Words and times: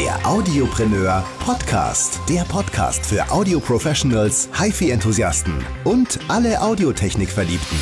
Der 0.00 0.26
Audiopreneur 0.26 1.22
Podcast. 1.40 2.20
Der 2.26 2.44
Podcast 2.44 3.04
für 3.04 3.30
Audio-Professionals, 3.30 4.48
HiFi-Enthusiasten 4.58 5.52
und 5.84 6.18
alle 6.26 6.62
Audiotechnik-Verliebten. 6.62 7.76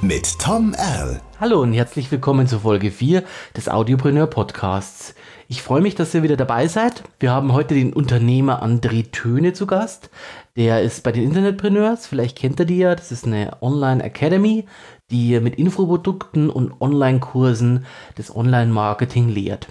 Mit 0.00 0.38
Tom 0.38 0.72
Erl. 0.72 1.20
Hallo 1.38 1.60
und 1.60 1.74
herzlich 1.74 2.10
willkommen 2.10 2.46
zur 2.46 2.60
Folge 2.60 2.90
4 2.90 3.22
des 3.54 3.68
Audiopreneur 3.68 4.28
Podcasts. 4.28 5.14
Ich 5.46 5.60
freue 5.60 5.82
mich, 5.82 5.94
dass 5.94 6.14
ihr 6.14 6.22
wieder 6.22 6.38
dabei 6.38 6.68
seid. 6.68 7.02
Wir 7.20 7.32
haben 7.32 7.52
heute 7.52 7.74
den 7.74 7.92
Unternehmer 7.92 8.64
André 8.64 9.10
Töne 9.12 9.52
zu 9.52 9.66
Gast. 9.66 10.08
Der 10.56 10.80
ist 10.80 11.02
bei 11.02 11.12
den 11.12 11.24
Internetpreneurs, 11.24 12.06
vielleicht 12.06 12.38
kennt 12.38 12.58
ihr 12.60 12.66
die 12.66 12.78
ja, 12.78 12.94
das 12.94 13.12
ist 13.12 13.26
eine 13.26 13.58
Online 13.60 14.02
Academy, 14.02 14.64
die 15.10 15.38
mit 15.40 15.56
Infoprodukten 15.56 16.48
und 16.48 16.80
Online-Kursen 16.80 17.84
das 18.14 18.34
Online-Marketing 18.34 19.28
lehrt. 19.28 19.68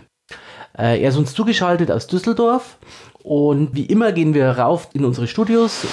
Äh, 0.77 1.01
er 1.01 1.09
ist 1.09 1.17
uns 1.17 1.33
zugeschaltet 1.33 1.89
aus 1.89 2.07
Düsseldorf 2.07 2.77
und 3.23 3.73
wie 3.73 3.85
immer 3.85 4.11
gehen 4.11 4.33
wir 4.33 4.49
rauf 4.51 4.89
in 4.93 5.05
unsere 5.05 5.27
Studios. 5.27 5.85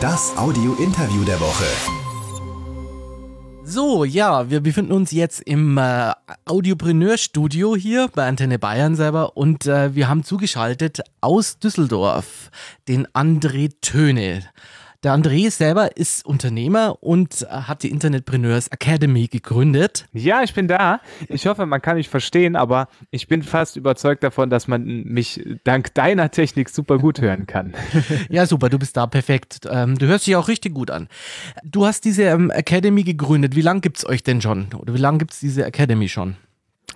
Das 0.00 0.36
Audio-Interview 0.38 1.24
der 1.24 1.40
Woche. 1.40 1.64
So, 3.64 4.04
ja, 4.04 4.48
wir 4.48 4.60
befinden 4.60 4.92
uns 4.92 5.10
jetzt 5.10 5.40
im 5.42 5.76
äh, 5.76 6.12
Audiopreneur-Studio 6.46 7.76
hier 7.76 8.08
bei 8.14 8.26
Antenne 8.26 8.58
Bayern 8.58 8.94
selber 8.94 9.36
und 9.36 9.66
äh, 9.66 9.94
wir 9.94 10.08
haben 10.08 10.22
zugeschaltet 10.22 11.00
aus 11.20 11.58
Düsseldorf 11.58 12.50
den 12.86 13.06
André 13.08 13.72
Töne. 13.82 14.44
Der 15.04 15.14
André 15.14 15.48
selber 15.48 15.96
ist 15.96 16.26
Unternehmer 16.26 17.00
und 17.00 17.46
hat 17.48 17.84
die 17.84 17.90
Internetpreneurs 17.90 18.66
Academy 18.66 19.28
gegründet. 19.28 20.08
Ja, 20.12 20.42
ich 20.42 20.54
bin 20.54 20.66
da. 20.66 21.00
Ich 21.28 21.46
hoffe, 21.46 21.66
man 21.66 21.80
kann 21.80 21.98
mich 21.98 22.08
verstehen, 22.08 22.56
aber 22.56 22.88
ich 23.12 23.28
bin 23.28 23.44
fast 23.44 23.76
überzeugt 23.76 24.24
davon, 24.24 24.50
dass 24.50 24.66
man 24.66 24.84
mich 25.04 25.40
dank 25.62 25.94
deiner 25.94 26.32
Technik 26.32 26.68
super 26.68 26.98
gut 26.98 27.20
hören 27.20 27.46
kann. 27.46 27.74
ja, 28.28 28.44
super, 28.44 28.70
du 28.70 28.78
bist 28.80 28.96
da 28.96 29.06
perfekt. 29.06 29.68
Ähm, 29.70 29.96
du 29.96 30.08
hörst 30.08 30.26
dich 30.26 30.34
auch 30.34 30.48
richtig 30.48 30.74
gut 30.74 30.90
an. 30.90 31.06
Du 31.62 31.86
hast 31.86 32.04
diese 32.04 32.24
ähm, 32.24 32.50
Academy 32.50 33.04
gegründet. 33.04 33.54
Wie 33.54 33.62
lange 33.62 33.80
gibt 33.80 33.98
es 33.98 34.04
euch 34.04 34.24
denn 34.24 34.42
schon? 34.42 34.66
Oder 34.74 34.94
wie 34.94 34.98
lange 34.98 35.18
gibt 35.18 35.32
es 35.32 35.38
diese 35.38 35.64
Academy 35.64 36.08
schon? 36.08 36.34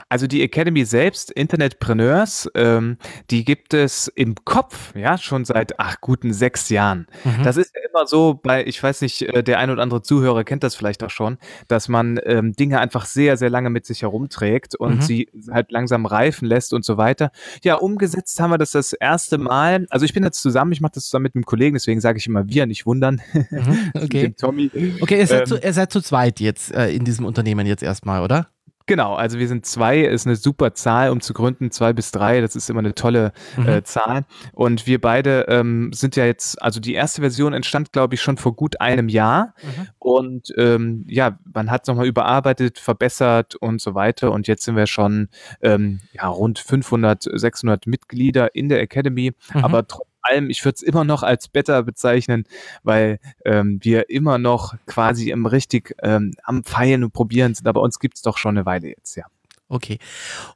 Also 0.08 0.26
die 0.26 0.42
Academy 0.42 0.84
selbst, 0.84 1.30
Internetpreneurs, 1.30 2.50
ähm, 2.54 2.96
die 3.30 3.44
gibt 3.44 3.74
es 3.74 4.08
im 4.08 4.34
Kopf, 4.44 4.94
ja, 4.94 5.18
schon 5.18 5.44
seit 5.44 5.78
ach 5.78 6.00
guten 6.00 6.32
sechs 6.32 6.68
Jahren. 6.68 7.06
Mhm. 7.24 7.42
Das 7.44 7.56
ist 7.56 7.74
ja 7.74 7.80
immer 7.88 8.06
so, 8.06 8.38
bei, 8.42 8.64
ich 8.64 8.82
weiß 8.82 9.02
nicht, 9.02 9.22
äh, 9.22 9.42
der 9.42 9.58
ein 9.58 9.70
oder 9.70 9.82
andere 9.82 10.02
Zuhörer 10.02 10.44
kennt 10.44 10.62
das 10.62 10.74
vielleicht 10.74 11.02
auch 11.02 11.10
schon, 11.10 11.38
dass 11.68 11.88
man 11.88 12.20
ähm, 12.24 12.52
Dinge 12.52 12.80
einfach 12.80 13.04
sehr, 13.04 13.36
sehr 13.36 13.50
lange 13.50 13.70
mit 13.70 13.86
sich 13.86 14.02
herumträgt 14.02 14.74
und 14.74 14.96
mhm. 14.96 15.02
sie 15.02 15.28
halt 15.50 15.70
langsam 15.72 16.06
reifen 16.06 16.46
lässt 16.46 16.72
und 16.72 16.84
so 16.84 16.96
weiter. 16.96 17.30
Ja, 17.62 17.76
umgesetzt 17.76 18.38
haben 18.40 18.50
wir 18.50 18.58
das 18.58 18.72
das 18.72 18.92
erste 18.92 19.38
Mal. 19.38 19.86
Also 19.90 20.04
ich 20.04 20.12
bin 20.12 20.24
jetzt 20.24 20.42
zusammen, 20.42 20.72
ich 20.72 20.80
mache 20.80 20.92
das 20.94 21.04
zusammen 21.04 21.24
mit 21.24 21.34
einem 21.34 21.44
Kollegen, 21.44 21.74
deswegen 21.74 22.00
sage 22.00 22.18
ich 22.18 22.26
immer 22.26 22.48
wir, 22.48 22.66
nicht 22.66 22.86
wundern. 22.86 23.20
Mhm. 23.32 23.92
Okay. 24.02 24.34
Tommy. 24.36 24.70
Okay, 25.00 25.18
ihr 25.18 25.26
seid, 25.26 25.40
ähm, 25.40 25.46
zu, 25.46 25.58
ihr 25.58 25.72
seid 25.72 25.92
zu 25.92 26.00
zweit 26.00 26.40
jetzt 26.40 26.72
äh, 26.74 26.90
in 26.90 27.04
diesem 27.04 27.24
Unternehmen 27.24 27.66
jetzt 27.66 27.82
erstmal, 27.82 28.22
oder? 28.22 28.48
Genau, 28.86 29.14
also 29.14 29.38
wir 29.38 29.48
sind 29.48 29.66
zwei, 29.66 30.00
ist 30.00 30.26
eine 30.26 30.36
super 30.36 30.74
Zahl, 30.74 31.10
um 31.10 31.20
zu 31.20 31.32
gründen, 31.34 31.70
zwei 31.70 31.92
bis 31.92 32.10
drei, 32.10 32.40
das 32.40 32.56
ist 32.56 32.68
immer 32.70 32.80
eine 32.80 32.94
tolle 32.94 33.32
mhm. 33.56 33.68
äh, 33.68 33.82
Zahl. 33.84 34.24
Und 34.52 34.86
wir 34.86 35.00
beide 35.00 35.46
ähm, 35.48 35.92
sind 35.92 36.16
ja 36.16 36.24
jetzt, 36.24 36.60
also 36.60 36.80
die 36.80 36.94
erste 36.94 37.20
Version 37.20 37.52
entstand, 37.52 37.92
glaube 37.92 38.14
ich, 38.14 38.22
schon 38.22 38.36
vor 38.36 38.54
gut 38.54 38.80
einem 38.80 39.08
Jahr. 39.08 39.54
Mhm. 39.62 39.88
Und 39.98 40.54
ähm, 40.56 41.04
ja, 41.08 41.38
man 41.52 41.70
hat 41.70 41.82
es 41.82 41.88
nochmal 41.88 42.06
überarbeitet, 42.06 42.78
verbessert 42.78 43.54
und 43.54 43.80
so 43.80 43.94
weiter. 43.94 44.32
Und 44.32 44.48
jetzt 44.48 44.64
sind 44.64 44.76
wir 44.76 44.86
schon 44.86 45.28
ähm, 45.60 46.00
ja, 46.12 46.28
rund 46.28 46.58
500, 46.58 47.28
600 47.32 47.86
Mitglieder 47.86 48.54
in 48.54 48.68
der 48.68 48.80
Academy, 48.80 49.32
mhm. 49.54 49.64
aber 49.64 49.86
trotzdem 49.86 50.11
allem, 50.22 50.50
ich 50.50 50.64
würde 50.64 50.76
es 50.76 50.82
immer 50.82 51.04
noch 51.04 51.22
als 51.22 51.48
Better 51.48 51.82
bezeichnen, 51.82 52.44
weil 52.82 53.18
ähm, 53.44 53.78
wir 53.82 54.10
immer 54.10 54.38
noch 54.38 54.74
quasi 54.86 55.30
im 55.30 55.46
richtig 55.46 55.94
ähm, 56.02 56.32
am 56.44 56.64
Feilen 56.64 57.04
und 57.04 57.12
Probieren 57.12 57.54
sind. 57.54 57.66
Aber 57.66 57.82
uns 57.82 57.98
gibt 57.98 58.16
es 58.16 58.22
doch 58.22 58.38
schon 58.38 58.56
eine 58.56 58.66
Weile 58.66 58.88
jetzt, 58.88 59.16
ja. 59.16 59.24
Okay. 59.68 59.98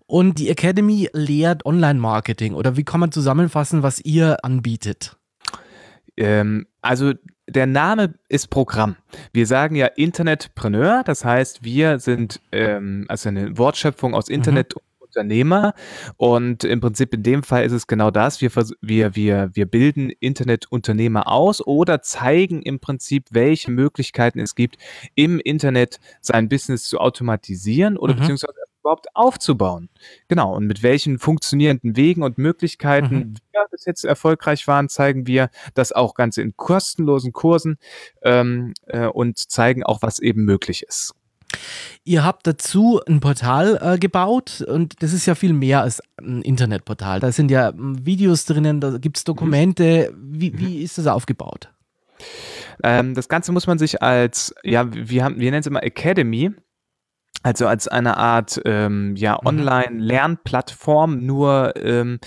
Und 0.06 0.38
die 0.38 0.50
Academy 0.50 1.09
lehrt 1.15 1.65
Online-Marketing 1.65 2.53
oder 2.53 2.76
wie 2.76 2.84
kann 2.84 3.00
man 3.00 3.12
zusammenfassen, 3.12 3.82
was 3.82 3.99
ihr 4.00 4.44
anbietet? 4.44 5.16
Ähm, 6.19 6.66
also 6.82 7.15
der 7.49 7.66
Name 7.66 8.15
ist 8.28 8.49
Programm. 8.49 8.97
Wir 9.32 9.47
sagen 9.47 9.76
ja 9.76 9.87
Internetpreneur, 9.87 11.03
das 11.05 11.25
heißt, 11.25 11.65
wir 11.65 11.99
sind 11.99 12.41
ähm, 12.53 13.06
also 13.09 13.28
eine 13.28 13.56
Wortschöpfung 13.56 14.15
aus 14.15 14.28
mhm. 14.28 14.34
Internet 14.34 14.75
mhm. 14.75 14.81
Unternehmer. 15.16 15.75
Und 16.16 16.65
im 16.65 16.81
Prinzip 16.81 17.15
in 17.15 17.22
dem 17.22 17.43
Fall 17.43 17.65
ist 17.65 17.72
es 17.72 17.87
genau 17.87 18.10
das. 18.10 18.41
Wir, 18.41 18.50
wir, 18.81 19.16
wir, 19.16 19.50
wir 19.54 19.66
bilden 19.66 20.10
Internetunternehmer 20.10 21.27
aus 21.27 21.66
oder 21.66 22.03
zeigen 22.03 22.62
im 22.62 22.81
Prinzip, 22.81 23.28
welche 23.31 23.71
Möglichkeiten 23.71 24.41
es 24.41 24.55
gibt, 24.55 24.76
im 25.15 25.41
Internet 25.41 25.99
sein 26.21 26.49
Business 26.49 26.84
zu 26.84 26.99
automatisieren 26.99 27.97
oder 27.97 28.15
mhm. 28.15 28.21
beziehungsweise 28.21 28.55
überhaupt 28.81 29.06
aufzubauen. 29.15 29.88
Genau. 30.28 30.55
Und 30.55 30.66
mit 30.66 30.82
welchen 30.82 31.19
funktionierenden 31.19 31.97
Wegen 31.97 32.22
und 32.22 32.38
Möglichkeiten 32.38 33.15
mhm. 33.15 33.34
wir 33.53 33.66
bis 33.71 33.84
jetzt 33.84 34.05
erfolgreich 34.05 34.69
waren, 34.69 34.88
zeigen 34.88 35.26
wir 35.26 35.50
das 35.75 35.93
auch 35.93 36.15
Ganze 36.15 36.43
in 36.43 36.56
kostenlosen 36.56 37.32
Kursen 37.32 37.78
ähm, 38.22 38.75
äh, 38.87 39.06
und 39.06 39.38
zeigen 39.38 39.82
auch, 39.82 40.03
was 40.03 40.19
eben 40.19 40.44
möglich 40.44 40.84
ist. 40.84 41.15
Ihr 42.04 42.24
habt 42.24 42.46
dazu 42.46 43.00
ein 43.06 43.20
Portal 43.20 43.78
äh, 43.82 43.98
gebaut 43.98 44.60
und 44.66 45.02
das 45.02 45.12
ist 45.12 45.26
ja 45.26 45.34
viel 45.34 45.52
mehr 45.52 45.82
als 45.82 46.00
ein 46.18 46.42
Internetportal. 46.42 47.20
Da 47.20 47.32
sind 47.32 47.50
ja 47.50 47.72
hm, 47.72 48.04
Videos 48.06 48.44
drinnen, 48.44 48.80
da 48.80 48.98
gibt 48.98 49.16
es 49.16 49.24
Dokumente. 49.24 50.12
Wie, 50.16 50.58
wie 50.58 50.82
ist 50.82 50.98
das 50.98 51.06
aufgebaut? 51.06 51.68
Ähm, 52.82 53.14
das 53.14 53.28
Ganze 53.28 53.52
muss 53.52 53.66
man 53.66 53.78
sich 53.78 54.02
als, 54.02 54.54
ja, 54.62 54.92
wir, 54.92 55.24
haben, 55.24 55.40
wir 55.40 55.50
nennen 55.50 55.60
es 55.60 55.66
immer 55.66 55.82
Academy 55.82 56.52
also 57.46 57.68
als 57.68 57.86
eine 57.86 58.16
Art 58.16 58.60
ähm, 58.64 59.14
ja 59.14 59.38
mhm. 59.40 59.46
Online-Lernplattform, 59.46 61.24
nur 61.24 61.74
ähm, 61.76 62.18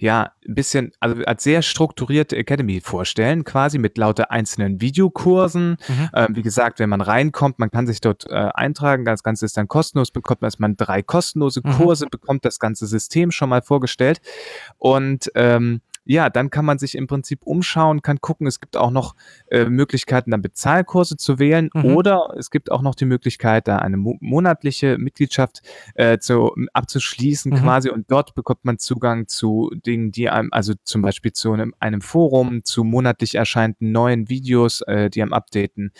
ja 0.00 0.32
ein 0.48 0.54
bisschen, 0.56 0.90
also 0.98 1.22
als 1.24 1.44
sehr 1.44 1.62
strukturierte 1.62 2.36
Academy 2.36 2.80
vorstellen, 2.80 3.44
quasi 3.44 3.78
mit 3.78 3.96
lauter 3.96 4.32
einzelnen 4.32 4.80
Videokursen. 4.80 5.76
Mhm. 5.86 6.10
Ähm, 6.12 6.26
wie 6.30 6.42
gesagt, 6.42 6.80
wenn 6.80 6.88
man 6.88 7.00
reinkommt, 7.00 7.60
man 7.60 7.70
kann 7.70 7.86
sich 7.86 8.00
dort 8.00 8.28
äh, 8.28 8.34
eintragen, 8.34 9.04
das 9.04 9.22
Ganze 9.22 9.44
ist 9.46 9.56
dann 9.56 9.68
kostenlos, 9.68 10.10
bekommt 10.10 10.42
man 10.58 10.76
drei 10.76 11.02
kostenlose 11.02 11.60
mhm. 11.62 11.70
Kurse, 11.70 12.06
mhm. 12.06 12.10
bekommt 12.10 12.44
das 12.44 12.58
ganze 12.58 12.88
System 12.88 13.30
schon 13.30 13.50
mal 13.50 13.62
vorgestellt 13.62 14.20
und 14.78 15.30
ähm, 15.36 15.82
ja, 16.04 16.30
dann 16.30 16.50
kann 16.50 16.64
man 16.64 16.78
sich 16.78 16.94
im 16.94 17.06
Prinzip 17.06 17.42
umschauen, 17.44 18.02
kann 18.02 18.20
gucken, 18.20 18.46
es 18.46 18.60
gibt 18.60 18.76
auch 18.76 18.90
noch 18.90 19.14
äh, 19.50 19.64
Möglichkeiten, 19.66 20.30
dann 20.30 20.42
Bezahlkurse 20.42 21.16
zu 21.16 21.38
wählen 21.38 21.70
mhm. 21.72 21.96
oder 21.96 22.34
es 22.38 22.50
gibt 22.50 22.70
auch 22.70 22.82
noch 22.82 22.94
die 22.94 23.06
Möglichkeit, 23.06 23.68
da 23.68 23.78
eine 23.78 23.96
mo 23.96 24.16
monatliche 24.20 24.98
Mitgliedschaft 24.98 25.62
äh, 25.94 26.18
zu, 26.18 26.54
abzuschließen 26.72 27.52
mhm. 27.52 27.56
quasi 27.56 27.90
und 27.90 28.10
dort 28.10 28.34
bekommt 28.34 28.64
man 28.64 28.78
Zugang 28.78 29.28
zu 29.28 29.70
Dingen, 29.86 30.12
die 30.12 30.28
einem, 30.28 30.48
also 30.52 30.74
zum 30.84 31.02
Beispiel 31.02 31.32
zu 31.32 31.52
einem, 31.52 31.74
einem 31.80 32.00
Forum, 32.00 32.64
zu 32.64 32.84
monatlich 32.84 33.34
erscheinenden 33.34 33.92
neuen 33.92 34.28
Videos, 34.28 34.82
äh, 34.82 35.10
die 35.10 35.22
einem 35.22 35.32
updaten, 35.32 35.92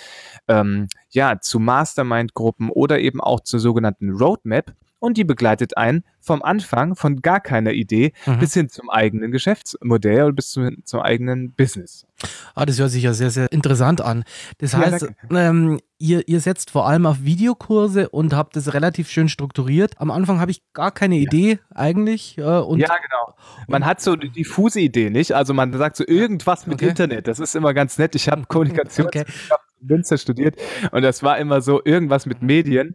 ähm, 0.48 0.88
ja, 1.10 1.40
zu 1.40 1.58
Mastermind-Gruppen 1.58 2.70
oder 2.70 2.98
eben 2.98 3.20
auch 3.20 3.40
zur 3.40 3.60
sogenannten 3.60 4.10
Roadmap 4.10 4.74
und 5.04 5.18
die 5.18 5.24
begleitet 5.24 5.76
einen 5.76 6.02
vom 6.20 6.42
Anfang 6.42 6.96
von 6.96 7.20
gar 7.20 7.40
keiner 7.40 7.72
Idee 7.72 8.12
mhm. 8.24 8.38
bis 8.38 8.54
hin 8.54 8.68
zum 8.70 8.88
eigenen 8.88 9.30
Geschäftsmodell 9.30 10.24
und 10.24 10.36
bis 10.36 10.50
zum, 10.50 10.84
zum 10.84 11.00
eigenen 11.00 11.52
Business. 11.52 12.06
Ah, 12.54 12.64
das 12.64 12.78
hört 12.78 12.90
sich 12.90 13.02
ja 13.02 13.12
sehr, 13.12 13.30
sehr 13.30 13.52
interessant 13.52 14.00
an. 14.00 14.24
Das 14.58 14.74
heißt, 14.74 15.08
ja, 15.30 15.48
ähm, 15.48 15.78
ihr, 15.98 16.26
ihr 16.26 16.40
setzt 16.40 16.70
vor 16.70 16.86
allem 16.86 17.04
auf 17.04 17.22
Videokurse 17.22 18.08
und 18.08 18.32
habt 18.32 18.56
das 18.56 18.72
relativ 18.72 19.10
schön 19.10 19.28
strukturiert. 19.28 20.00
Am 20.00 20.10
Anfang 20.10 20.40
habe 20.40 20.50
ich 20.50 20.62
gar 20.72 20.90
keine 20.90 21.16
ja. 21.16 21.22
Idee 21.22 21.58
eigentlich. 21.74 22.38
Äh, 22.38 22.42
und 22.42 22.80
ja, 22.80 22.88
genau. 22.88 23.36
Man 23.68 23.84
hat 23.84 24.00
so 24.00 24.16
die 24.16 24.30
diffuse 24.30 24.80
Idee, 24.80 25.10
nicht? 25.10 25.32
Also 25.32 25.52
man 25.52 25.72
sagt 25.74 25.96
so 25.96 26.04
irgendwas 26.06 26.66
mit 26.66 26.76
okay. 26.76 26.88
Internet. 26.88 27.28
Das 27.28 27.38
ist 27.38 27.54
immer 27.54 27.74
ganz 27.74 27.98
nett. 27.98 28.14
Ich 28.14 28.28
habe 28.28 28.44
Kommunikation. 28.48 29.08
Okay. 29.08 29.24
Münster 29.84 30.18
studiert 30.18 30.56
und 30.92 31.02
das 31.02 31.22
war 31.22 31.38
immer 31.38 31.60
so 31.60 31.80
irgendwas 31.84 32.26
mit 32.26 32.42
Medien. 32.42 32.94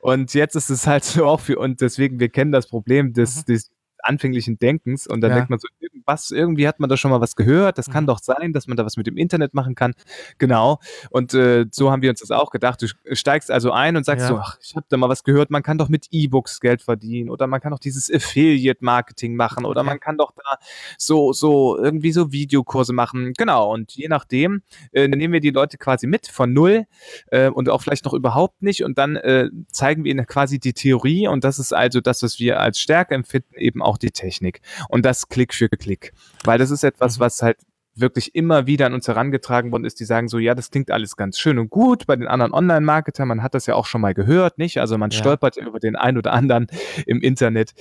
Und 0.00 0.34
jetzt 0.34 0.56
ist 0.56 0.70
es 0.70 0.86
halt 0.86 1.04
so 1.04 1.26
auch 1.26 1.40
für 1.40 1.58
uns, 1.58 1.78
deswegen, 1.78 2.20
wir 2.20 2.28
kennen 2.28 2.52
das 2.52 2.66
Problem 2.66 3.12
des, 3.12 3.38
mhm. 3.38 3.52
des 3.52 3.70
anfänglichen 4.02 4.58
Denkens 4.58 5.06
und 5.06 5.20
dann 5.20 5.30
ja. 5.30 5.36
denkt 5.36 5.50
man 5.50 5.58
so, 5.58 5.68
irgendwas, 5.80 6.30
irgendwie 6.30 6.66
hat 6.68 6.80
man 6.80 6.90
da 6.90 6.96
schon 6.96 7.10
mal 7.10 7.20
was 7.20 7.36
gehört, 7.36 7.78
das 7.78 7.90
kann 7.90 8.04
mhm. 8.04 8.08
doch 8.08 8.18
sein, 8.18 8.52
dass 8.52 8.66
man 8.66 8.76
da 8.76 8.84
was 8.84 8.96
mit 8.96 9.06
dem 9.06 9.16
Internet 9.16 9.54
machen 9.54 9.74
kann. 9.74 9.94
Genau. 10.38 10.78
Und 11.10 11.34
äh, 11.34 11.66
so 11.70 11.90
haben 11.90 12.02
wir 12.02 12.10
uns 12.10 12.20
das 12.20 12.30
auch 12.30 12.50
gedacht. 12.50 12.82
Du 12.82 12.86
steigst 13.14 13.50
also 13.50 13.72
ein 13.72 13.96
und 13.96 14.04
sagst 14.04 14.24
ja. 14.24 14.28
so, 14.28 14.38
ach, 14.38 14.58
ich 14.60 14.74
habe 14.76 14.86
da 14.88 14.96
mal 14.96 15.08
was 15.08 15.24
gehört, 15.24 15.50
man 15.50 15.62
kann 15.62 15.78
doch 15.78 15.88
mit 15.88 16.08
E-Books 16.10 16.60
Geld 16.60 16.82
verdienen 16.82 17.30
oder 17.30 17.46
man 17.46 17.60
kann 17.60 17.72
doch 17.72 17.78
dieses 17.78 18.12
Affiliate-Marketing 18.12 19.36
machen 19.36 19.64
oder 19.64 19.82
man 19.82 20.00
kann 20.00 20.18
doch 20.18 20.32
da 20.32 20.58
so, 20.98 21.32
so 21.32 21.78
irgendwie 21.78 22.12
so 22.12 22.32
Videokurse 22.32 22.92
machen. 22.92 23.32
Genau. 23.36 23.72
Und 23.72 23.92
je 23.92 24.08
nachdem 24.08 24.62
äh, 24.92 25.08
nehmen 25.08 25.32
wir 25.32 25.40
die 25.40 25.50
Leute 25.50 25.78
quasi 25.78 26.06
mit 26.06 26.26
von 26.26 26.52
null 26.52 26.86
äh, 27.28 27.48
und 27.48 27.68
auch 27.68 27.82
vielleicht 27.82 28.04
noch 28.04 28.14
überhaupt 28.14 28.62
nicht 28.62 28.84
und 28.84 28.98
dann 28.98 29.16
äh, 29.16 29.50
zeigen 29.70 30.04
wir 30.04 30.10
ihnen 30.10 30.26
quasi 30.26 30.58
die 30.58 30.72
Theorie 30.72 31.28
und 31.28 31.44
das 31.44 31.58
ist 31.58 31.72
also 31.72 32.00
das, 32.00 32.22
was 32.22 32.38
wir 32.38 32.60
als 32.60 32.80
Stärke 32.80 33.14
empfinden, 33.14 33.54
eben 33.56 33.82
auch 33.82 33.91
auch 33.92 33.98
die 33.98 34.10
Technik. 34.10 34.60
Und 34.88 35.04
das 35.04 35.28
Klick 35.28 35.54
für 35.54 35.68
Klick. 35.68 36.12
Weil 36.44 36.58
das 36.58 36.70
ist 36.70 36.82
etwas, 36.82 37.18
mhm. 37.18 37.20
was 37.20 37.42
halt 37.42 37.58
wirklich 37.94 38.34
immer 38.34 38.66
wieder 38.66 38.86
an 38.86 38.94
uns 38.94 39.06
herangetragen 39.06 39.70
worden 39.70 39.84
ist, 39.84 40.00
die 40.00 40.04
sagen 40.04 40.28
so, 40.28 40.38
ja, 40.38 40.54
das 40.54 40.70
klingt 40.70 40.90
alles 40.90 41.16
ganz 41.16 41.38
schön 41.38 41.58
und 41.58 41.68
gut 41.70 42.06
bei 42.06 42.16
den 42.16 42.26
anderen 42.26 42.52
Online-Marketern, 42.54 43.28
man 43.28 43.42
hat 43.42 43.54
das 43.54 43.66
ja 43.66 43.74
auch 43.74 43.86
schon 43.86 44.00
mal 44.00 44.14
gehört, 44.14 44.58
nicht? 44.58 44.78
Also 44.78 44.96
man 44.96 45.10
ja. 45.10 45.18
stolpert 45.18 45.56
über 45.58 45.78
den 45.78 45.96
einen 45.96 46.16
oder 46.16 46.32
anderen 46.32 46.68
im 47.06 47.20
Internet, 47.20 47.72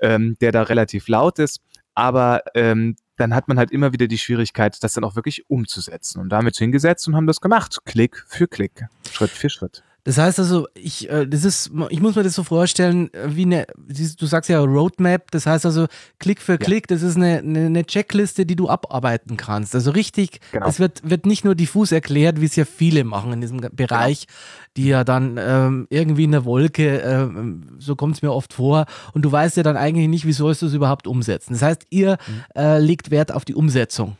ähm, 0.00 0.36
der 0.40 0.52
da 0.52 0.62
relativ 0.62 1.06
laut 1.06 1.38
ist, 1.38 1.60
aber 1.94 2.42
ähm, 2.54 2.96
dann 3.16 3.34
hat 3.34 3.48
man 3.48 3.58
halt 3.58 3.70
immer 3.70 3.92
wieder 3.92 4.06
die 4.06 4.18
Schwierigkeit, 4.18 4.82
das 4.82 4.94
dann 4.94 5.04
auch 5.04 5.14
wirklich 5.14 5.48
umzusetzen. 5.48 6.20
Und 6.20 6.30
damit 6.30 6.56
hingesetzt 6.56 7.06
und 7.06 7.14
haben 7.14 7.26
das 7.26 7.40
gemacht, 7.40 7.78
Klick 7.84 8.24
für 8.26 8.48
Klick, 8.48 8.86
Schritt 9.10 9.30
für 9.30 9.50
Schritt. 9.50 9.84
Das 10.04 10.18
heißt 10.18 10.38
also, 10.38 10.66
ich, 10.74 11.10
äh, 11.10 11.26
das 11.26 11.44
ist, 11.44 11.70
ich 11.90 12.00
muss 12.00 12.16
mir 12.16 12.22
das 12.22 12.34
so 12.34 12.42
vorstellen, 12.42 13.12
äh, 13.12 13.36
wie 13.36 13.42
eine, 13.42 13.66
du 13.86 14.26
sagst 14.26 14.48
ja 14.48 14.60
Roadmap, 14.60 15.30
das 15.30 15.46
heißt 15.46 15.66
also 15.66 15.86
Klick 16.18 16.40
für 16.40 16.58
Klick, 16.58 16.90
ja. 16.90 16.96
das 16.96 17.02
ist 17.02 17.16
eine, 17.16 17.38
eine, 17.38 17.84
Checkliste, 17.84 18.46
die 18.46 18.56
du 18.56 18.68
abarbeiten 18.68 19.36
kannst. 19.36 19.74
Also 19.74 19.90
richtig, 19.90 20.40
genau. 20.52 20.66
es 20.66 20.80
wird, 20.80 21.08
wird 21.08 21.26
nicht 21.26 21.44
nur 21.44 21.54
diffus 21.54 21.92
erklärt, 21.92 22.40
wie 22.40 22.46
es 22.46 22.56
ja 22.56 22.64
viele 22.64 23.04
machen 23.04 23.32
in 23.32 23.40
diesem 23.40 23.58
Bereich, 23.58 24.26
genau. 24.26 24.38
die 24.76 24.86
ja 24.86 25.04
dann 25.04 25.38
ähm, 25.38 25.86
irgendwie 25.90 26.24
in 26.24 26.32
der 26.32 26.44
Wolke, 26.44 27.02
äh, 27.02 27.28
so 27.78 27.96
kommt 27.96 28.16
es 28.16 28.22
mir 28.22 28.32
oft 28.32 28.54
vor, 28.54 28.86
und 29.12 29.22
du 29.22 29.30
weißt 29.30 29.56
ja 29.58 29.62
dann 29.62 29.76
eigentlich 29.76 30.08
nicht, 30.08 30.26
wie 30.26 30.32
sollst 30.32 30.62
du 30.62 30.66
es 30.66 30.74
überhaupt 30.74 31.06
umsetzen. 31.06 31.52
Das 31.52 31.62
heißt, 31.62 31.86
ihr 31.90 32.12
mhm. 32.26 32.60
äh, 32.60 32.78
legt 32.78 33.10
Wert 33.10 33.32
auf 33.32 33.44
die 33.44 33.54
Umsetzung. 33.54 34.16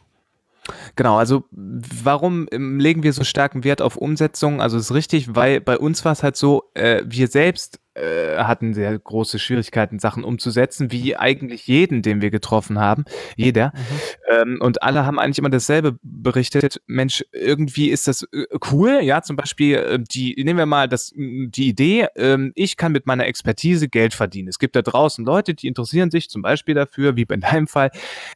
Genau, 0.97 1.17
also 1.17 1.45
warum 1.51 2.47
ähm, 2.53 2.79
legen 2.79 3.03
wir 3.03 3.13
so 3.13 3.25
starken 3.25 3.65
Wert 3.65 3.83
auf 3.83 3.97
Umsetzung? 3.97 4.61
Also 4.61 4.79
ist 4.79 4.93
richtig, 4.93 5.35
weil 5.35 5.61
bei 5.61 5.79
uns 5.79 6.05
war 6.05 6.13
es 6.13 6.23
halt 6.23 6.37
so, 6.37 6.71
äh, 6.75 7.03
wir 7.05 7.29
selbst 7.29 7.81
äh, 8.01 8.39
hatten 8.39 8.75
sehr 8.75 8.99
große 8.99 9.39
Schwierigkeiten, 9.39 9.99
Sachen 9.99 10.25
umzusetzen, 10.25 10.91
wie 10.93 11.17
eigentlich 11.17 11.67
jeden, 11.67 12.03
den 12.03 12.21
wir 12.21 12.31
getroffen 12.31 12.79
haben, 12.79 13.05
jeder. 13.37 13.73
Mhm. 13.75 14.31
Ähm, 14.31 14.59
und 14.61 14.83
alle 14.83 15.07
haben 15.07 15.19
eigentlich 15.19 15.39
immer 15.39 15.51
dasselbe 15.51 15.99
berichtet. 16.03 16.81
Mensch, 16.87 17.25
irgendwie 17.33 17.91
ist 17.91 18.09
das 18.09 18.23
äh, 18.33 18.47
cool. 18.73 19.01
Ja, 19.03 19.23
zum 19.23 19.37
Beispiel 19.37 19.77
äh, 19.77 19.99
die, 20.01 20.35
nehmen 20.43 20.59
wir 20.59 20.67
mal 20.67 20.89
das, 20.89 21.13
die 21.15 21.69
Idee, 21.69 22.07
äh, 22.15 22.39
ich 22.55 22.77
kann 22.77 22.93
mit 22.93 23.07
meiner 23.07 23.27
Expertise 23.27 23.89
Geld 23.89 24.15
verdienen. 24.15 24.49
Es 24.49 24.59
gibt 24.59 24.77
da 24.77 24.83
draußen 24.83 25.25
Leute, 25.25 25.55
die 25.55 25.67
interessieren 25.67 26.11
sich 26.11 26.31
zum 26.31 26.43
Beispiel 26.43 26.75
dafür, 26.75 27.17
wie 27.17 27.27
in 27.31 27.41
deinem 27.41 27.67
Fall, 27.67 27.91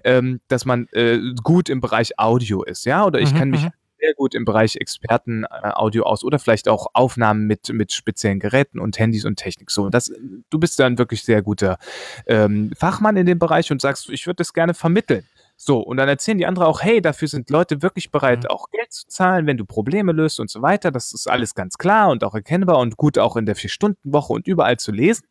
ähm, 0.05 0.41
dass 0.49 0.65
man 0.65 0.87
äh, 0.93 1.19
gut 1.43 1.69
im 1.69 1.81
Bereich 1.81 2.19
Audio 2.19 2.63
ist. 2.63 2.85
Ja, 2.87 3.05
oder 3.05 3.21
ich 3.21 3.33
mhm, 3.33 3.39
kann 3.39 3.51
mich 3.51 3.63
mhm 3.63 3.71
sehr 4.05 4.15
gut 4.15 4.35
im 4.35 4.45
Bereich 4.45 4.77
Experten-Audio 4.77 6.03
äh, 6.03 6.07
aus 6.07 6.25
oder 6.25 6.39
vielleicht 6.39 6.69
auch 6.69 6.89
Aufnahmen 6.93 7.47
mit, 7.47 7.71
mit 7.73 7.93
speziellen 7.93 8.39
Geräten 8.39 8.79
und 8.79 8.99
Handys 8.99 9.25
und 9.25 9.37
Technik. 9.37 9.71
So, 9.71 9.89
das, 9.89 10.13
du 10.51 10.59
bist 10.59 10.79
dann 10.79 10.99
wirklich 10.99 11.25
sehr 11.25 11.43
guter 11.43 11.79
ähm, 12.27 12.71
Fachmann 12.77 13.17
in 13.17 13.27
dem 13.27 13.39
Bereich 13.39 13.71
und 13.71 13.81
sagst, 13.81 14.11
ich 14.11 14.27
würde 14.27 14.37
das 14.37 14.53
gerne 14.53 14.75
vermitteln. 14.75 15.25
So, 15.57 15.79
und 15.79 15.97
dann 15.99 16.09
erzählen 16.09 16.37
die 16.37 16.47
anderen 16.47 16.67
auch, 16.67 16.83
hey, 16.83 17.01
dafür 17.01 17.29
sind 17.29 17.49
Leute 17.49 17.81
wirklich 17.81 18.11
bereit, 18.11 18.43
mhm. 18.43 18.51
auch 18.51 18.71
Geld 18.71 18.93
zu 18.93 19.07
zahlen, 19.07 19.47
wenn 19.47 19.57
du 19.57 19.65
Probleme 19.65 20.13
löst 20.13 20.41
und 20.41 20.51
so 20.51 20.63
weiter. 20.63 20.91
Das 20.91 21.13
ist 21.13 21.31
alles 21.31 21.55
ganz 21.55 21.79
klar 21.79 22.11
und 22.11 22.25
auch 22.25 22.35
erkennbar 22.35 22.79
und 22.79 22.97
gut 22.97 23.19
auch 23.19 23.37
in 23.37 23.47
der 23.47 23.55
Vier-Stunden-Woche 23.55 24.33
und 24.33 24.49
überall 24.49 24.79
zu 24.79 24.93
lesen. 24.93 25.27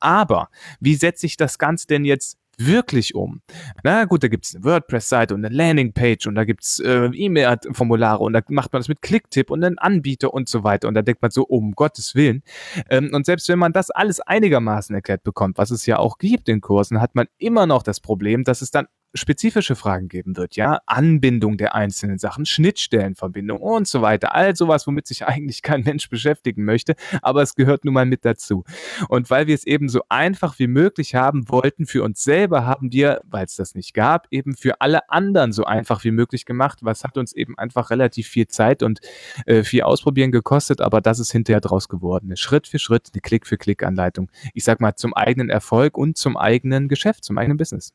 Aber 0.00 0.48
wie 0.80 0.94
setze 0.94 1.26
ich 1.26 1.36
das 1.36 1.58
Ganze 1.58 1.86
denn 1.86 2.04
jetzt 2.04 2.38
wirklich 2.58 3.14
um? 3.14 3.40
Na 3.82 4.04
gut, 4.04 4.22
da 4.22 4.28
gibt 4.28 4.46
es 4.46 4.54
eine 4.54 4.64
WordPress-Seite 4.64 5.34
und 5.34 5.44
eine 5.44 5.54
Landingpage 5.54 6.26
und 6.26 6.34
da 6.34 6.44
gibt 6.44 6.62
es 6.64 6.78
äh, 6.80 7.06
E-Mail-Formulare 7.06 8.22
und 8.22 8.32
da 8.32 8.40
macht 8.48 8.72
man 8.72 8.80
das 8.80 8.88
mit 8.88 9.02
Klicktipp 9.02 9.50
und 9.50 9.62
einen 9.64 9.78
Anbieter 9.78 10.32
und 10.32 10.48
so 10.48 10.64
weiter. 10.64 10.88
Und 10.88 10.94
da 10.94 11.02
denkt 11.02 11.22
man 11.22 11.30
so, 11.30 11.44
um 11.44 11.72
Gottes 11.72 12.14
Willen. 12.14 12.42
Ähm, 12.90 13.10
und 13.12 13.26
selbst 13.26 13.48
wenn 13.48 13.58
man 13.58 13.72
das 13.72 13.90
alles 13.90 14.20
einigermaßen 14.20 14.94
erklärt 14.94 15.22
bekommt, 15.22 15.58
was 15.58 15.70
es 15.70 15.86
ja 15.86 15.98
auch 15.98 16.18
gibt 16.18 16.48
in 16.48 16.60
Kursen, 16.60 17.00
hat 17.00 17.14
man 17.14 17.26
immer 17.38 17.66
noch 17.66 17.82
das 17.82 18.00
Problem, 18.00 18.44
dass 18.44 18.62
es 18.62 18.70
dann 18.70 18.86
spezifische 19.16 19.76
Fragen 19.76 20.08
geben 20.08 20.36
wird, 20.36 20.56
ja, 20.56 20.80
Anbindung 20.86 21.56
der 21.56 21.74
einzelnen 21.74 22.18
Sachen, 22.18 22.46
Schnittstellenverbindung 22.46 23.58
und 23.58 23.88
so 23.88 24.02
weiter, 24.02 24.34
all 24.34 24.54
sowas, 24.56 24.86
womit 24.86 25.06
sich 25.06 25.26
eigentlich 25.26 25.62
kein 25.62 25.82
Mensch 25.82 26.08
beschäftigen 26.08 26.64
möchte, 26.64 26.94
aber 27.22 27.42
es 27.42 27.54
gehört 27.54 27.84
nun 27.84 27.94
mal 27.94 28.06
mit 28.06 28.24
dazu. 28.24 28.64
Und 29.08 29.30
weil 29.30 29.46
wir 29.46 29.54
es 29.54 29.66
eben 29.66 29.88
so 29.88 30.02
einfach 30.08 30.58
wie 30.58 30.66
möglich 30.66 31.14
haben 31.14 31.48
wollten 31.48 31.86
für 31.86 32.02
uns 32.02 32.22
selber, 32.22 32.66
haben 32.66 32.92
wir, 32.92 33.20
weil 33.24 33.44
es 33.44 33.56
das 33.56 33.74
nicht 33.74 33.94
gab, 33.94 34.26
eben 34.30 34.56
für 34.56 34.80
alle 34.80 35.08
anderen 35.10 35.52
so 35.52 35.64
einfach 35.64 36.04
wie 36.04 36.10
möglich 36.10 36.44
gemacht, 36.44 36.80
was 36.82 37.04
hat 37.04 37.18
uns 37.18 37.32
eben 37.32 37.58
einfach 37.58 37.90
relativ 37.90 38.28
viel 38.28 38.46
Zeit 38.46 38.82
und 38.82 39.00
äh, 39.46 39.62
viel 39.62 39.82
Ausprobieren 39.82 40.32
gekostet, 40.32 40.80
aber 40.80 41.00
das 41.00 41.18
ist 41.18 41.32
hinterher 41.32 41.60
draus 41.60 41.88
geworden. 41.88 42.26
Eine 42.26 42.36
Schritt 42.36 42.66
für 42.66 42.78
Schritt, 42.78 43.10
eine 43.12 43.20
Klick 43.20 43.46
für 43.46 43.56
Klick 43.56 43.82
Anleitung. 43.82 44.30
Ich 44.54 44.64
sag 44.64 44.80
mal 44.80 44.94
zum 44.96 45.14
eigenen 45.14 45.50
Erfolg 45.50 45.96
und 45.96 46.16
zum 46.16 46.36
eigenen 46.36 46.88
Geschäft, 46.88 47.24
zum 47.24 47.38
eigenen 47.38 47.56
Business. 47.56 47.92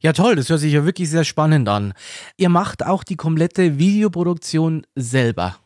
Ja, 0.00 0.12
toll, 0.12 0.36
das 0.36 0.48
hört 0.48 0.60
sich 0.60 0.72
ja 0.72 0.84
wirklich 0.84 1.10
sehr 1.10 1.24
spannend 1.24 1.68
an. 1.68 1.94
Ihr 2.36 2.48
macht 2.48 2.84
auch 2.84 3.04
die 3.04 3.16
komplette 3.16 3.78
Videoproduktion 3.78 4.86
selber. 4.94 5.56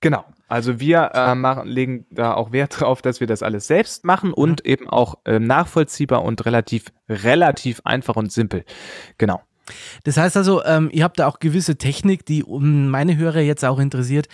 Genau. 0.00 0.24
Also 0.48 0.80
wir 0.80 1.12
äh, 1.14 1.34
machen, 1.34 1.66
legen 1.66 2.06
da 2.10 2.34
auch 2.34 2.52
Wert 2.52 2.80
drauf, 2.80 3.00
dass 3.00 3.20
wir 3.20 3.26
das 3.26 3.42
alles 3.42 3.66
selbst 3.66 4.04
machen 4.04 4.34
und 4.34 4.64
mhm. 4.64 4.70
eben 4.70 4.88
auch 4.88 5.14
äh, 5.24 5.38
nachvollziehbar 5.38 6.22
und 6.22 6.44
relativ, 6.44 6.92
relativ 7.08 7.80
einfach 7.84 8.16
und 8.16 8.30
simpel. 8.30 8.64
Genau. 9.16 9.40
Das 10.04 10.16
heißt 10.16 10.36
also, 10.36 10.64
ähm, 10.64 10.90
ihr 10.92 11.04
habt 11.04 11.18
da 11.18 11.26
auch 11.26 11.38
gewisse 11.38 11.76
Technik, 11.76 12.26
die 12.26 12.44
um 12.44 12.88
meine 12.88 13.16
Hörer 13.16 13.40
jetzt 13.40 13.64
auch 13.64 13.78
interessiert. 13.78 14.26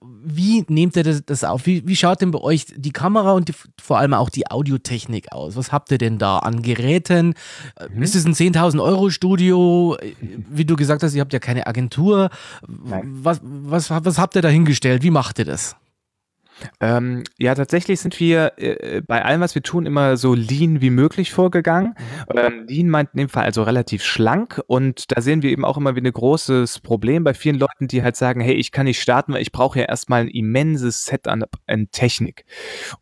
Wie 0.00 0.64
nehmt 0.68 0.96
ihr 0.96 1.02
das, 1.02 1.24
das 1.24 1.42
auf? 1.42 1.66
Wie, 1.66 1.86
wie, 1.86 1.96
schaut 1.96 2.20
denn 2.20 2.30
bei 2.30 2.40
euch 2.40 2.66
die 2.76 2.92
Kamera 2.92 3.32
und 3.32 3.48
die, 3.48 3.54
vor 3.80 3.98
allem 3.98 4.14
auch 4.14 4.30
die 4.30 4.50
Audiotechnik 4.50 5.32
aus? 5.32 5.56
Was 5.56 5.72
habt 5.72 5.90
ihr 5.90 5.98
denn 5.98 6.18
da 6.18 6.38
an 6.38 6.62
Geräten? 6.62 7.34
Mhm. 7.92 8.02
Ist 8.02 8.14
es 8.14 8.26
ein 8.26 8.34
10.000 8.34 8.82
Euro 8.82 9.10
Studio? 9.10 9.96
Wie 10.20 10.64
du 10.64 10.76
gesagt 10.76 11.02
hast, 11.02 11.14
ihr 11.14 11.20
habt 11.20 11.32
ja 11.32 11.38
keine 11.38 11.66
Agentur. 11.66 12.30
Was, 12.62 13.40
was, 13.42 13.90
was 13.90 14.18
habt 14.18 14.36
ihr 14.36 14.42
da 14.42 14.48
hingestellt? 14.48 15.02
Wie 15.02 15.10
macht 15.10 15.38
ihr 15.38 15.46
das? 15.46 15.76
Ähm, 16.80 17.24
ja, 17.38 17.54
tatsächlich 17.54 18.00
sind 18.00 18.18
wir 18.20 18.52
äh, 18.56 19.02
bei 19.06 19.24
allem, 19.24 19.40
was 19.40 19.54
wir 19.54 19.62
tun, 19.62 19.86
immer 19.86 20.16
so 20.16 20.34
lean 20.34 20.80
wie 20.80 20.90
möglich 20.90 21.32
vorgegangen. 21.32 21.94
Mhm. 22.32 22.38
Ähm, 22.38 22.64
lean 22.66 22.88
meint 22.88 23.10
in 23.12 23.18
dem 23.18 23.28
Fall 23.28 23.44
also 23.44 23.62
relativ 23.62 24.02
schlank 24.02 24.62
und 24.66 25.16
da 25.16 25.20
sehen 25.20 25.42
wir 25.42 25.50
eben 25.50 25.64
auch 25.64 25.76
immer 25.76 25.96
wieder 25.96 26.08
ein 26.08 26.12
großes 26.12 26.80
Problem 26.80 27.24
bei 27.24 27.34
vielen 27.34 27.58
Leuten, 27.58 27.88
die 27.88 28.02
halt 28.02 28.16
sagen, 28.16 28.40
hey, 28.40 28.54
ich 28.54 28.72
kann 28.72 28.86
nicht 28.86 29.00
starten, 29.00 29.32
weil 29.32 29.42
ich 29.42 29.52
brauche 29.52 29.78
ja 29.78 29.84
erstmal 29.86 30.22
ein 30.22 30.28
immenses 30.28 31.04
Set 31.04 31.28
an, 31.28 31.44
an 31.66 31.88
Technik. 31.92 32.44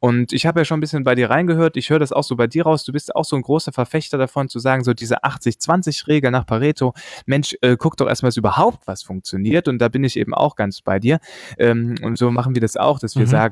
Und 0.01 0.33
ich 0.33 0.47
habe 0.47 0.61
ja 0.61 0.65
schon 0.65 0.79
ein 0.79 0.81
bisschen 0.81 1.05
bei 1.05 1.15
dir 1.15 1.31
reingehört, 1.31 1.77
ich 1.77 1.91
höre 1.91 1.99
das 1.99 2.12
auch 2.12 2.25
so 2.25 2.37
bei 2.37 2.47
dir 2.47 2.65
raus, 2.65 2.85
du 2.85 2.93
bist 2.93 3.15
auch 3.15 3.25
so 3.25 3.37
ein 3.37 3.43
großer 3.43 3.73
Verfechter 3.73 4.19
davon 4.19 4.49
zu 4.49 4.58
sagen, 4.58 4.84
so 4.84 4.94
diese 4.94 5.25
80-20-Regel 5.25 6.31
nach 6.31 6.46
Pareto, 6.46 6.94
Mensch, 7.27 7.56
äh, 7.61 7.77
guck 7.79 7.96
doch 7.96 8.08
erstmal, 8.08 8.29
dass 8.29 8.37
überhaupt 8.37 8.87
was 8.87 9.03
funktioniert 9.03 9.69
und 9.69 9.79
da 9.79 9.89
bin 9.89 10.05
ich 10.05 10.19
eben 10.19 10.34
auch 10.34 10.56
ganz 10.56 10.82
bei 10.82 10.99
dir. 10.99 11.19
Ähm, 11.58 11.94
und 12.03 12.19
so 12.19 12.31
machen 12.31 12.55
wir 12.55 12.61
das 12.61 12.77
auch, 12.77 12.99
dass 12.99 13.15
wir 13.17 13.27
mhm. 13.27 13.31
sagen, 13.31 13.44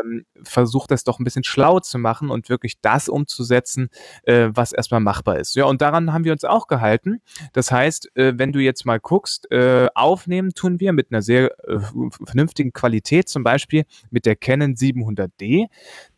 ähm, 0.00 0.24
versucht 0.42 0.90
das 0.90 1.04
doch 1.04 1.18
ein 1.18 1.24
bisschen 1.24 1.44
schlau 1.44 1.80
zu 1.80 1.98
machen 1.98 2.30
und 2.30 2.48
wirklich 2.48 2.80
das 2.80 3.08
umzusetzen, 3.08 3.88
äh, 4.24 4.48
was 4.50 4.72
erstmal 4.72 5.00
machbar 5.00 5.38
ist. 5.38 5.54
Ja, 5.56 5.64
und 5.66 5.80
daran 5.80 6.12
haben 6.12 6.24
wir 6.24 6.32
uns 6.32 6.44
auch 6.44 6.66
gehalten. 6.66 7.20
Das 7.52 7.70
heißt, 7.70 8.16
äh, 8.16 8.34
wenn 8.36 8.52
du 8.52 8.60
jetzt 8.60 8.84
mal 8.86 9.00
guckst, 9.00 9.50
äh, 9.50 9.88
aufnehmen 9.94 10.54
tun 10.54 10.80
wir 10.80 10.92
mit 10.92 11.10
einer 11.10 11.22
sehr 11.22 11.50
äh, 11.68 11.78
vernünftigen 12.24 12.72
Qualität, 12.72 13.28
zum 13.28 13.44
Beispiel 13.44 13.84
mit 14.10 14.26
der 14.26 14.36
Canon 14.36 14.74
700D, 14.74 15.66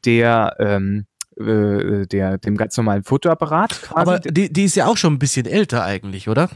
der 0.05 0.57
ähm, 0.59 1.07
äh, 1.39 2.07
der, 2.07 2.39
dem 2.39 2.57
ganz 2.57 2.77
normalen 2.77 3.05
Fotoapparat. 3.05 3.83
Quasi. 3.83 4.01
Aber 4.01 4.19
die, 4.21 4.51
die 4.51 4.65
ist 4.65 4.75
ja 4.75 4.87
auch 4.87 4.97
schon 4.97 5.15
ein 5.15 5.19
bisschen 5.19 5.45
älter 5.45 5.85
eigentlich, 5.85 6.29
oder? 6.29 6.49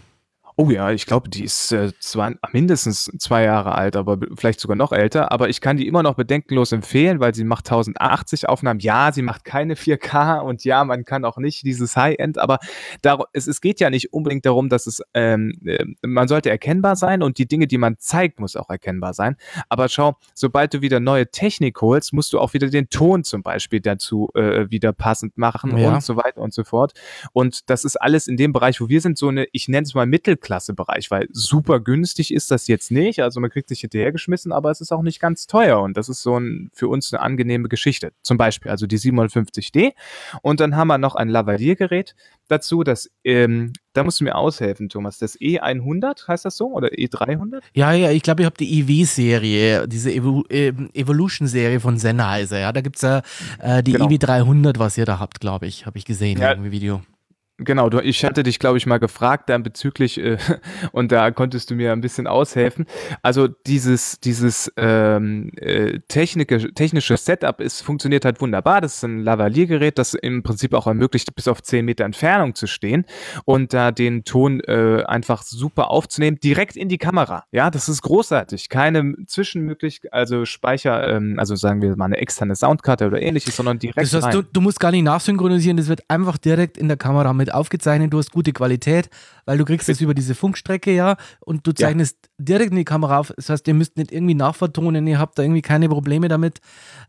Oh 0.57 0.71
ja, 0.71 0.91
ich 0.91 1.07
glaube, 1.07 1.29
die 1.31 1.45
ist 1.45 1.73
äh, 1.73 1.93
zwar 2.01 2.35
mindestens 2.53 3.11
zwei 3.19 3.45
Jahre 3.45 3.75
alt, 3.75 3.97
aber 3.97 4.19
vielleicht 4.37 4.61
sogar 4.61 4.77
noch 4.77 4.93
älter. 4.93 5.33
Aber 5.33 5.49
ich 5.49 5.61
kann 5.61 5.79
die 5.79 5.87
immer 5.87 6.03
noch 6.03 6.15
bedenkenlos 6.15 6.73
empfehlen, 6.73 7.19
weil 7.19 7.35
sie 7.35 7.45
macht 7.45 7.67
1080 7.67 8.49
Aufnahmen. 8.49 8.81
Ja, 8.81 9.11
sie 9.11 9.23
macht 9.23 9.45
keine 9.45 9.75
4K 9.75 10.41
und 10.41 10.65
ja, 10.65 10.85
man 10.85 11.05
kann 11.05 11.25
auch 11.25 11.39
nicht 11.39 11.65
dieses 11.65 11.97
High-End. 11.97 12.39
Aber 12.39 12.59
es, 13.33 13.47
es 13.47 13.61
geht 13.61 13.81
ja 13.81 13.89
nicht 13.91 14.13
unbedingt 14.13 14.45
darum, 14.45 14.69
dass 14.69 14.87
es, 14.87 15.03
ähm, 15.15 15.55
äh, 15.65 15.85
man 16.03 16.29
sollte 16.29 16.51
erkennbar 16.51 16.95
sein 16.95 17.23
und 17.23 17.39
die 17.39 17.47
Dinge, 17.47 17.67
die 17.67 17.79
man 17.79 17.97
zeigt, 17.99 18.39
muss 18.39 18.55
auch 18.55 18.69
erkennbar 18.69 19.15
sein. 19.15 19.37
Aber 19.71 19.89
schau, 19.89 20.19
sobald 20.35 20.75
du 20.75 20.83
wieder 20.83 21.01
neue 21.01 21.31
Technik 21.31 21.81
holst, 21.81 22.13
musst 22.13 22.35
du 22.35 22.39
auch 22.39 22.53
wieder 22.53 22.69
den 22.69 22.91
Ton 22.91 23.25
zum 23.25 23.43
Beispiel 23.43 23.81
dazu 23.81 24.29
äh, 24.35 24.71
wieder 24.71 24.93
passend 24.93 25.39
machen 25.39 25.77
ja. 25.79 25.95
und 25.95 26.03
so 26.03 26.17
weiter 26.17 26.43
und 26.43 26.53
so 26.53 26.65
fort. 26.65 26.93
Und 27.33 27.71
das 27.71 27.85
ist 27.87 27.97
alles 27.97 28.29
in 28.29 28.37
dem 28.37 28.53
Bereich, 28.53 28.79
wo 28.81 28.91
wir 28.91 29.01
sind, 29.01 29.17
so 29.17 29.29
eine, 29.29 29.47
ich 29.53 29.69
nenne 29.69 29.85
es 29.85 29.95
mal 29.95 30.05
Mittelklasse 30.05 30.50
Mittelklasse-Bereich, 30.51 31.11
weil 31.11 31.29
super 31.33 31.81
günstig 31.81 32.35
ist 32.35 32.51
das 32.51 32.67
jetzt 32.67 32.91
nicht. 32.91 33.23
Also 33.23 33.41
man 33.41 33.51
kriegt 33.51 33.69
sich 33.69 33.81
hinterhergeschmissen, 33.81 34.53
aber 34.53 34.71
es 34.71 34.81
ist 34.81 34.93
auch 34.93 35.03
nicht 35.03 35.21
ganz 35.21 35.47
teuer 35.47 35.81
und 35.81 35.97
das 35.97 36.09
ist 36.09 36.23
so 36.23 36.39
ein, 36.39 36.71
für 36.75 36.89
uns 36.89 37.13
eine 37.13 37.23
angenehme 37.23 37.69
Geschichte. 37.69 38.13
Zum 38.23 38.37
Beispiel 38.37 38.71
also 38.71 38.87
die 38.87 38.99
750D 38.99 39.93
und 40.43 40.61
dann 40.61 40.77
haben 40.77 40.89
wir 40.89 40.99
noch 40.99 41.15
ein 41.15 41.29
Lavalier-Gerät 41.29 42.15
dazu, 42.49 42.83
das 42.83 43.11
ähm, 43.25 43.73
da 43.93 44.05
musst 44.05 44.21
du 44.21 44.25
mir 44.25 44.37
aushelfen, 44.37 44.89
Thomas. 44.89 45.19
Das 45.19 45.39
E100 45.39 46.29
heißt 46.29 46.45
das 46.45 46.57
so 46.57 46.69
oder 46.73 46.89
E300? 46.89 47.61
Ja, 47.75 47.93
ja, 47.93 48.13
ich 48.13 48.23
glaube, 48.23 48.43
ihr 48.43 48.47
habt 48.47 48.61
die 48.61 48.81
EW-Serie, 48.81 49.89
diese 49.89 50.13
Evo 50.13 50.45
äh, 50.49 50.73
Evolution-Serie 50.95 51.81
von 51.81 51.99
Sennheiser. 51.99 52.61
Ja, 52.61 52.73
da 52.73 52.83
gibt 52.83 52.97
es 52.97 53.03
ja 53.03 53.23
äh, 53.59 53.83
die 53.83 53.93
genau. 53.93 54.07
EW300, 54.07 54.79
was 54.79 54.97
ihr 54.97 55.07
da 55.07 55.19
habt, 55.19 55.41
glaube 55.41 55.67
ich, 55.67 55.87
habe 55.87 55.99
ich 55.99 56.05
gesehen 56.05 56.39
ja. 56.39 56.53
im 56.53 56.71
Video. 56.71 57.03
Genau, 57.63 57.91
du, 57.91 58.01
ich 58.01 58.25
hatte 58.25 58.43
dich, 58.43 58.59
glaube 58.59 58.79
ich, 58.79 58.87
mal 58.87 58.99
gefragt 58.99 59.51
dann 59.51 59.63
bezüglich, 59.63 60.19
äh, 60.19 60.39
und 60.93 61.13
da 61.13 61.31
konntest 61.31 61.71
du 61.71 61.75
mir 61.75 61.93
ein 61.93 62.01
bisschen 62.01 62.27
aushelfen. 62.27 62.87
Also 63.23 63.49
dieses, 63.49 64.19
dieses 64.21 64.73
ähm, 64.77 65.51
äh, 65.57 65.99
technische, 66.09 66.73
technische 66.73 67.17
Setup 67.17 67.61
ist, 67.61 67.83
funktioniert 67.83 68.25
halt 68.25 68.41
wunderbar. 68.41 68.81
Das 68.81 68.97
ist 68.97 69.05
ein 69.05 69.23
Lavaliergerät, 69.23 69.99
das 69.99 70.15
im 70.15 70.43
Prinzip 70.43 70.73
auch 70.73 70.87
ermöglicht, 70.87 71.35
bis 71.35 71.49
auf 71.49 71.63
10 71.63 71.85
Meter 71.85 72.05
Entfernung 72.05 72.55
zu 72.55 72.67
stehen 72.67 73.05
und 73.45 73.75
da 73.75 73.93
den 73.93 74.25
Ton 74.25 74.61
äh, 74.61 75.05
einfach 75.07 75.43
super 75.43 75.91
aufzunehmen, 75.91 76.39
direkt 76.41 76.77
in 76.77 76.89
die 76.89 76.99
Kamera. 76.99 77.45
Ja, 77.53 77.71
das 77.71 77.89
ist 77.89 78.03
großartig. 78.03 78.71
Keine 78.71 79.17
Zwischenmöglichkeit, 79.27 80.13
also 80.13 80.47
Speicher, 80.47 81.09
ähm, 81.09 81.35
also 81.39 81.57
sagen 81.57 81.83
wir 81.83 81.95
mal 81.97 82.07
eine 82.07 82.17
externe 82.17 82.57
Soundkarte 82.57 83.07
oder 83.07 83.21
ähnliches, 83.21 83.57
sondern 83.57 83.79
direkt. 83.79 83.99
Das 83.99 84.15
heißt, 84.15 84.27
rein. 84.27 84.33
du, 84.33 84.43
du 84.43 84.61
musst 84.61 84.81
gar 84.81 84.91
nicht 84.91 85.03
nachsynchronisieren, 85.03 85.77
das 85.77 85.89
wird 85.89 86.03
einfach 86.09 86.39
direkt 86.39 86.79
in 86.79 86.89
der 86.89 86.97
Kamera 86.97 87.33
mit 87.33 87.50
aufgezeichnet, 87.55 88.13
du 88.13 88.19
hast 88.19 88.33
gute 88.33 88.53
Qualität, 88.53 89.11
weil 89.45 89.59
du 89.59 89.65
kriegst 89.65 89.89
es 89.89 90.01
über 90.01 90.15
diese 90.15 90.35
Funkstrecke 90.35 90.93
ja 90.93 91.17
und 91.41 91.67
du 91.67 91.73
zeichnest 91.73 92.17
ja. 92.23 92.45
direkt 92.45 92.71
in 92.71 92.77
die 92.77 92.85
Kamera 92.85 93.19
auf. 93.19 93.33
Das 93.37 93.49
heißt, 93.49 93.67
ihr 93.69 93.75
müsst 93.75 93.97
nicht 93.97 94.13
irgendwie 94.13 94.35
nachvertonen, 94.35 95.07
ihr 95.07 95.19
habt 95.19 95.39
da 95.39 95.43
irgendwie 95.43 95.63
keine 95.63 95.89
Probleme 95.89 96.29
damit, 96.29 96.61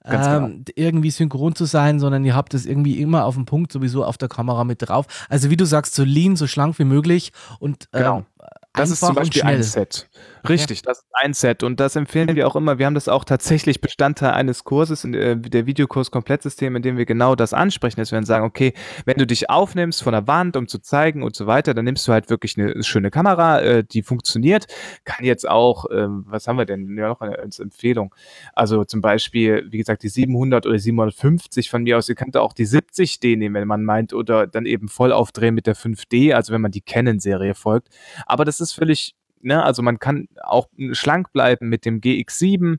ähm, 0.06 0.64
irgendwie 0.76 1.12
synchron 1.12 1.56
zu 1.56 1.66
sein, 1.66 2.00
sondern 2.00 2.26
ihr 2.26 2.36
habt 2.36 2.54
es 2.54 2.66
irgendwie 2.66 3.00
immer 3.00 3.26
auf 3.26 3.36
dem 3.36 3.46
Punkt 3.46 3.72
sowieso 3.72 4.04
auf 4.04 4.18
der 4.18 4.30
Kamera 4.30 4.64
mit 4.64 4.82
drauf. 4.82 5.06
Also 5.30 5.50
wie 5.50 5.58
du 5.58 5.66
sagst, 5.66 5.96
so 5.96 6.04
lean, 6.04 6.36
so 6.36 6.48
schlank 6.48 6.80
wie 6.80 6.86
möglich 6.86 7.32
und 7.60 7.90
genau. 7.92 8.20
ähm, 8.20 8.26
das 8.74 8.90
ist 8.90 9.02
zum 9.02 9.16
Beispiel 9.16 9.44
ein 9.44 9.64
Set. 9.64 10.08
Richtig, 10.48 10.80
ja. 10.80 10.84
das 10.86 11.00
ist 11.00 11.08
ein 11.14 11.34
Set. 11.34 11.64
Und 11.64 11.80
das 11.80 11.96
empfehlen 11.96 12.36
wir 12.36 12.48
auch 12.48 12.56
immer. 12.56 12.80
Wir 12.80 12.86
haben 12.86 12.94
das 12.94 13.08
auch 13.08 13.24
tatsächlich 13.24 13.82
Bestandteil 13.82 14.32
eines 14.32 14.64
Kurses, 14.64 15.02
der, 15.04 15.36
der 15.36 15.66
Videokurs 15.66 16.12
Komplettsystem, 16.12 16.76
in 16.76 16.82
dem 16.82 16.98
wir 16.98 17.06
genau 17.06 17.36
das 17.36 17.54
ansprechen, 17.54 18.00
dass 18.00 18.12
wir 18.12 18.18
dann 18.18 18.26
sagen, 18.26 18.46
okay, 18.46 18.74
wenn 19.06 19.18
du 19.18 19.28
dich 19.28 19.50
aufnimmst 19.50 20.04
von 20.04 20.14
der 20.14 20.28
Wand, 20.28 20.56
um 20.58 20.68
zu 20.68 20.80
zeigen 20.80 21.24
und 21.24 21.36
so 21.36 21.48
weiter, 21.48 21.74
dann 21.74 21.86
nimmst 21.86 22.08
du 22.08 22.12
halt 22.12 22.30
wirklich 22.30 22.58
eine 22.58 22.84
schöne 22.84 23.12
Kamera, 23.12 23.62
äh, 23.62 23.84
die 23.84 24.04
funktioniert. 24.04 24.68
Kann 25.04 25.26
jetzt 25.26 25.48
auch, 25.48 25.86
ähm, 25.92 26.26
was 26.28 26.48
haben 26.48 26.58
wir 26.58 26.66
denn 26.66 26.98
ja 26.98 27.10
noch 27.10 27.22
als 27.22 27.60
Empfehlung? 27.60 28.14
Also 28.54 28.84
zum 28.84 29.02
Beispiel, 29.02 29.68
wie 29.70 29.78
gesagt, 29.78 30.04
die 30.04 30.10
700 30.10 30.66
oder 30.66 30.80
750 30.80 31.70
von 31.70 31.84
mir 31.84 31.98
aus. 31.98 32.10
Ihr 32.10 32.16
könnt 32.16 32.36
auch 32.38 32.54
die 32.54 32.66
70D 32.66 33.38
nehmen, 33.38 33.56
wenn 33.56 33.68
man 33.68 33.84
meint, 33.84 34.14
oder 34.14 34.48
dann 34.48 34.66
eben 34.66 34.88
voll 34.88 35.12
aufdrehen 35.12 35.56
mit 35.56 35.68
der 35.68 35.76
5D, 35.76 36.34
also 36.34 36.54
wenn 36.54 36.62
man 36.62 36.72
die 36.72 36.82
Canon-Serie 36.82 37.54
folgt. 37.54 37.90
Aber 38.26 38.46
das 38.46 38.60
ist 38.60 38.74
völlig 38.74 39.16
Ne, 39.44 39.64
also 39.64 39.82
man 39.82 40.00
kann 40.00 40.28
auch 40.44 40.68
schlank 40.92 41.32
bleiben 41.32 41.70
mit 41.70 41.86
dem 41.86 42.00
GX7 42.02 42.78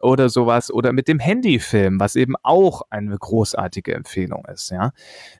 oder 0.00 0.28
sowas 0.28 0.72
oder 0.72 0.92
mit 0.92 1.08
dem 1.08 1.18
Handyfilm, 1.18 2.00
was 2.00 2.16
eben 2.16 2.34
auch 2.42 2.82
eine 2.90 3.16
großartige 3.16 3.94
Empfehlung 3.94 4.44
ist, 4.46 4.70
ja. 4.70 4.92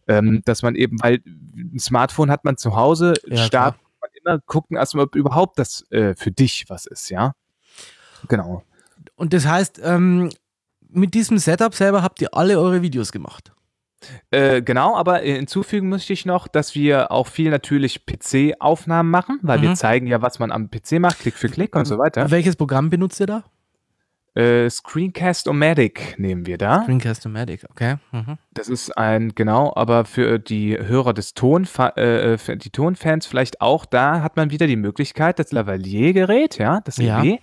Ähm, 0.09 0.43
dass 0.45 0.63
man 0.63 0.75
eben, 0.75 1.01
weil 1.03 1.21
ein 1.57 1.79
Smartphone 1.79 2.31
hat 2.31 2.45
man 2.45 2.57
zu 2.57 2.77
Hause, 2.77 3.15
ja, 3.27 3.37
startet 3.39 3.81
man 4.01 4.11
immer 4.15 4.41
gucken, 4.47 4.77
erstmal, 4.77 5.05
ob 5.07 5.15
überhaupt 5.15 5.59
das 5.59 5.85
äh, 5.91 6.15
für 6.17 6.31
dich 6.31 6.65
was 6.69 6.87
ist, 6.87 7.11
ja. 7.11 7.35
Genau. 8.29 8.63
Und 9.17 9.33
das 9.33 9.47
heißt, 9.47 9.81
ähm, 9.83 10.31
mit 10.89 11.15
diesem 11.15 11.39
Setup 11.39 11.75
selber 11.75 12.03
habt 12.03 12.21
ihr 12.21 12.35
alle 12.35 12.59
eure 12.59 12.83
Videos 12.83 13.13
gemacht? 13.13 13.54
Äh, 14.31 14.63
genau, 14.63 14.97
aber 14.97 15.19
hinzufügen 15.19 15.89
möchte 15.89 16.13
ich 16.13 16.27
noch, 16.27 16.49
dass 16.49 16.75
wir 16.75 17.11
auch 17.11 17.27
viel 17.27 17.51
natürlich 17.51 18.07
PC-Aufnahmen 18.07 19.11
machen, 19.11 19.39
weil 19.43 19.59
mhm. 19.59 19.63
wir 19.63 19.75
zeigen 19.75 20.07
ja, 20.07 20.23
was 20.23 20.39
man 20.39 20.51
am 20.53 20.71
PC 20.71 21.01
macht, 21.01 21.21
Klick 21.21 21.35
für 21.35 21.49
Klick 21.49 21.75
und 21.77 21.87
so 21.87 21.99
weiter. 21.99 22.31
Welches 22.31 22.57
Programm 22.57 22.91
benutzt 22.91 23.21
ihr 23.21 23.27
da? 23.27 23.45
Äh, 24.35 24.69
Screencast-O-Matic 24.69 26.19
nehmen 26.19 26.45
wir 26.47 26.59
da. 26.59 26.83
Screencast-O-Matic, 26.83 27.67
okay. 27.71 27.97
Mhm. 28.11 28.37
Das 28.53 28.69
ist 28.69 28.97
ein, 28.99 29.37
genau, 29.37 29.73
aber 29.77 30.05
für 30.05 30.41
die 30.41 30.77
Hörer 30.77 31.15
des 31.15 31.35
Ton, 31.35 31.69
äh, 31.79 32.37
für 32.37 32.57
die 32.57 32.71
Tonfans 32.71 33.27
vielleicht 33.27 33.61
auch, 33.61 33.87
da 33.87 34.23
hat 34.23 34.37
man 34.37 34.51
wieder 34.51 34.67
die 34.67 34.77
Möglichkeit, 34.77 35.39
das 35.39 35.53
Lavalier-Gerät, 35.53 36.59
ja, 36.59 36.81
das 36.81 36.99
EW, 36.99 37.05
ja. 37.07 37.39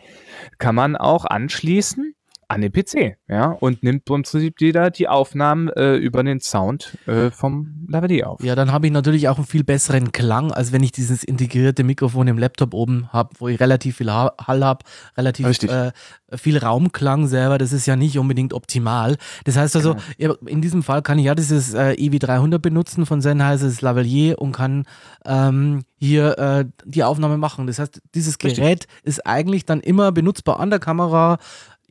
kann 0.57 0.75
man 0.75 0.97
auch 0.97 1.23
anschließen 1.23 2.13
an 2.51 2.61
den 2.61 2.71
PC, 2.71 3.17
ja, 3.27 3.51
und 3.51 3.83
nimmt 3.83 4.01
im 4.01 4.03
Prinzip 4.03 4.59
jeder 4.59 4.91
die 4.91 5.07
Aufnahmen 5.07 5.69
äh, 5.69 5.95
über 5.95 6.23
den 6.23 6.39
Sound 6.39 6.97
äh, 7.07 7.31
vom 7.31 7.85
Lavalier 7.87 8.29
auf. 8.29 8.43
Ja, 8.43 8.55
dann 8.55 8.71
habe 8.71 8.87
ich 8.87 8.93
natürlich 8.93 9.29
auch 9.29 9.37
einen 9.37 9.45
viel 9.45 9.63
besseren 9.63 10.11
Klang, 10.11 10.51
als 10.51 10.71
wenn 10.71 10.83
ich 10.83 10.91
dieses 10.91 11.23
integrierte 11.23 11.83
Mikrofon 11.83 12.27
im 12.27 12.37
Laptop 12.37 12.73
oben 12.73 13.11
habe, 13.11 13.29
wo 13.39 13.47
ich 13.47 13.59
relativ 13.59 13.97
viel 13.97 14.11
Hall 14.11 14.31
habe, 14.65 14.85
relativ 15.17 15.63
äh, 15.63 15.91
viel 16.33 16.57
Raumklang 16.57 17.27
selber. 17.27 17.57
Das 17.57 17.71
ist 17.73 17.85
ja 17.85 17.95
nicht 17.95 18.17
unbedingt 18.17 18.53
optimal. 18.53 19.17
Das 19.45 19.57
heißt 19.57 19.75
also, 19.75 19.95
genau. 20.17 20.35
in 20.45 20.61
diesem 20.61 20.83
Fall 20.83 21.01
kann 21.01 21.19
ich 21.19 21.25
ja 21.25 21.35
dieses 21.35 21.73
äh, 21.73 21.95
EV300 21.97 22.59
benutzen 22.59 23.05
von 23.05 23.21
Sennheiser, 23.21 23.67
das 23.67 23.81
Lavalier 23.81 24.39
und 24.39 24.51
kann 24.51 24.85
ähm, 25.25 25.83
hier 25.97 26.37
äh, 26.39 26.65
die 26.85 27.03
Aufnahme 27.03 27.37
machen. 27.37 27.67
Das 27.67 27.79
heißt, 27.79 28.01
dieses 28.15 28.39
Gerät 28.39 28.57
Richtig. 28.59 28.89
ist 29.03 29.25
eigentlich 29.25 29.65
dann 29.65 29.81
immer 29.81 30.11
benutzbar 30.11 30.59
an 30.59 30.69
der 30.69 30.79
Kamera 30.79 31.37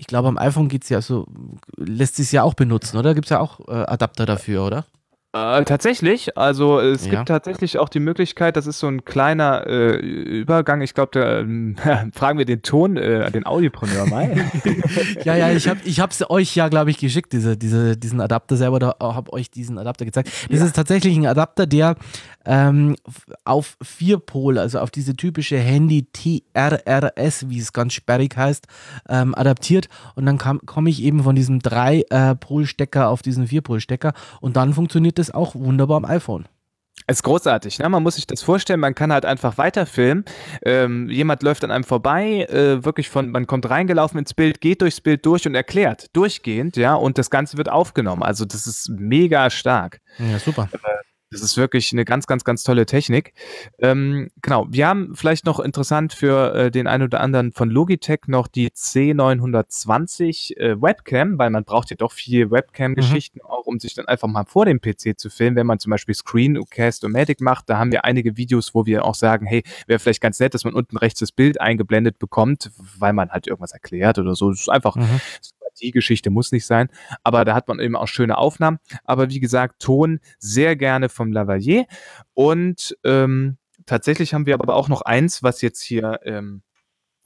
ich 0.00 0.06
glaube, 0.06 0.28
am 0.28 0.38
iPhone 0.38 0.68
geht 0.68 0.84
es 0.84 0.88
ja 0.88 1.02
so, 1.02 1.26
lässt 1.76 2.16
sich 2.16 2.32
ja 2.32 2.42
auch 2.42 2.54
benutzen, 2.54 2.96
oder? 2.96 3.14
Gibt 3.14 3.26
es 3.26 3.30
ja 3.30 3.38
auch 3.38 3.60
äh, 3.68 3.72
Adapter 3.72 4.24
dafür, 4.24 4.64
oder? 4.64 4.86
Äh, 5.32 5.62
tatsächlich, 5.64 6.36
also 6.38 6.80
es 6.80 7.04
ja. 7.04 7.10
gibt 7.10 7.28
tatsächlich 7.28 7.78
auch 7.78 7.88
die 7.90 8.00
Möglichkeit, 8.00 8.56
das 8.56 8.66
ist 8.66 8.80
so 8.80 8.88
ein 8.88 9.04
kleiner 9.04 9.64
äh, 9.66 9.94
Übergang. 9.94 10.80
Ich 10.80 10.94
glaube, 10.94 11.20
äh, 11.20 12.10
fragen 12.12 12.38
wir 12.38 12.46
den 12.46 12.62
Ton, 12.62 12.96
äh, 12.96 13.30
den 13.30 13.44
Audiopreneur 13.44 14.06
mal. 14.06 14.34
ja, 15.24 15.36
ja, 15.36 15.52
ich 15.52 15.68
habe 15.68 15.80
ich 15.84 15.98
es 15.98 16.30
euch 16.30 16.56
ja, 16.56 16.68
glaube 16.68 16.90
ich, 16.90 16.98
geschickt, 16.98 17.32
diese, 17.32 17.58
diese, 17.58 17.96
diesen 17.96 18.22
Adapter 18.22 18.56
selber, 18.56 18.78
da 18.78 18.96
habe 18.98 19.32
euch 19.34 19.50
diesen 19.50 19.78
Adapter 19.78 20.06
gezeigt. 20.06 20.30
Das 20.50 20.60
ja. 20.60 20.66
ist 20.66 20.74
tatsächlich 20.74 21.14
ein 21.14 21.26
Adapter, 21.26 21.66
der 21.66 21.94
ähm, 22.44 22.96
auf 23.44 23.76
vier 23.82 24.18
Pole, 24.18 24.60
also 24.60 24.80
auf 24.80 24.90
diese 24.90 25.16
typische 25.16 25.58
Handy 25.58 26.08
TRRS, 26.12 27.48
wie 27.48 27.58
es 27.58 27.72
ganz 27.72 27.92
sperrig 27.92 28.36
heißt, 28.36 28.66
ähm, 29.08 29.34
adaptiert. 29.34 29.88
Und 30.14 30.26
dann 30.26 30.38
komme 30.38 30.90
ich 30.90 31.02
eben 31.02 31.22
von 31.22 31.36
diesem 31.36 31.60
drei 31.60 32.04
äh, 32.10 32.34
Pol-Stecker 32.34 33.08
auf 33.08 33.22
diesen 33.22 33.46
vier 33.46 33.62
Pol-Stecker 33.62 34.12
und 34.40 34.56
dann 34.56 34.74
funktioniert 34.74 35.18
das 35.18 35.30
auch 35.30 35.54
wunderbar 35.54 35.98
am 35.98 36.04
iPhone. 36.04 36.46
Ist 37.06 37.24
großartig, 37.24 37.78
ne? 37.78 37.88
Man 37.88 38.02
muss 38.02 38.16
sich 38.16 38.26
das 38.26 38.42
vorstellen, 38.42 38.78
man 38.78 38.94
kann 38.94 39.12
halt 39.12 39.24
einfach 39.24 39.58
weiterfilmen. 39.58 40.24
Ähm, 40.62 41.08
jemand 41.08 41.42
läuft 41.42 41.64
an 41.64 41.70
einem 41.70 41.82
vorbei, 41.82 42.44
äh, 42.44 42.84
wirklich 42.84 43.08
von, 43.08 43.30
man 43.30 43.46
kommt 43.46 43.68
reingelaufen 43.68 44.18
ins 44.18 44.32
Bild, 44.32 44.60
geht 44.60 44.80
durchs 44.80 45.00
Bild 45.00 45.26
durch 45.26 45.46
und 45.46 45.54
erklärt, 45.54 46.14
durchgehend, 46.14 46.76
ja, 46.76 46.94
und 46.94 47.18
das 47.18 47.30
Ganze 47.30 47.56
wird 47.56 47.68
aufgenommen. 47.68 48.22
Also 48.22 48.44
das 48.44 48.66
ist 48.66 48.90
mega 48.90 49.50
stark. 49.50 50.00
Ja, 50.18 50.38
super. 50.38 50.68
Äh, 50.72 50.78
das 51.30 51.42
ist 51.42 51.56
wirklich 51.56 51.92
eine 51.92 52.04
ganz, 52.04 52.26
ganz, 52.26 52.42
ganz 52.44 52.64
tolle 52.64 52.86
Technik. 52.86 53.32
Ähm, 53.78 54.30
genau, 54.42 54.66
wir 54.68 54.88
haben 54.88 55.14
vielleicht 55.14 55.46
noch 55.46 55.60
interessant 55.60 56.12
für 56.12 56.54
äh, 56.54 56.70
den 56.72 56.88
einen 56.88 57.04
oder 57.04 57.20
anderen 57.20 57.52
von 57.52 57.70
Logitech 57.70 58.22
noch 58.26 58.48
die 58.48 58.70
C920 58.70 60.56
äh, 60.56 60.82
Webcam, 60.82 61.38
weil 61.38 61.50
man 61.50 61.64
braucht 61.64 61.90
ja 61.90 61.96
doch 61.96 62.10
viel 62.10 62.50
Webcam-Geschichten 62.50 63.38
mhm. 63.42 63.48
auch, 63.48 63.66
um 63.66 63.78
sich 63.78 63.94
dann 63.94 64.06
einfach 64.06 64.26
mal 64.26 64.44
vor 64.44 64.64
dem 64.64 64.80
PC 64.80 65.18
zu 65.18 65.30
filmen, 65.30 65.54
wenn 65.54 65.66
man 65.66 65.78
zum 65.78 65.90
Beispiel 65.90 66.16
Screencast-O-Matic 66.16 67.40
macht. 67.40 67.70
Da 67.70 67.78
haben 67.78 67.92
wir 67.92 68.04
einige 68.04 68.36
Videos, 68.36 68.74
wo 68.74 68.84
wir 68.86 69.04
auch 69.04 69.14
sagen, 69.14 69.46
hey, 69.46 69.62
wäre 69.86 70.00
vielleicht 70.00 70.20
ganz 70.20 70.40
nett, 70.40 70.54
dass 70.54 70.64
man 70.64 70.74
unten 70.74 70.96
rechts 70.96 71.20
das 71.20 71.30
Bild 71.30 71.60
eingeblendet 71.60 72.18
bekommt, 72.18 72.72
weil 72.98 73.12
man 73.12 73.30
halt 73.30 73.46
irgendwas 73.46 73.72
erklärt 73.72 74.18
oder 74.18 74.34
so. 74.34 74.50
Das 74.50 74.60
ist 74.60 74.68
einfach 74.68 74.96
mhm 74.96 75.20
die 75.82 75.90
Geschichte 75.90 76.30
muss 76.30 76.52
nicht 76.52 76.66
sein, 76.66 76.88
aber 77.24 77.44
da 77.44 77.54
hat 77.54 77.68
man 77.68 77.80
eben 77.80 77.96
auch 77.96 78.08
schöne 78.08 78.38
Aufnahmen. 78.38 78.78
Aber 79.04 79.30
wie 79.30 79.40
gesagt, 79.40 79.80
Ton 79.80 80.20
sehr 80.38 80.76
gerne 80.76 81.08
vom 81.08 81.32
Lavalier. 81.32 81.86
Und 82.34 82.96
ähm, 83.04 83.58
tatsächlich 83.86 84.34
haben 84.34 84.46
wir 84.46 84.54
aber 84.54 84.74
auch 84.74 84.88
noch 84.88 85.02
eins, 85.02 85.42
was 85.42 85.62
jetzt 85.62 85.82
hier 85.82 86.20
ähm, 86.24 86.62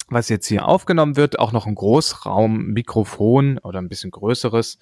was 0.08 0.28
jetzt 0.28 0.46
hier 0.46 0.68
aufgenommen 0.68 1.16
wird, 1.16 1.38
auch 1.38 1.52
noch 1.52 1.66
ein 1.66 1.74
Großraummikrofon 1.74 3.58
oder 3.58 3.80
ein 3.80 3.88
bisschen 3.88 4.10
größeres. 4.10 4.78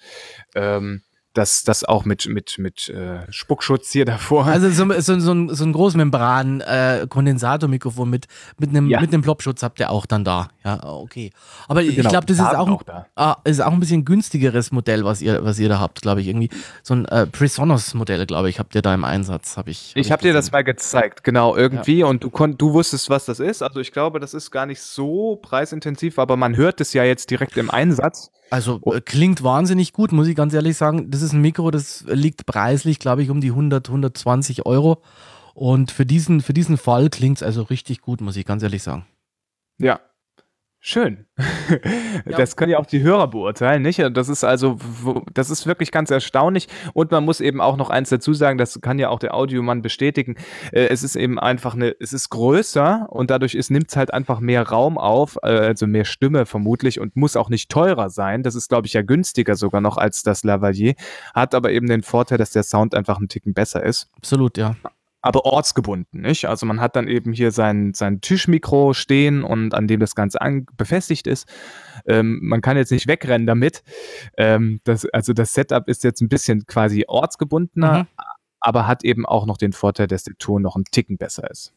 Ähm, 0.53 1.01
das, 1.33 1.63
das 1.63 1.83
auch 1.83 2.05
mit, 2.05 2.27
mit, 2.27 2.59
mit 2.59 2.89
äh, 2.89 3.21
Spuckschutz 3.31 3.91
hier 3.91 4.05
davor. 4.05 4.45
Also 4.45 4.69
so, 4.69 4.85
so, 4.99 5.19
so 5.19 5.33
ein, 5.33 5.49
so 5.49 5.65
ein 5.65 5.73
Großmembran-Kondensatormikrofon 5.73 8.07
äh, 8.07 8.11
mit, 8.11 8.27
mit 8.59 8.69
einem 8.69 8.87
ja. 8.89 9.01
mit 9.01 9.11
einem 9.11 9.23
Plopschutz 9.23 9.63
habt 9.63 9.79
ihr 9.79 9.89
auch 9.89 10.05
dann 10.05 10.23
da. 10.23 10.49
Ja, 10.63 10.83
okay. 10.83 11.31
Aber 11.67 11.81
genau, 11.81 12.01
ich 12.01 12.07
glaube, 12.07 12.27
das 12.27 12.37
ist 12.37 12.45
auch, 12.45 12.67
ein, 12.67 12.77
ah, 13.15 13.37
ist 13.45 13.61
auch 13.61 13.73
ein 13.73 13.79
bisschen 13.79 14.05
günstigeres 14.05 14.71
Modell, 14.71 15.05
was 15.05 15.23
ihr, 15.23 15.43
was 15.43 15.57
ihr 15.57 15.69
da 15.69 15.79
habt, 15.79 16.03
glaube 16.03 16.21
ich. 16.21 16.27
Irgendwie 16.27 16.51
so 16.83 16.93
ein 16.93 17.05
äh, 17.05 17.25
Presonus-Modell, 17.25 18.27
glaube 18.27 18.49
ich, 18.49 18.59
habt 18.59 18.75
ihr 18.75 18.83
da 18.83 18.93
im 18.93 19.03
Einsatz. 19.03 19.57
Hab 19.57 19.67
ich 19.67 19.89
hab 19.91 19.97
ich 19.97 20.11
habe 20.11 20.21
dir 20.21 20.33
das 20.33 20.51
mal 20.51 20.63
gezeigt, 20.63 21.23
genau, 21.23 21.55
irgendwie. 21.55 21.97
Ja. 21.99 22.05
Und 22.05 22.23
du, 22.23 22.29
kon 22.29 22.57
du 22.57 22.73
wusstest, 22.73 23.09
was 23.09 23.25
das 23.25 23.39
ist. 23.39 23.63
Also 23.63 23.79
ich 23.79 23.91
glaube, 23.91 24.19
das 24.19 24.35
ist 24.35 24.51
gar 24.51 24.67
nicht 24.67 24.81
so 24.81 25.37
preisintensiv, 25.37 26.19
aber 26.19 26.37
man 26.37 26.55
hört 26.55 26.79
es 26.79 26.93
ja 26.93 27.03
jetzt 27.03 27.31
direkt 27.31 27.57
im 27.57 27.71
Einsatz. 27.71 28.29
Also 28.53 28.79
äh, 28.85 29.01
klingt 29.01 29.43
wahnsinnig 29.43 29.93
gut, 29.93 30.11
muss 30.11 30.27
ich 30.27 30.35
ganz 30.35 30.53
ehrlich 30.53 30.77
sagen. 30.77 31.09
Das 31.09 31.23
ist 31.23 31.33
ein 31.33 31.41
Mikro, 31.41 31.71
das 31.71 32.05
liegt 32.07 32.45
preislich, 32.45 32.99
glaube 32.99 33.23
ich, 33.23 33.31
um 33.31 33.41
die 33.41 33.49
100, 33.49 33.87
120 33.87 34.67
Euro. 34.67 35.01
Und 35.55 35.89
für 35.89 36.05
diesen, 36.05 36.39
für 36.39 36.53
diesen 36.53 36.77
Fall 36.77 37.09
klingt 37.09 37.37
es 37.37 37.43
also 37.43 37.63
richtig 37.63 38.01
gut, 38.01 38.21
muss 38.21 38.37
ich 38.37 38.45
ganz 38.45 38.61
ehrlich 38.61 38.83
sagen. 38.83 39.07
Ja, 39.79 40.01
Schön. 40.85 41.25
Ja. 42.25 42.37
Das 42.37 42.55
können 42.55 42.71
ja 42.71 42.77
auch 42.77 42.85
die 42.85 43.01
Hörer 43.01 43.27
beurteilen, 43.27 43.81
nicht? 43.81 43.99
Das 44.13 44.29
ist 44.29 44.43
also, 44.43 44.77
das 45.33 45.49
ist 45.49 45.65
wirklich 45.65 45.91
ganz 45.91 46.09
erstaunlich. 46.09 46.67
Und 46.93 47.11
man 47.11 47.25
muss 47.25 47.41
eben 47.41 47.59
auch 47.59 47.75
noch 47.75 47.89
eins 47.89 48.09
dazu 48.09 48.33
sagen, 48.33 48.57
das 48.57 48.79
kann 48.79 48.99
ja 48.99 49.09
auch 49.09 49.19
der 49.19 49.33
Audiomann 49.33 49.81
bestätigen. 49.81 50.35
Äh, 50.71 50.87
es 50.87 51.03
ist 51.03 51.15
eben 51.15 51.39
einfach 51.39 51.73
eine, 51.73 51.95
es 51.99 52.13
ist 52.13 52.29
größer 52.29 53.07
und 53.09 53.29
dadurch 53.29 53.57
nimmt 53.69 53.89
es 53.89 53.97
halt 53.97 54.13
einfach 54.13 54.39
mehr 54.39 54.69
Raum 54.69 54.97
auf, 54.97 55.37
äh, 55.43 55.47
also 55.47 55.85
mehr 55.85 56.05
Stimme 56.05 56.45
vermutlich 56.45 56.99
und 56.99 57.15
muss 57.15 57.35
auch 57.35 57.49
nicht 57.49 57.69
teurer 57.69 58.09
sein. 58.09 58.43
Das 58.43 58.55
ist, 58.55 58.69
glaube 58.69 58.87
ich, 58.87 58.93
ja 58.93 59.01
günstiger 59.01 59.55
sogar 59.55 59.81
noch 59.81 59.97
als 59.97 60.23
das 60.23 60.43
Lavalier. 60.43 60.93
Hat 61.33 61.55
aber 61.55 61.71
eben 61.71 61.87
den 61.87 62.03
Vorteil, 62.03 62.37
dass 62.37 62.51
der 62.51 62.63
Sound 62.63 62.95
einfach 62.95 63.17
einen 63.17 63.27
Ticken 63.27 63.53
besser 63.53 63.83
ist. 63.83 64.09
Absolut, 64.15 64.57
ja 64.57 64.75
aber 65.23 65.45
ortsgebunden, 65.45 66.21
nicht? 66.21 66.45
Also 66.45 66.65
man 66.65 66.81
hat 66.81 66.97
dann 66.97 67.07
eben 67.07 67.31
hier 67.31 67.51
sein, 67.51 67.93
sein 67.93 68.19
Tischmikro 68.19 68.93
stehen 68.93 69.43
und 69.43 69.73
an 69.73 69.87
dem 69.87 70.01
das 70.01 70.15
Ganze 70.15 70.41
an, 70.41 70.67
befestigt 70.75 71.27
ist. 71.27 71.47
Ähm, 72.05 72.39
man 72.43 72.61
kann 72.61 72.75
jetzt 72.75 72.91
nicht 72.91 73.07
wegrennen 73.07 73.47
damit. 73.47 73.83
Ähm, 74.37 74.81
das, 74.83 75.05
also 75.05 75.31
das 75.31 75.53
Setup 75.53 75.87
ist 75.87 76.03
jetzt 76.03 76.21
ein 76.21 76.27
bisschen 76.27 76.65
quasi 76.67 77.05
ortsgebundener, 77.07 77.99
mhm. 77.99 78.07
aber 78.59 78.85
hat 78.85 79.05
eben 79.05 79.25
auch 79.25 79.45
noch 79.45 79.57
den 79.57 79.71
Vorteil, 79.71 80.07
dass 80.07 80.23
der 80.23 80.35
Ton 80.37 80.61
noch 80.61 80.75
ein 80.75 80.83
Ticken 80.91 81.17
besser 81.17 81.49
ist. 81.49 81.73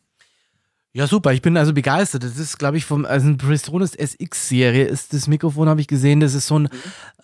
Ja, 0.96 1.06
super. 1.06 1.34
Ich 1.34 1.42
bin 1.42 1.58
also 1.58 1.74
begeistert. 1.74 2.24
Das 2.24 2.38
ist, 2.38 2.56
glaube 2.58 2.78
ich, 2.78 2.86
vom 2.86 3.04
also 3.04 3.28
ein 3.28 3.36
SX-Serie 3.38 4.86
ist 4.86 5.12
das 5.12 5.28
Mikrofon, 5.28 5.68
habe 5.68 5.82
ich 5.82 5.88
gesehen. 5.88 6.20
Das 6.20 6.32
ist 6.32 6.46
so 6.46 6.58
ein, 6.58 6.62
mhm. 6.62 6.68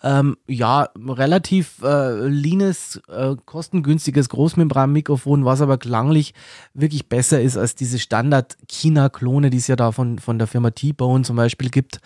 ähm, 0.03 0.37
ja, 0.45 0.89
relativ 0.95 1.81
äh, 1.81 2.27
leanes, 2.27 3.01
äh, 3.09 3.35
kostengünstiges 3.47 4.29
Großmembran-Mikrofon, 4.29 5.43
was 5.43 5.61
aber 5.61 5.79
klanglich 5.79 6.35
wirklich 6.75 7.09
besser 7.09 7.41
ist 7.41 7.57
als 7.57 7.73
diese 7.73 7.97
Standard-China-Klone, 7.97 9.49
die 9.49 9.57
es 9.57 9.65
ja 9.65 9.75
da 9.75 9.91
von, 9.91 10.19
von 10.19 10.37
der 10.37 10.45
Firma 10.45 10.69
T-Bone 10.69 11.23
zum 11.23 11.35
Beispiel 11.35 11.71
gibt. 11.71 11.97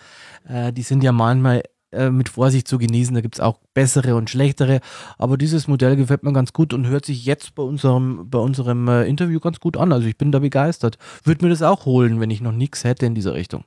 Äh, 0.48 0.72
die 0.72 0.80
sind 0.80 1.04
ja 1.04 1.12
manchmal 1.12 1.64
äh, 1.92 2.10
mit 2.10 2.28
Vorsicht 2.28 2.68
zu 2.68 2.78
genießen. 2.78 3.14
Da 3.14 3.20
gibt 3.20 3.36
es 3.36 3.40
auch 3.40 3.60
bessere 3.74 4.14
und 4.14 4.30
schlechtere. 4.30 4.80
Aber 5.16 5.38
dieses 5.38 5.68
Modell 5.68 5.96
gefällt 5.96 6.22
mir 6.22 6.32
ganz 6.32 6.52
gut 6.52 6.74
und 6.74 6.86
hört 6.86 7.06
sich 7.06 7.24
jetzt 7.24 7.54
bei 7.54 7.62
unserem, 7.62 8.28
bei 8.28 8.38
unserem 8.38 8.88
äh, 8.88 9.04
Interview 9.04 9.40
ganz 9.40 9.60
gut 9.60 9.76
an. 9.76 9.92
Also 9.92 10.06
ich 10.06 10.18
bin 10.18 10.32
da 10.32 10.40
begeistert. 10.40 10.98
Würde 11.24 11.44
mir 11.44 11.50
das 11.50 11.62
auch 11.62 11.86
holen, 11.86 12.20
wenn 12.20 12.30
ich 12.30 12.40
noch 12.40 12.52
nichts 12.52 12.84
hätte 12.84 13.06
in 13.06 13.14
dieser 13.14 13.34
Richtung. 13.34 13.64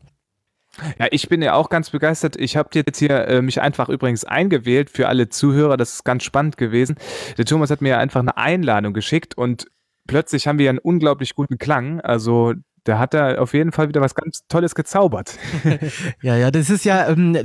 Ja, 1.00 1.08
ich 1.12 1.28
bin 1.28 1.42
ja 1.42 1.54
auch 1.54 1.70
ganz 1.70 1.90
begeistert. 1.90 2.38
Ich 2.38 2.56
habe 2.56 2.70
jetzt 2.74 3.00
hier 3.00 3.28
äh, 3.28 3.42
mich 3.42 3.62
einfach 3.62 3.90
übrigens 3.90 4.24
eingewählt 4.24 4.90
für 4.90 5.08
alle 5.08 5.30
Zuhörer. 5.30 5.76
Das 5.76 5.96
ist 5.96 6.04
ganz 6.06 6.24
spannend 6.24 6.58
gewesen. 6.58 6.96
Der 7.38 7.46
Thomas 7.46 7.70
hat 7.72 7.82
mir 7.82 7.98
einfach 7.98 8.22
eine 8.22 8.38
Einladung 8.38 8.94
geschickt 8.94 9.38
und 9.38 9.68
plötzlich 10.08 10.48
haben 10.48 10.60
wir 10.60 10.70
einen 10.70 10.80
unglaublich 10.80 11.36
guten 11.36 11.58
Klang. 11.58 12.00
Also 12.02 12.54
da 12.84 12.98
hat 12.98 13.14
er 13.14 13.42
auf 13.42 13.54
jeden 13.54 13.72
Fall 13.72 13.90
wieder 13.90 14.02
was 14.02 14.16
ganz 14.16 14.42
Tolles 14.48 14.74
gezaubert. 14.74 15.38
ja, 16.22 16.36
ja, 16.36 16.50
das 16.50 16.70
ist 16.70 16.84
ja, 16.84 17.08
ähm, 17.10 17.38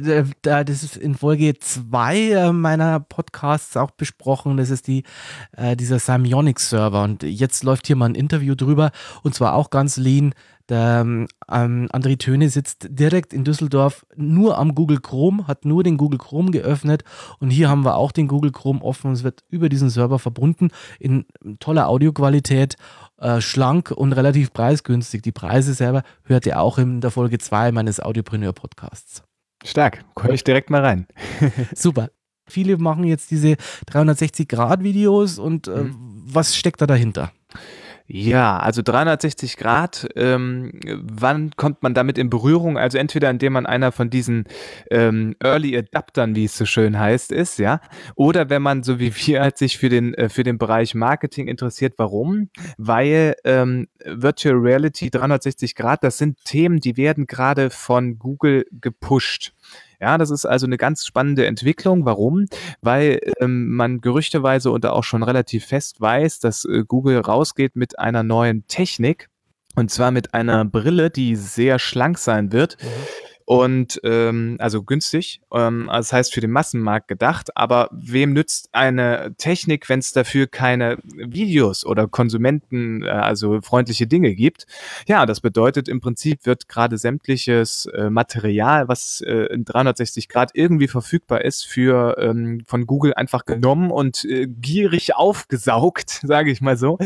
das 0.43 0.83
ist 0.83 0.97
in 0.97 1.15
Folge 1.15 1.59
zwei 1.59 2.31
äh, 2.31 2.53
meiner 2.53 3.01
Podcasts 3.01 3.77
auch 3.77 3.91
besprochen. 3.91 4.57
Das 4.57 4.71
ist 4.71 4.87
die, 4.87 5.05
äh, 5.57 5.77
dieser 5.77 5.99
Samionic-Server. 5.99 7.03
Und 7.03 7.23
jetzt 7.23 7.65
läuft 7.65 7.87
hier 7.87 7.97
mal 7.97 8.07
ein 8.07 8.15
Interview 8.15 8.55
drüber 8.55 8.91
und 9.23 9.35
zwar 9.35 9.55
auch 9.55 9.71
ganz 9.71 9.97
lean. 9.97 10.33
Der 10.69 11.03
ähm, 11.03 11.29
André 11.47 12.19
Töne 12.19 12.49
sitzt 12.49 12.89
direkt 12.91 13.33
in 13.33 13.45
Düsseldorf 13.45 14.05
nur 14.17 14.59
am 14.59 14.75
Google 14.75 14.99
Chrome, 15.01 15.47
hat 15.47 15.65
nur 15.65 15.85
den 15.85 15.97
Google 15.97 16.19
Chrome 16.19 16.51
geöffnet 16.51 17.05
und 17.39 17.51
hier 17.51 17.69
haben 17.69 17.85
wir 17.85 17.95
auch 17.95 18.11
den 18.11 18.27
Google 18.27 18.51
Chrome 18.51 18.83
offen. 18.83 19.13
Es 19.13 19.23
wird 19.23 19.45
über 19.49 19.69
diesen 19.69 19.91
Server 19.91 20.19
verbunden 20.19 20.71
in 20.99 21.25
toller 21.61 21.89
Audioqualität 21.89 22.75
äh, 23.19 23.41
schlank 23.41 23.91
und 23.91 24.13
relativ 24.13 24.53
preisgünstig. 24.53 25.23
Die 25.23 25.33
Preise 25.33 25.75
selber 25.75 26.03
hört 26.25 26.47
ihr 26.47 26.61
auch 26.61 26.79
in 26.79 27.01
der 27.01 27.11
Folge 27.11 27.39
2 27.39 27.73
meines 27.73 28.01
Audiopreneur 28.01 28.53
Podcasts. 28.53 29.23
Stark, 29.65 30.05
komme 30.15 30.35
ich 30.35 30.45
direkt 30.45 30.71
mal 30.71 30.83
rein. 30.83 31.07
Super. 31.75 32.11
Viele 32.49 32.77
machen 32.79 33.05
jetzt 33.05 33.31
diese 33.33 33.57
360-Grad-Videos 33.91 35.39
und 35.39 35.67
äh, 35.67 35.85
mhm. 35.85 35.97
was 36.27 36.55
steckt 36.55 36.81
da 36.81 36.87
dahinter? 36.87 37.33
Ja, 38.09 38.59
also 38.59 38.83
360 38.83 39.57
Grad, 39.57 40.07
ähm, 40.15 40.79
wann 40.85 41.51
kommt 41.57 41.83
man 41.83 41.93
damit 41.93 42.19
in 42.19 42.31
Berührung? 42.31 42.79
Also 42.79 42.99
entweder 42.99 43.29
indem 43.31 43.55
man 43.55 43.67
einer 43.67 43.91
von 43.91 44.11
diesen 44.11 44.45
ähm, 44.93 45.35
Early 45.43 45.77
Adaptern, 45.77 46.37
wie 46.37 46.45
es 46.45 46.57
so 46.57 46.67
schön 46.67 46.97
heißt, 46.97 47.33
ist, 47.33 47.59
ja, 47.59 47.81
oder 48.15 48.49
wenn 48.49 48.63
man 48.63 48.85
so 48.85 49.01
wie 49.01 49.13
wir 49.13 49.41
halt 49.41 49.59
sich 49.59 49.79
für 49.79 49.89
den 49.89 50.15
äh, 50.15 50.29
für 50.29 50.45
den 50.45 50.57
Bereich 50.57 50.95
Marketing 50.95 51.49
interessiert. 51.49 51.95
Warum? 51.97 52.49
Weil 52.79 53.35
ähm, 53.45 53.89
Virtual 54.05 54.55
Reality 54.55 55.11
360 55.11 55.75
Grad, 55.75 56.05
das 56.05 56.19
sind 56.19 56.45
Themen, 56.45 56.79
die 56.79 56.97
werden 56.97 57.27
gerade 57.27 57.71
von 57.71 58.21
Google 58.21 58.67
gepusht. 58.71 59.53
Ja, 60.01 60.19
das 60.19 60.31
ist 60.31 60.47
also 60.47 60.67
eine 60.67 60.77
ganz 60.77 61.07
spannende 61.07 61.47
Entwicklung. 61.47 62.05
Warum? 62.05 62.47
Weil 62.81 63.21
ähm, 63.41 63.71
man 63.71 64.01
gerüchteweise 64.01 64.71
und 64.71 64.85
auch 64.87 65.05
schon 65.05 65.23
relativ 65.23 65.67
fest 65.67 66.01
weiß, 66.01 66.41
dass 66.41 66.65
äh, 66.65 66.85
Google 66.87 67.21
rausgeht 67.21 67.77
mit 67.77 67.99
einer 67.99 68.23
neuen 68.23 68.67
Technik. 68.69 69.29
Und 69.75 69.91
zwar 69.91 70.11
mit 70.11 70.33
einer 70.33 70.65
Brille, 70.65 71.11
die 71.11 71.37
sehr 71.37 71.79
schlank 71.79 72.19
sein 72.19 72.51
wird. 72.53 72.79
Mhm 72.83 72.89
und 73.47 74.01
ähm, 74.03 74.57
also 74.59 74.83
günstig, 74.83 75.41
ähm, 75.53 75.89
also 75.89 76.07
das 76.09 76.13
heißt 76.13 76.35
für 76.35 76.41
den 76.41 76.51
Massenmarkt 76.51 77.07
gedacht, 77.07 77.57
aber 77.57 77.89
wem 77.93 78.33
nützt 78.33 78.69
eine 78.73 79.37
Technik, 79.39 79.89
wenn 79.89 80.01
es 80.01 80.13
dafür 80.13 80.49
keine 80.49 80.99
Videos 81.05 81.87
oder 81.87 82.09
Konsumenten, 82.09 83.05
äh, 83.05 83.09
also 83.09 83.61
freundliche 83.63 84.09
Dinge 84.09 84.35
gibt? 84.35 84.67
Ja, 85.07 85.27
das 85.27 85.41
bedeutet 85.41 85.89
im 85.89 86.01
Prinzip 86.01 86.45
wird 86.45 86.69
gerade 86.69 86.99
sämtliches 86.99 87.87
äh, 87.87 88.11
Material, 88.11 88.89
was 88.89 89.21
äh, 89.21 89.47
in 89.53 89.65
360 89.65 90.29
Grad 90.29 90.51
irgendwie 90.55 90.89
verfügbar 90.89 91.45
ist, 91.45 91.67
für 91.67 92.17
ähm, 92.19 92.65
von 92.67 92.85
Google 92.85 93.15
einfach 93.15 93.45
genommen 93.45 93.93
und 93.93 94.25
äh, 94.25 94.49
gierig 94.49 95.15
aufgesaugt, 95.15 96.21
sage 96.25 96.51
ich 96.51 96.61
mal 96.61 96.77
so. 96.77 96.99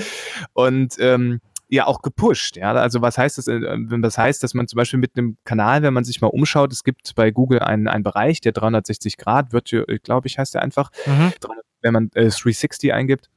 Und 0.55 0.97
ähm, 1.01 1.43
ja 1.71 1.87
auch 1.87 2.03
gepusht. 2.03 2.57
Ja, 2.57 2.73
also 2.73 3.01
was 3.01 3.17
heißt 3.17 3.39
das? 3.39 3.49
Äh, 3.49 3.61
wenn 3.61 4.03
das 4.03 4.19
heißt, 4.19 4.43
dass 4.43 4.55
man 4.55 4.69
zum 4.69 4.77
Beispiel 4.77 4.99
mit 4.99 5.17
einem 5.17 5.37
Kanal, 5.45 5.83
wenn 5.83 5.95
man 5.95 6.05
sich 6.05 6.21
mal 6.21 6.29
umschaut, 6.29 6.73
es 6.73 6.85
gibt 6.85 7.15
bei 7.15 7.31
Google 7.31 7.61
einen, 7.61 7.89
einen 7.89 8.05
Bereich, 8.05 8.41
der 8.41 8.53
360 8.53 9.17
Grad 9.17 9.53
wird, 9.53 9.75
glaube 10.03 10.27
ich, 10.27 10.39
heißt 10.39 10.55
der 10.55 10.63
einfach, 10.63 10.91
mhm. 11.07 11.33
wenn 11.81 11.93
man 11.93 12.05
äh, 12.15 12.29
360 12.29 12.93
eingibt 12.93 13.31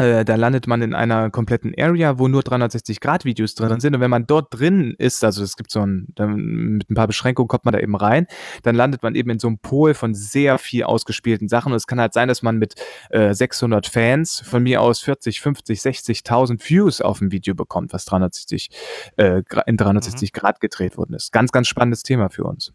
äh, 0.00 0.24
da 0.24 0.34
landet 0.36 0.66
man 0.66 0.82
in 0.82 0.94
einer 0.94 1.30
kompletten 1.30 1.74
Area, 1.78 2.18
wo 2.18 2.28
nur 2.28 2.42
360-Grad-Videos 2.42 3.54
drin 3.54 3.80
sind. 3.80 3.94
Und 3.94 4.00
wenn 4.00 4.10
man 4.10 4.26
dort 4.26 4.58
drin 4.58 4.94
ist, 4.98 5.22
also 5.22 5.42
es 5.42 5.56
gibt 5.56 5.70
so 5.70 5.80
ein, 5.80 6.08
mit 6.16 6.90
ein 6.90 6.94
paar 6.94 7.06
Beschränkungen 7.06 7.48
kommt 7.48 7.64
man 7.64 7.72
da 7.72 7.80
eben 7.80 7.94
rein, 7.96 8.26
dann 8.62 8.74
landet 8.74 9.02
man 9.02 9.14
eben 9.14 9.30
in 9.30 9.38
so 9.38 9.48
einem 9.48 9.58
Pol 9.58 9.94
von 9.94 10.14
sehr 10.14 10.58
viel 10.58 10.84
ausgespielten 10.84 11.48
Sachen. 11.48 11.72
Und 11.72 11.76
es 11.76 11.86
kann 11.86 12.00
halt 12.00 12.14
sein, 12.14 12.28
dass 12.28 12.42
man 12.42 12.56
mit 12.56 12.74
äh, 13.10 13.34
600 13.34 13.86
Fans 13.86 14.40
von 14.44 14.62
mir 14.62 14.80
aus 14.80 15.00
40, 15.00 15.40
50, 15.40 15.78
60.000 15.80 16.68
Views 16.68 17.00
auf 17.00 17.20
ein 17.20 17.30
Video 17.30 17.54
bekommt, 17.54 17.92
was 17.92 18.04
360, 18.06 18.70
äh, 19.16 19.42
in 19.66 19.76
360 19.76 20.32
mhm. 20.32 20.40
Grad 20.40 20.60
gedreht 20.60 20.96
worden 20.96 21.14
ist. 21.14 21.32
Ganz, 21.32 21.52
ganz 21.52 21.68
spannendes 21.68 22.02
Thema 22.02 22.30
für 22.30 22.44
uns. 22.44 22.72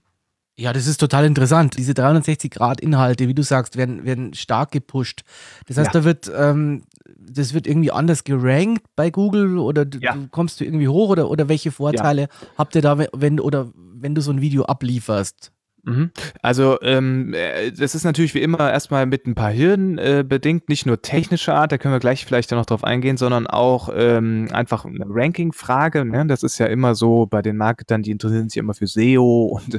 Ja, 0.57 0.71
das 0.71 0.87
ist 0.87 0.97
total 0.97 1.25
interessant. 1.25 1.77
Diese 1.77 1.91
360-Grad-Inhalte, 1.91 3.27
wie 3.27 3.33
du 3.33 3.43
sagst, 3.43 3.75
werden, 3.75 4.05
werden 4.05 4.33
stark 4.33 4.71
gepusht. 4.71 5.23
Das 5.67 5.77
heißt, 5.77 5.93
ja. 5.93 5.99
da 5.99 6.05
wird, 6.05 6.31
ähm, 6.33 6.83
das 7.17 7.53
wird 7.53 7.67
irgendwie 7.67 7.91
anders 7.91 8.23
gerankt 8.23 8.83
bei 8.95 9.09
Google 9.09 9.57
oder 9.57 9.85
ja. 9.99 10.13
du 10.13 10.27
kommst 10.29 10.59
du 10.59 10.65
irgendwie 10.65 10.87
hoch 10.87 11.09
oder, 11.09 11.29
oder 11.29 11.47
welche 11.49 11.71
Vorteile 11.71 12.21
ja. 12.21 12.27
habt 12.57 12.75
ihr 12.75 12.81
da, 12.81 12.97
wenn, 13.13 13.39
oder 13.39 13.71
wenn 13.75 14.15
du 14.15 14.21
so 14.21 14.31
ein 14.31 14.41
Video 14.41 14.63
ablieferst? 14.65 15.51
Mhm. 15.85 16.11
Also 16.41 16.79
ähm, 16.81 17.33
äh, 17.33 17.71
das 17.71 17.93
ist 17.93 18.03
natürlich 18.03 18.33
wie 18.33 18.41
immer 18.41 18.71
erstmal 18.71 19.05
mit 19.05 19.27
ein 19.27 19.35
paar 19.35 19.53
Hürden 19.53 19.99
äh, 19.99 20.25
bedingt, 20.27 20.67
nicht 20.67 20.87
nur 20.87 21.01
technische 21.01 21.53
Art, 21.53 21.71
da 21.71 21.77
können 21.77 21.93
wir 21.93 21.99
gleich 21.99 22.25
vielleicht 22.25 22.51
noch 22.51 22.65
drauf 22.65 22.83
eingehen, 22.83 23.17
sondern 23.17 23.45
auch 23.45 23.89
ähm, 23.95 24.49
einfach 24.51 24.85
eine 24.85 25.05
Ranking-Frage. 25.07 26.03
Ne? 26.03 26.25
Das 26.25 26.41
ist 26.41 26.57
ja 26.57 26.65
immer 26.65 26.95
so 26.95 27.27
bei 27.27 27.43
den 27.43 27.57
Marketern, 27.57 28.01
die 28.01 28.11
interessieren 28.11 28.49
sich 28.49 28.57
immer 28.57 28.73
für 28.73 28.87
SEO 28.87 29.59
und, 29.59 29.75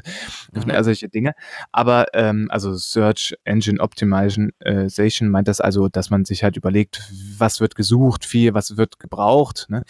mhm. 0.52 0.72
und 0.72 0.84
solche 0.84 1.08
Dinge. 1.08 1.32
Aber 1.72 2.06
ähm, 2.14 2.48
also 2.50 2.74
Search 2.74 3.34
Engine 3.44 3.80
Optimization 3.80 5.28
meint 5.28 5.48
das 5.48 5.60
also, 5.60 5.88
dass 5.88 6.10
man 6.10 6.24
sich 6.24 6.44
halt 6.44 6.56
überlegt, 6.56 7.02
was 7.36 7.60
wird 7.60 7.74
gesucht, 7.74 8.24
viel, 8.24 8.54
was 8.54 8.76
wird 8.76 9.00
gebraucht, 9.00 9.66
ne? 9.68 9.82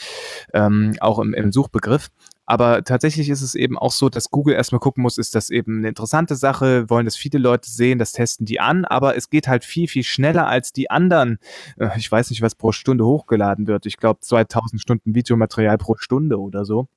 ähm, 0.54 0.94
auch 1.00 1.18
im, 1.18 1.34
im 1.34 1.52
Suchbegriff. 1.52 2.08
Aber 2.46 2.84
tatsächlich 2.84 3.28
ist 3.28 3.42
es 3.42 3.56
eben 3.56 3.76
auch 3.76 3.90
so, 3.90 4.08
dass 4.08 4.30
Google 4.30 4.54
erstmal 4.54 4.78
gucken 4.78 5.02
muss, 5.02 5.18
ist 5.18 5.34
das 5.34 5.50
eben 5.50 5.78
eine 5.78 5.88
interessante 5.88 6.36
Sache, 6.36 6.88
wollen 6.88 7.04
das 7.04 7.16
viele 7.16 7.38
Leute 7.40 7.68
sehen, 7.68 7.98
das 7.98 8.12
testen 8.12 8.46
die 8.46 8.60
an, 8.60 8.84
aber 8.84 9.16
es 9.16 9.30
geht 9.30 9.48
halt 9.48 9.64
viel, 9.64 9.88
viel 9.88 10.04
schneller 10.04 10.46
als 10.46 10.72
die 10.72 10.88
anderen. 10.88 11.38
Äh, 11.76 11.90
ich 11.96 12.10
weiß 12.10 12.30
nicht, 12.30 12.42
was 12.42 12.54
pro 12.54 12.70
Stunde 12.72 13.04
hochgeladen 13.04 13.66
wird. 13.66 13.84
Ich 13.86 13.96
glaube 13.96 14.20
2000 14.20 14.80
Stunden 14.80 15.14
Videomaterial 15.14 15.76
pro 15.76 15.96
Stunde 15.96 16.40
oder 16.40 16.64
so. 16.64 16.88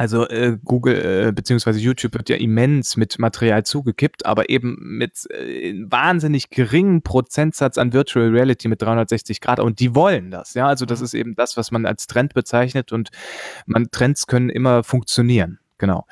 Also 0.00 0.26
äh, 0.28 0.56
Google 0.64 1.26
äh, 1.28 1.30
bzw. 1.30 1.72
YouTube 1.72 2.14
wird 2.14 2.30
ja 2.30 2.36
immens 2.36 2.96
mit 2.96 3.18
Material 3.18 3.66
zugekippt, 3.66 4.24
aber 4.24 4.48
eben 4.48 4.78
mit 4.80 5.30
äh, 5.30 5.74
wahnsinnig 5.90 6.48
geringen 6.48 7.02
Prozentsatz 7.02 7.76
an 7.76 7.92
Virtual 7.92 8.30
Reality 8.30 8.68
mit 8.68 8.80
360 8.80 9.42
Grad 9.42 9.60
und 9.60 9.78
die 9.78 9.94
wollen 9.94 10.30
das. 10.30 10.54
Ja, 10.54 10.68
also 10.68 10.86
das 10.86 11.00
mhm. 11.00 11.04
ist 11.04 11.12
eben 11.12 11.34
das, 11.34 11.58
was 11.58 11.70
man 11.70 11.84
als 11.84 12.06
Trend 12.06 12.32
bezeichnet 12.32 12.92
und 12.92 13.10
man 13.66 13.90
Trends 13.90 14.26
können 14.26 14.48
immer 14.48 14.84
funktionieren. 14.84 15.58
Genau. 15.76 16.06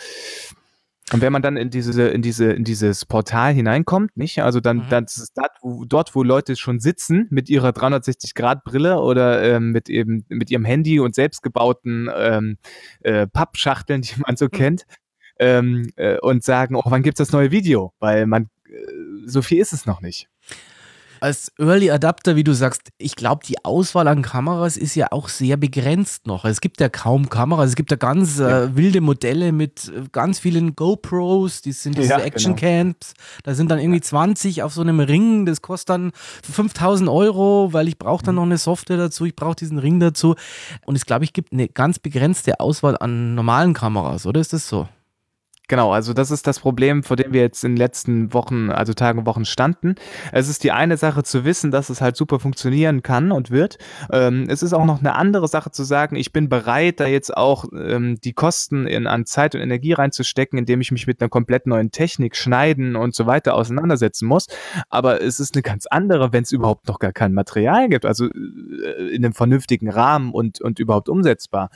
Und 1.13 1.21
wenn 1.21 1.33
man 1.33 1.43
dann 1.43 1.57
in 1.57 1.71
diese, 1.71 2.09
in 2.09 2.23
diese, 2.23 2.53
in 2.53 2.65
dieses 2.65 3.05
Portal 3.05 3.53
hineinkommt, 3.53 4.17
nicht? 4.17 4.43
Also 4.43 4.61
dann, 4.61 4.79
mhm. 4.79 4.89
dann 4.91 5.05
ist 5.05 5.19
es 5.19 5.33
dort 5.33 5.53
wo, 5.63 5.85
dort, 5.85 6.15
wo 6.15 6.23
Leute 6.23 6.57
schon 6.57 6.81
sitzen 6.81 7.27
mit 7.31 7.49
ihrer 7.49 7.71
360-Grad-Brille 7.71 8.99
oder 8.99 9.43
ähm, 9.43 9.71
mit 9.71 9.89
eben 9.89 10.25
mit 10.29 10.51
ihrem 10.51 10.65
Handy 10.65 11.01
und 11.01 11.15
selbstgebauten 11.15 12.11
ähm, 12.15 12.59
äh, 13.01 13.27
Pappschachteln, 13.27 14.03
die 14.03 14.21
man 14.27 14.37
so 14.37 14.47
mhm. 14.47 14.51
kennt, 14.51 14.87
ähm, 15.39 15.91
äh, 15.97 16.19
und 16.19 16.45
sagen, 16.45 16.75
oh, 16.75 16.83
wann 16.85 17.03
gibt's 17.03 17.19
das 17.19 17.33
neue 17.33 17.51
Video? 17.51 17.93
Weil 17.99 18.27
man 18.27 18.51
äh, 18.67 19.27
so 19.27 19.43
viel 19.43 19.61
ist 19.61 19.73
es 19.73 19.87
noch 19.87 20.01
nicht 20.01 20.29
als 21.21 21.53
Early 21.59 21.91
Adapter, 21.91 22.37
wie 22.37 22.45
du 22.45 22.53
sagst, 22.53 22.83
ich 22.99 23.17
glaube, 23.17 23.45
die 23.47 23.65
Auswahl 23.65 24.09
an 24.09 24.23
Kameras 24.23 24.77
ist 24.77 24.95
ja 24.95 25.09
auch 25.11 25.29
sehr 25.29 25.57
begrenzt 25.57 26.27
noch. 26.27 26.45
Es 26.45 26.61
gibt 26.61 26.81
ja 26.81 26.89
kaum 26.89 27.29
Kameras. 27.29 27.71
Es 27.71 27.77
gibt 27.77 27.91
ja 27.91 27.97
ganz 27.97 28.39
ja. 28.39 28.65
Äh, 28.65 28.77
wilde 28.77 29.01
Modelle 29.01 29.53
mit 29.53 29.89
äh, 29.89 30.03
ganz 30.13 30.39
vielen 30.39 30.77
GoPros, 30.77 31.63
die 31.63 31.73
sind 31.73 31.99
diese 31.99 32.11
ja, 32.11 32.19
Action 32.19 32.57
Camps. 32.57 33.15
Genau. 33.15 33.41
Da 33.45 33.55
sind 33.55 33.71
dann 33.71 33.79
irgendwie 33.79 34.01
20 34.01 34.63
auf 34.63 34.73
so 34.73 34.81
einem 34.81 35.01
Ring. 35.01 35.47
Das 35.47 35.63
kostet 35.63 35.91
dann 35.91 36.13
5000 36.43 37.09
Euro, 37.09 37.73
weil 37.73 37.89
ich 37.89 37.99
brauche 37.99 38.25
dann 38.25 38.35
mhm. 38.35 38.41
noch 38.41 38.47
eine 38.47 38.59
Software 38.59 38.97
dazu. 38.97 39.25
Ich 39.25 39.37
brauche 39.37 39.57
diesen 39.57 39.79
Ring 39.79 40.01
dazu. 40.01 40.35
Und 40.87 40.97
es, 40.97 41.07
glaube 41.07 41.25
ich, 41.25 41.33
gibt 41.33 41.53
eine 41.53 41.69
ganz 41.69 41.99
begrenzte 41.99 42.61
Auswahl 42.61 42.97
an 42.99 43.35
normalen 43.35 43.75
Kameras, 43.75 44.27
oder 44.27 44.41
ist 44.41 44.53
das 44.53 44.69
so? 44.69 44.89
Genau, 45.69 45.93
also 45.93 46.15
das 46.15 46.31
ist 46.31 46.47
das 46.47 46.61
Problem, 46.61 47.03
vor 47.03 47.19
dem 47.19 47.35
wir 47.35 47.43
jetzt 47.43 47.63
in 47.63 47.73
den 47.73 47.77
letzten 47.77 48.33
Wochen, 48.33 48.71
also 48.71 48.95
Tagen 48.95 49.27
Wochen 49.27 49.45
standen. 49.45 49.97
Es 50.33 50.49
ist 50.49 50.65
die 50.65 50.73
eine 50.73 50.97
Sache 50.97 51.23
zu 51.25 51.45
wissen, 51.45 51.71
dass 51.71 51.91
es 51.91 52.01
halt 52.01 52.17
super 52.17 52.41
funktionieren 52.41 53.03
kann 53.03 53.31
und 53.33 53.51
wird. 53.51 53.77
Ähm, 54.11 54.47
es 54.49 54.63
ist 54.63 54.73
auch 54.73 54.87
noch 54.87 55.01
eine 55.01 55.15
andere 55.15 55.47
Sache 55.47 55.71
zu 55.71 55.85
sagen, 55.85 56.17
ich 56.17 56.33
bin 56.33 56.49
bereit, 56.49 57.01
da 57.01 57.07
jetzt 57.07 57.37
auch 57.37 57.67
ähm, 57.75 58.19
die 58.25 58.33
Kosten 58.33 58.87
in, 58.87 59.07
an 59.07 59.27
Zeit 59.27 59.55
und 59.55 59.61
Energie 59.61 59.93
reinzustecken, 59.93 60.59
indem 60.59 60.81
ich 60.81 60.91
mich 60.91 61.07
mit 61.07 61.21
einer 61.21 61.29
komplett 61.29 61.67
neuen 61.67 61.91
Technik 61.91 62.35
schneiden 62.35 62.97
und 62.97 63.15
so 63.15 63.27
weiter 63.27 63.55
auseinandersetzen 63.55 64.27
muss. 64.27 64.47
Aber 64.89 65.21
es 65.21 65.39
ist 65.39 65.55
eine 65.55 65.63
ganz 65.63 65.85
andere, 65.85 66.33
wenn 66.33 66.45
es 66.45 66.53
überhaupt 66.53 66.89
noch 66.89 66.99
gar 66.99 67.13
kein 67.13 67.35
Material 67.35 67.91
gibt, 67.91 68.07
also 68.07 68.25
äh, 68.25 69.15
in 69.15 69.23
einem 69.23 69.35
vernünftigen 69.35 69.91
Rahmen 69.91 70.33
und, 70.33 70.63
und 70.63 70.79
überhaupt 70.79 71.11
umsetzbar. 71.11 71.69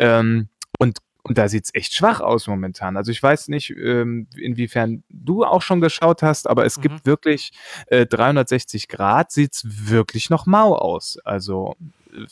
Ähm, 0.00 0.48
und 0.78 0.98
und 1.26 1.38
da 1.38 1.48
sieht's 1.48 1.70
echt 1.74 1.92
schwach 1.92 2.20
aus 2.20 2.46
momentan. 2.46 2.96
Also 2.96 3.10
ich 3.10 3.20
weiß 3.20 3.48
nicht, 3.48 3.70
ähm, 3.70 4.28
inwiefern 4.36 5.02
du 5.08 5.44
auch 5.44 5.60
schon 5.60 5.80
geschaut 5.80 6.22
hast, 6.22 6.48
aber 6.48 6.64
es 6.64 6.76
mhm. 6.78 6.82
gibt 6.82 7.06
wirklich 7.06 7.50
äh, 7.88 8.06
360 8.06 8.86
Grad 8.86 9.32
sieht's 9.32 9.64
wirklich 9.66 10.30
noch 10.30 10.46
mau 10.46 10.76
aus. 10.76 11.18
Also 11.24 11.74
äh, 12.12 12.26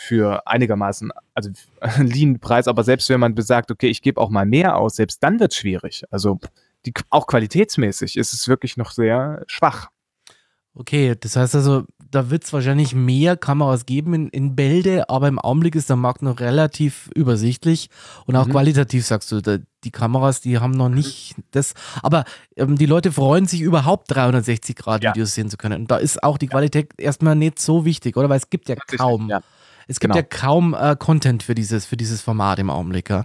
für 0.00 0.48
einigermaßen, 0.48 1.12
also 1.32 1.50
Lean-Preis, 1.98 2.66
aber 2.66 2.82
selbst 2.82 3.08
wenn 3.08 3.20
man 3.20 3.36
besagt, 3.36 3.70
okay, 3.70 3.86
ich 3.86 4.02
gebe 4.02 4.20
auch 4.20 4.30
mal 4.30 4.46
mehr 4.46 4.76
aus, 4.76 4.96
selbst 4.96 5.22
dann 5.22 5.38
wird's 5.38 5.54
schwierig. 5.56 6.02
Also 6.10 6.40
die, 6.86 6.92
auch 7.08 7.28
qualitätsmäßig 7.28 8.16
ist 8.16 8.32
es 8.32 8.48
wirklich 8.48 8.76
noch 8.76 8.90
sehr 8.90 9.44
schwach. 9.46 9.90
Okay, 10.74 11.14
das 11.18 11.36
heißt 11.36 11.54
also, 11.54 11.84
da 12.10 12.30
wird 12.30 12.44
es 12.44 12.52
wahrscheinlich 12.52 12.94
mehr 12.94 13.36
Kameras 13.36 13.86
geben 13.86 14.14
in, 14.14 14.28
in 14.28 14.56
Bälde, 14.56 15.08
aber 15.08 15.28
im 15.28 15.38
Augenblick 15.38 15.74
ist 15.74 15.88
der 15.88 15.96
Markt 15.96 16.22
noch 16.22 16.40
relativ 16.40 17.08
übersichtlich 17.14 17.88
und 18.26 18.36
auch 18.36 18.46
mhm. 18.46 18.52
qualitativ, 18.52 19.06
sagst 19.06 19.30
du, 19.32 19.40
da, 19.40 19.58
die 19.84 19.90
Kameras, 19.90 20.40
die 20.40 20.58
haben 20.58 20.72
noch 20.72 20.88
nicht 20.88 21.36
das. 21.52 21.74
Aber 22.02 22.24
ähm, 22.56 22.76
die 22.76 22.86
Leute 22.86 23.12
freuen 23.12 23.46
sich 23.46 23.60
überhaupt 23.60 24.10
360-Grad-Videos 24.12 25.30
ja. 25.30 25.34
sehen 25.34 25.50
zu 25.50 25.56
können. 25.56 25.82
Und 25.82 25.90
da 25.90 25.96
ist 25.96 26.22
auch 26.22 26.38
die 26.38 26.48
Qualität 26.48 26.92
ja. 26.98 27.06
erstmal 27.06 27.36
nicht 27.36 27.58
so 27.58 27.84
wichtig, 27.84 28.16
oder? 28.16 28.28
Weil 28.28 28.38
es 28.38 28.50
gibt 28.50 28.68
ja 28.68 28.76
kaum. 28.76 29.28
Ja. 29.28 29.40
Es 29.86 29.98
gibt 29.98 30.14
genau. 30.14 30.22
ja 30.22 30.22
kaum 30.22 30.74
äh, 30.74 30.94
Content 30.96 31.42
für 31.42 31.54
dieses, 31.54 31.84
für 31.86 31.96
dieses 31.96 32.20
Format 32.20 32.58
im 32.58 32.70
Augenblick. 32.70 33.10
Ja? 33.10 33.24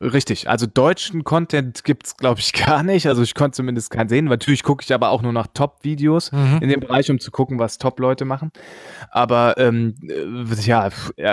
Richtig, 0.00 0.50
also 0.50 0.66
deutschen 0.66 1.22
Content 1.22 1.84
gibt 1.84 2.08
es, 2.08 2.16
glaube 2.16 2.40
ich, 2.40 2.52
gar 2.66 2.82
nicht. 2.82 3.06
Also 3.06 3.22
ich 3.22 3.36
konnte 3.36 3.54
zumindest 3.54 3.90
keinen 3.90 4.08
sehen. 4.08 4.24
Natürlich 4.24 4.64
gucke 4.64 4.82
ich 4.82 4.92
aber 4.92 5.10
auch 5.10 5.22
nur 5.22 5.32
nach 5.32 5.46
Top-Videos 5.46 6.32
mhm. 6.32 6.58
in 6.60 6.68
dem 6.68 6.80
Bereich, 6.80 7.08
um 7.08 7.20
zu 7.20 7.30
gucken, 7.30 7.60
was 7.60 7.78
Top-Leute 7.78 8.24
machen. 8.24 8.50
Aber 9.10 9.56
ähm, 9.58 9.94
äh, 10.02 10.54
ja, 10.62 10.90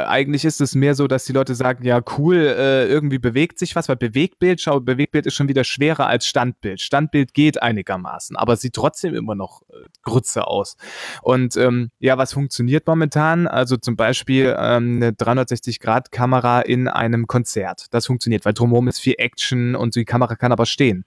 eigentlich 0.08 0.46
ist 0.46 0.62
es 0.62 0.76
mehr 0.76 0.94
so, 0.94 1.08
dass 1.08 1.26
die 1.26 1.34
Leute 1.34 1.56
sagen, 1.56 1.84
ja, 1.84 2.00
cool, 2.20 2.36
äh, 2.36 2.86
irgendwie 2.86 3.18
bewegt 3.18 3.58
sich 3.58 3.76
was, 3.76 3.90
weil 3.90 3.96
Bewegtbild, 3.96 4.62
schau, 4.62 4.80
Bewegtbild 4.80 5.26
ist 5.26 5.34
schon 5.34 5.48
wieder 5.48 5.64
schwerer 5.64 6.06
als 6.06 6.28
Standbild. 6.28 6.80
Standbild 6.80 7.34
geht 7.34 7.60
einigermaßen, 7.60 8.36
aber 8.36 8.56
sieht 8.56 8.76
trotzdem 8.76 9.16
immer 9.16 9.34
noch 9.34 9.64
äh, 9.64 9.88
Grütze 10.04 10.46
aus. 10.46 10.78
Und 11.24 11.58
ähm, 11.58 11.90
ja, 11.98 12.20
was 12.20 12.34
funktioniert 12.34 12.86
momentan? 12.86 13.48
Also 13.48 13.78
zum 13.78 13.96
Beispiel 13.96 14.56
ähm, 14.60 14.98
eine 14.98 15.12
360-Grad-Kamera 15.12 16.62
in 16.62 16.88
einem 16.88 17.26
Konzert. 17.26 17.88
Das 17.90 18.06
funktioniert 18.06 18.43
weil 18.46 18.54
drumherum 18.54 18.88
ist 18.88 19.00
viel 19.00 19.16
Action 19.18 19.76
und 19.76 19.96
die 19.96 20.06
Kamera 20.06 20.36
kann 20.36 20.52
aber 20.52 20.66
stehen. 20.66 21.06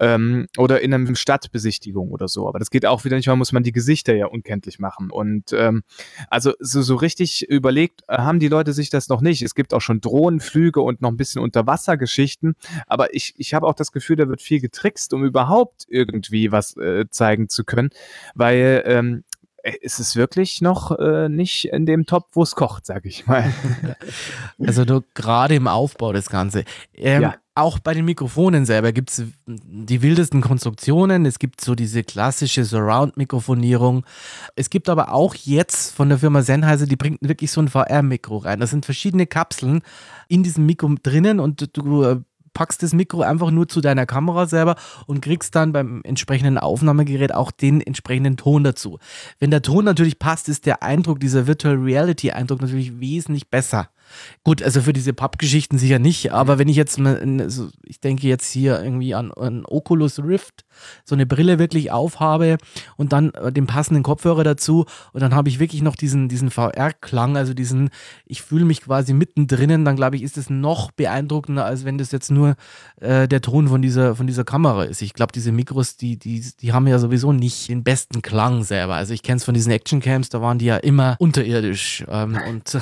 Ähm, 0.00 0.46
oder 0.56 0.80
in 0.80 0.92
einer 0.92 1.14
Stadtbesichtigung 1.14 2.10
oder 2.10 2.28
so. 2.28 2.48
Aber 2.48 2.58
das 2.58 2.70
geht 2.70 2.86
auch 2.86 3.04
wieder 3.04 3.16
nicht, 3.16 3.28
weil 3.28 3.36
muss 3.36 3.52
man 3.52 3.62
die 3.62 3.72
Gesichter 3.72 4.14
ja 4.14 4.26
unkenntlich 4.26 4.78
machen. 4.78 5.10
Und 5.10 5.52
ähm, 5.52 5.82
also 6.30 6.52
so, 6.58 6.82
so 6.82 6.96
richtig 6.96 7.48
überlegt 7.48 8.02
äh, 8.08 8.18
haben 8.18 8.40
die 8.40 8.48
Leute 8.48 8.72
sich 8.72 8.90
das 8.90 9.08
noch 9.08 9.20
nicht. 9.20 9.42
Es 9.42 9.54
gibt 9.54 9.74
auch 9.74 9.80
schon 9.80 10.00
Drohnenflüge 10.00 10.80
und 10.80 11.00
noch 11.00 11.10
ein 11.10 11.16
bisschen 11.16 11.42
Unterwassergeschichten. 11.42 12.54
Aber 12.86 13.14
ich, 13.14 13.34
ich 13.36 13.54
habe 13.54 13.66
auch 13.66 13.74
das 13.74 13.92
Gefühl, 13.92 14.16
da 14.16 14.28
wird 14.28 14.42
viel 14.42 14.60
getrickst, 14.60 15.12
um 15.14 15.24
überhaupt 15.24 15.86
irgendwie 15.88 16.52
was 16.52 16.76
äh, 16.76 17.06
zeigen 17.10 17.48
zu 17.48 17.64
können. 17.64 17.90
Weil 18.34 18.82
ähm, 18.86 19.16
äh, 19.16 19.35
ist 19.80 19.98
es 19.98 20.16
wirklich 20.16 20.60
noch 20.60 20.96
äh, 20.98 21.28
nicht 21.28 21.66
in 21.66 21.86
dem 21.86 22.06
Top, 22.06 22.28
wo 22.32 22.42
es 22.42 22.54
kocht, 22.54 22.86
sag 22.86 23.04
ich 23.04 23.26
mal. 23.26 23.52
Also 24.58 24.84
du 24.84 25.02
gerade 25.14 25.54
im 25.54 25.68
Aufbau 25.68 26.12
des 26.12 26.30
Ganze. 26.30 26.64
Ähm, 26.94 27.22
ja. 27.22 27.34
Auch 27.54 27.78
bei 27.78 27.94
den 27.94 28.04
Mikrofonen 28.04 28.66
selber 28.66 28.92
gibt 28.92 29.10
es 29.10 29.24
die 29.46 30.02
wildesten 30.02 30.40
Konstruktionen. 30.40 31.24
Es 31.26 31.38
gibt 31.38 31.60
so 31.60 31.74
diese 31.74 32.04
klassische 32.04 32.64
Surround-Mikrofonierung. 32.64 34.04
Es 34.56 34.70
gibt 34.70 34.88
aber 34.88 35.12
auch 35.12 35.34
jetzt 35.34 35.94
von 35.94 36.08
der 36.08 36.18
Firma 36.18 36.42
Sennheiser, 36.42 36.86
die 36.86 36.96
bringt 36.96 37.18
wirklich 37.22 37.50
so 37.50 37.60
ein 37.60 37.68
VR-Mikro 37.68 38.38
rein. 38.38 38.60
Da 38.60 38.66
sind 38.66 38.84
verschiedene 38.84 39.26
Kapseln 39.26 39.82
in 40.28 40.42
diesem 40.42 40.66
Mikro 40.66 40.94
drinnen 41.02 41.40
und 41.40 41.76
du 41.76 42.02
äh, 42.02 42.16
packst 42.56 42.82
das 42.82 42.94
Mikro 42.94 43.20
einfach 43.20 43.50
nur 43.50 43.68
zu 43.68 43.82
deiner 43.82 44.06
Kamera 44.06 44.46
selber 44.46 44.76
und 45.06 45.20
kriegst 45.20 45.54
dann 45.54 45.74
beim 45.74 46.00
entsprechenden 46.04 46.56
Aufnahmegerät 46.56 47.34
auch 47.34 47.50
den 47.50 47.82
entsprechenden 47.82 48.38
Ton 48.38 48.64
dazu. 48.64 48.98
Wenn 49.38 49.50
der 49.50 49.60
Ton 49.60 49.84
natürlich 49.84 50.18
passt, 50.18 50.48
ist 50.48 50.64
der 50.64 50.82
Eindruck, 50.82 51.20
dieser 51.20 51.46
Virtual 51.46 51.74
Reality 51.74 52.30
Eindruck 52.30 52.62
natürlich 52.62 52.98
wesentlich 52.98 53.50
besser. 53.50 53.90
Gut, 54.44 54.62
also 54.62 54.80
für 54.80 54.92
diese 54.92 55.12
Pappgeschichten 55.12 55.78
sicher 55.78 55.98
nicht, 55.98 56.32
aber 56.32 56.58
wenn 56.58 56.68
ich 56.68 56.76
jetzt, 56.76 56.98
also 57.00 57.68
ich 57.82 58.00
denke 58.00 58.26
jetzt 58.26 58.50
hier 58.52 58.82
irgendwie 58.82 59.14
an, 59.14 59.32
an 59.32 59.64
Oculus 59.66 60.18
Rift, 60.20 60.64
so 61.04 61.14
eine 61.14 61.26
Brille 61.26 61.58
wirklich 61.58 61.90
aufhabe 61.90 62.58
und 62.96 63.12
dann 63.12 63.30
äh, 63.30 63.52
den 63.52 63.66
passenden 63.66 64.02
Kopfhörer 64.02 64.44
dazu 64.44 64.86
und 65.12 65.20
dann 65.20 65.34
habe 65.34 65.48
ich 65.48 65.58
wirklich 65.58 65.82
noch 65.82 65.96
diesen, 65.96 66.28
diesen 66.28 66.50
VR-Klang, 66.50 67.36
also 67.36 67.54
diesen, 67.54 67.90
ich 68.26 68.42
fühle 68.42 68.64
mich 68.64 68.82
quasi 68.82 69.12
mittendrin, 69.12 69.84
dann 69.84 69.96
glaube 69.96 70.16
ich, 70.16 70.22
ist 70.22 70.36
es 70.36 70.50
noch 70.50 70.90
beeindruckender, 70.90 71.64
als 71.64 71.84
wenn 71.84 71.98
das 71.98 72.12
jetzt 72.12 72.30
nur 72.30 72.56
äh, 73.00 73.28
der 73.28 73.40
Ton 73.40 73.68
von 73.68 73.82
dieser, 73.82 74.16
von 74.16 74.26
dieser 74.26 74.44
Kamera 74.44 74.84
ist. 74.84 75.02
Ich 75.02 75.14
glaube, 75.14 75.32
diese 75.32 75.52
Mikros, 75.52 75.96
die, 75.96 76.18
die, 76.18 76.44
die 76.60 76.72
haben 76.72 76.86
ja 76.86 76.98
sowieso 76.98 77.32
nicht 77.32 77.68
den 77.68 77.84
besten 77.84 78.22
Klang 78.22 78.62
selber. 78.62 78.94
Also 78.94 79.14
ich 79.14 79.22
kenne 79.22 79.38
es 79.38 79.44
von 79.44 79.54
diesen 79.54 79.72
Action-Cams, 79.72 80.28
da 80.28 80.40
waren 80.40 80.58
die 80.58 80.66
ja 80.66 80.76
immer 80.76 81.16
unterirdisch 81.18 82.04
ähm, 82.08 82.38
und 82.48 82.78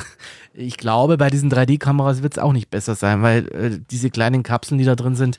ich 0.57 0.77
glaube, 0.77 1.13
bei 1.16 1.31
diesen 1.31 1.50
3D-Kameras 1.50 2.22
wird 2.22 2.35
es 2.35 2.38
auch 2.38 2.53
nicht 2.53 2.70
besser 2.70 2.94
sein, 2.94 3.22
weil 3.22 3.48
äh, 3.48 3.81
diese 3.90 4.11
kleinen 4.11 4.42
Kapseln, 4.42 4.79
die 4.79 4.85
da 4.85 4.94
drin 4.94 5.16
sind, 5.16 5.38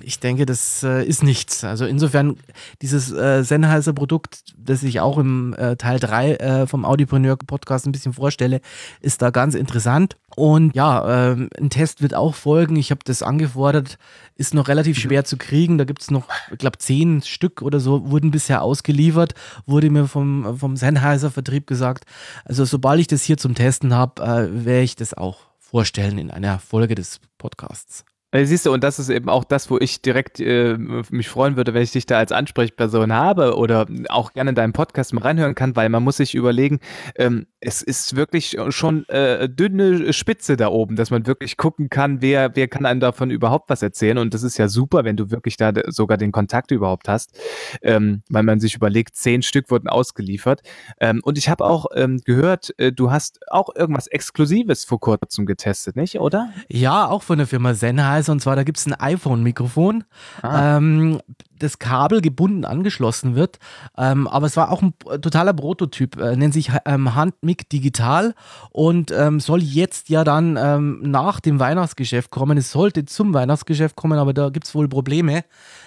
ich 0.00 0.20
denke, 0.20 0.46
das 0.46 0.82
äh, 0.82 1.04
ist 1.04 1.22
nichts. 1.22 1.64
Also 1.64 1.86
insofern, 1.86 2.36
dieses 2.82 3.10
äh, 3.12 3.42
Sennheiser-Produkt, 3.42 4.54
das 4.56 4.82
ich 4.82 5.00
auch 5.00 5.18
im 5.18 5.54
äh, 5.54 5.76
Teil 5.76 5.98
3 5.98 6.34
äh, 6.34 6.66
vom 6.66 6.84
Audiopreneur-Podcast 6.84 7.86
ein 7.86 7.92
bisschen 7.92 8.12
vorstelle, 8.12 8.60
ist 9.00 9.22
da 9.22 9.30
ganz 9.30 9.54
interessant. 9.54 10.16
Und 10.36 10.74
ja, 10.74 11.32
ähm, 11.32 11.48
ein 11.58 11.70
Test 11.70 12.02
wird 12.02 12.14
auch 12.14 12.34
folgen. 12.34 12.76
Ich 12.76 12.90
habe 12.90 13.00
das 13.04 13.22
angefordert, 13.22 13.98
ist 14.36 14.54
noch 14.54 14.68
relativ 14.68 14.98
schwer 14.98 15.24
zu 15.24 15.36
kriegen. 15.36 15.78
Da 15.78 15.84
gibt 15.84 16.02
es 16.02 16.10
noch, 16.10 16.28
ich 16.52 16.58
glaube, 16.58 16.78
zehn 16.78 17.22
Stück 17.22 17.62
oder 17.62 17.80
so 17.80 18.10
wurden 18.10 18.30
bisher 18.30 18.62
ausgeliefert, 18.62 19.34
wurde 19.66 19.90
mir 19.90 20.06
vom, 20.06 20.58
vom 20.58 20.76
Sennheiser-Vertrieb 20.76 21.66
gesagt. 21.66 22.04
Also 22.44 22.64
sobald 22.64 23.00
ich 23.00 23.08
das 23.08 23.22
hier 23.22 23.38
zum 23.38 23.54
Testen 23.54 23.94
habe, 23.94 24.22
äh, 24.22 24.64
werde 24.64 24.82
ich 24.82 24.94
das 24.94 25.14
auch 25.14 25.38
vorstellen 25.58 26.18
in 26.18 26.30
einer 26.30 26.60
Folge 26.60 26.94
des 26.94 27.20
Podcasts. 27.38 28.04
Äh, 28.32 28.44
siehst 28.44 28.66
du, 28.66 28.72
und 28.72 28.82
das 28.82 28.98
ist 28.98 29.08
eben 29.08 29.28
auch 29.28 29.44
das, 29.44 29.70
wo 29.70 29.78
ich 29.78 30.02
direkt 30.02 30.40
äh, 30.40 30.76
mich 30.76 31.28
freuen 31.28 31.56
würde, 31.56 31.74
wenn 31.74 31.82
ich 31.82 31.92
dich 31.92 32.06
da 32.06 32.18
als 32.18 32.32
Ansprechperson 32.32 33.12
habe 33.12 33.56
oder 33.56 33.86
auch 34.08 34.32
gerne 34.32 34.50
in 34.50 34.56
deinem 34.56 34.72
Podcast 34.72 35.14
mal 35.14 35.22
reinhören 35.22 35.54
kann, 35.54 35.76
weil 35.76 35.88
man 35.88 36.02
muss 36.02 36.16
sich 36.16 36.34
überlegen, 36.34 36.80
ähm, 37.16 37.46
es 37.60 37.82
ist 37.82 38.16
wirklich 38.16 38.56
schon 38.68 39.08
äh, 39.08 39.48
dünne 39.48 40.12
Spitze 40.12 40.56
da 40.56 40.68
oben, 40.68 40.96
dass 40.96 41.10
man 41.10 41.26
wirklich 41.26 41.56
gucken 41.56 41.88
kann, 41.88 42.20
wer, 42.20 42.54
wer 42.54 42.68
kann 42.68 42.84
einem 42.84 43.00
davon 43.00 43.30
überhaupt 43.30 43.70
was 43.70 43.82
erzählen. 43.82 44.18
Und 44.18 44.34
das 44.34 44.42
ist 44.42 44.58
ja 44.58 44.68
super, 44.68 45.04
wenn 45.04 45.16
du 45.16 45.30
wirklich 45.30 45.56
da 45.56 45.72
sogar 45.86 46.18
den 46.18 46.32
Kontakt 46.32 46.70
überhaupt 46.70 47.08
hast, 47.08 47.38
ähm, 47.82 48.22
weil 48.28 48.42
man 48.42 48.60
sich 48.60 48.74
überlegt, 48.74 49.16
zehn 49.16 49.42
Stück 49.42 49.70
wurden 49.70 49.88
ausgeliefert. 49.88 50.62
Ähm, 51.00 51.20
und 51.24 51.38
ich 51.38 51.48
habe 51.48 51.64
auch 51.64 51.86
ähm, 51.94 52.20
gehört, 52.24 52.74
äh, 52.78 52.92
du 52.92 53.10
hast 53.10 53.40
auch 53.50 53.74
irgendwas 53.74 54.06
Exklusives 54.06 54.84
vor 54.84 55.00
kurzem 55.00 55.46
getestet, 55.46 55.96
nicht, 55.96 56.20
oder? 56.20 56.50
Ja, 56.68 57.08
auch 57.08 57.22
von 57.22 57.38
der 57.38 57.46
Firma 57.46 57.74
Sennheiser. 57.74 58.32
Und 58.32 58.40
zwar, 58.40 58.56
da 58.56 58.64
gibt 58.64 58.78
es 58.78 58.86
ein 58.86 58.94
iPhone-Mikrofon, 58.94 60.04
ah. 60.42 60.76
ähm, 60.76 61.20
das 61.58 61.78
Kabel 61.78 62.20
gebunden 62.20 62.64
angeschlossen 62.64 63.34
wird. 63.34 63.58
Ähm, 63.96 64.28
aber 64.28 64.46
es 64.46 64.56
war 64.56 64.70
auch 64.70 64.82
ein 64.82 64.94
totaler 65.22 65.54
Prototyp, 65.54 66.20
äh, 66.20 66.36
nennt 66.36 66.54
sich 66.54 66.70
ähm, 66.84 67.14
Handmic 67.56 67.68
Digital 67.68 68.34
und 68.70 69.10
ähm, 69.10 69.40
soll 69.40 69.62
jetzt 69.62 70.08
ja 70.08 70.24
dann 70.24 70.56
ähm, 70.60 71.00
nach 71.02 71.40
dem 71.40 71.58
Weihnachtsgeschäft 71.58 72.30
kommen. 72.30 72.58
Es 72.58 72.70
sollte 72.70 73.04
zum 73.04 73.34
Weihnachtsgeschäft 73.34 73.96
kommen, 73.96 74.18
aber 74.18 74.32
da 74.32 74.50
gibt 74.50 74.66
es 74.66 74.74
wohl 74.74 74.88
Probleme. 74.88 75.44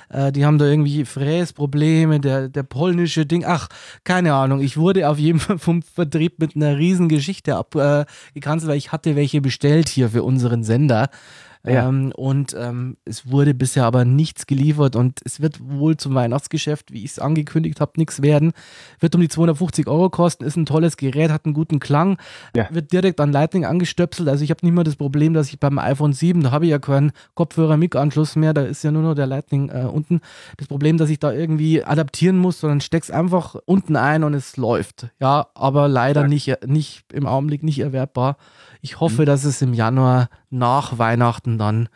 Äh, 0.10 0.32
die 0.32 0.45
haben 0.45 0.58
da 0.58 0.65
irgendwie 0.65 1.05
Fräsprobleme, 1.05 2.19
der, 2.19 2.49
der 2.49 2.63
polnische 2.63 3.25
Ding. 3.25 3.45
Ach, 3.45 3.67
keine 4.03 4.34
Ahnung. 4.34 4.62
Ich 4.62 4.77
wurde 4.77 5.08
auf 5.10 5.19
jeden 5.19 5.39
Fall 5.39 5.60
vom 5.60 5.82
Vertrieb 5.82 6.39
mit 6.39 6.55
einer 6.55 6.77
riesen 6.77 7.10
Geschichte 7.10 7.55
abgekanzelt, 7.55 8.69
äh, 8.69 8.71
weil 8.71 8.77
ich 8.77 8.91
hatte 8.91 9.15
welche 9.15 9.41
bestellt 9.41 9.89
hier 9.89 10.10
für 10.10 10.23
unseren 10.23 10.63
Sender. 10.63 11.10
Ja. 11.65 11.89
Ähm, 11.89 12.13
und 12.15 12.56
ähm, 12.58 12.95
es 13.04 13.30
wurde 13.30 13.54
bisher 13.54 13.84
aber 13.84 14.06
nichts 14.06 14.48
geliefert 14.48 14.95
und 14.95 15.19
es 15.26 15.41
wird 15.41 15.60
wohl 15.62 15.98
zum 15.98 16.15
Weihnachtsgeschäft, 16.15 16.93
wie 16.93 17.04
ich 17.04 17.12
es 17.12 17.19
angekündigt 17.19 17.82
habe, 17.82 17.91
nichts 17.98 18.22
werden. 18.22 18.54
Wird 19.02 19.13
um 19.13 19.22
die 19.22 19.28
250 19.28 19.88
Euro 19.88 20.10
kosten, 20.10 20.45
ist 20.45 20.56
ein 20.56 20.65
tolles 20.65 20.95
Gerät, 20.95 21.32
hat 21.32 21.45
einen 21.45 21.54
guten 21.54 21.80
Klang, 21.80 22.17
ja. 22.56 22.67
wird 22.72 22.93
direkt 22.93 23.19
an 23.19 23.34
Lightning 23.34 23.65
angestöpselt. 23.65 24.30
Also 24.30 24.43
ich 24.43 24.52
habe 24.52 24.65
nicht 24.65 24.74
mal 24.74 24.86
das 24.86 24.95
Problem, 24.95 25.34
dass 25.34 25.50
ich 25.50 25.60
beim 25.60 25.80
iPhone 25.80 26.13
7, 26.13 26.43
da 26.43 26.52
habe 26.52 26.63
ich 26.63 26.72
ja 26.72 26.80
keinen 26.80 27.12
Kopfhörer-Mic-Anschluss 27.36 28.38
mehr, 28.38 28.54
da 28.54 28.62
ist 28.62 28.84
ja 28.84 28.91
nur 28.91 29.04
noch 29.04 29.15
der 29.15 29.28
Lightning 29.28 29.67
äh, 29.69 29.84
unten. 29.84 30.22
Das 30.56 30.67
Problem, 30.67 30.98
dass 30.98 31.10
ich 31.10 31.19
da 31.19 31.34
irgendwie 31.34 31.84
adaptieren 31.84 32.38
muss, 32.38 32.62
sondern 32.62 32.80
steck's 32.80 33.12
einfach 33.12 33.56
unten 33.65 33.98
ein 33.98 34.24
und 34.24 34.34
es 34.34 34.56
läuft. 34.56 35.10
Ja, 35.19 35.48
aber 35.56 35.89
leider 35.89 36.26
nicht, 36.26 36.65
nicht 36.65 37.04
im 37.12 37.26
Augenblick 37.26 37.63
nicht 37.63 37.80
erwerbbar. 37.80 38.38
Ich 38.81 38.99
hoffe, 38.99 39.23
mhm. 39.23 39.25
dass 39.25 39.43
es 39.43 39.61
im 39.61 39.73
Januar 39.73 40.29
nach 40.49 40.97
Weihnachten 40.97 41.57
dann 41.57 41.89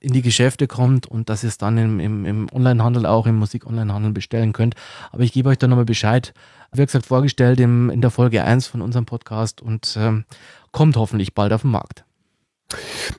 in 0.00 0.12
die 0.12 0.22
Geschäfte 0.22 0.66
kommt 0.66 1.06
und 1.06 1.28
dass 1.28 1.42
ihr 1.42 1.48
es 1.48 1.58
dann 1.58 1.76
im, 1.76 2.00
im, 2.00 2.24
im 2.24 2.46
Onlinehandel 2.52 3.04
auch 3.06 3.26
im 3.26 3.36
Musik-Onlinehandel 3.36 4.12
bestellen 4.12 4.52
könnt. 4.52 4.74
Aber 5.10 5.22
ich 5.22 5.32
gebe 5.32 5.48
euch 5.48 5.58
da 5.58 5.66
nochmal 5.66 5.84
Bescheid. 5.84 6.32
Wie 6.72 6.84
gesagt, 6.84 7.06
vorgestellt 7.06 7.58
im, 7.60 7.90
in 7.90 8.00
der 8.00 8.10
Folge 8.10 8.44
1 8.44 8.66
von 8.66 8.80
unserem 8.80 9.06
Podcast 9.06 9.60
und 9.60 9.96
ähm, 9.98 10.24
kommt 10.70 10.96
hoffentlich 10.96 11.34
bald 11.34 11.52
auf 11.52 11.62
den 11.62 11.70
Markt. 11.70 12.04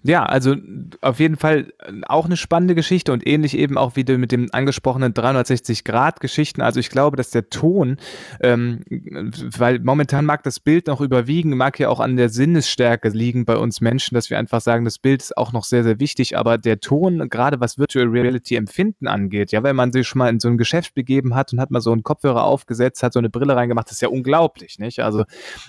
Ja, 0.04 0.26
also 0.26 0.56
auf 1.02 1.20
jeden 1.20 1.36
Fall 1.36 1.74
äh, 1.80 1.92
auch 2.08 2.26
eine 2.26 2.38
spannende 2.38 2.76
Geschichte 2.76 3.12
und 3.12 3.26
ähnlich 3.26 3.58
eben 3.58 3.80
auch 3.80 3.96
wie 3.96 4.04
mit 4.18 4.32
dem 4.32 4.48
angesprochenen 4.52 5.14
360-Grad-Geschichten. 5.14 6.62
Also 6.62 6.80
ich 6.80 6.90
glaube, 6.90 7.18
dass 7.18 7.32
der 7.32 7.50
Ton, 7.50 7.98
ähm, 8.42 8.82
weil 8.88 9.80
momentan 9.80 10.26
mag 10.26 10.44
das 10.44 10.60
Bild 10.60 10.86
noch 10.86 11.02
überwiegen, 11.02 11.58
mag 11.58 11.80
ja 11.80 11.90
auch 11.90 12.00
an 12.00 12.16
der 12.16 12.30
Sinnesstärke 12.30 13.10
liegen 13.10 13.46
bei 13.46 13.58
uns 13.58 13.82
Menschen, 13.82 14.14
dass 14.14 14.30
wir 14.30 14.38
einfach 14.38 14.62
sagen, 14.62 14.86
das 14.86 15.00
Bild 15.00 15.24
ist 15.24 15.36
auch 15.36 15.52
noch 15.52 15.64
sehr, 15.64 15.84
sehr 15.84 16.00
wichtig, 16.00 16.38
aber 16.38 16.60
der 16.60 16.80
Ton, 16.80 17.28
gerade 17.30 17.60
was 17.60 17.80
Virtual 17.80 18.06
Reality 18.06 18.56
Empfinden 18.56 19.08
angeht, 19.08 19.52
ja, 19.52 19.64
wenn 19.64 19.76
man 19.76 19.92
sich 19.92 20.08
schon 20.08 20.20
mal 20.20 20.30
in 20.30 20.40
so 20.40 20.48
ein 20.48 20.60
Geschäft 20.60 20.94
begeben 20.94 21.34
hat 21.34 21.54
und 21.54 21.60
hat 21.60 21.72
mal 21.72 21.82
so 21.82 21.92
einen 21.92 22.04
Kopfhörer 22.04 22.44
aufgesetzt, 22.44 23.02
hat 23.02 23.14
so 23.14 23.20
eine 23.20 23.32
Brille 23.32 23.56
reingemacht, 23.56 23.88
das 23.88 23.94
ist 23.94 24.02
ja 24.02 24.10
unglaublich, 24.10 24.78
nicht? 24.78 25.00
Also 25.00 25.26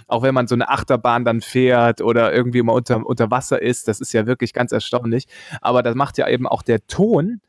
auch 0.07 0.23
wenn 0.23 0.35
man 0.35 0.49
so 0.49 0.55
eine 0.55 0.69
Achterbahn 0.69 1.25
dann 1.25 1.41
fährt 1.41 2.03
oder 2.03 2.33
irgendwie 2.35 2.63
mal 2.63 2.75
unter, 2.75 3.05
unter 3.07 3.31
Wasser 3.31 3.63
ist, 3.63 3.70
ist. 3.71 3.89
Das 3.89 4.01
ist 4.01 4.13
ja 4.13 4.27
wirklich 4.27 4.53
ganz 4.53 4.73
erstaunlich. 4.73 5.27
Aber 5.61 5.83
das 5.83 5.95
macht 5.95 6.19
ja 6.19 6.29
eben 6.29 6.47
auch 6.47 6.63
der 6.63 6.87
Ton, 6.87 7.41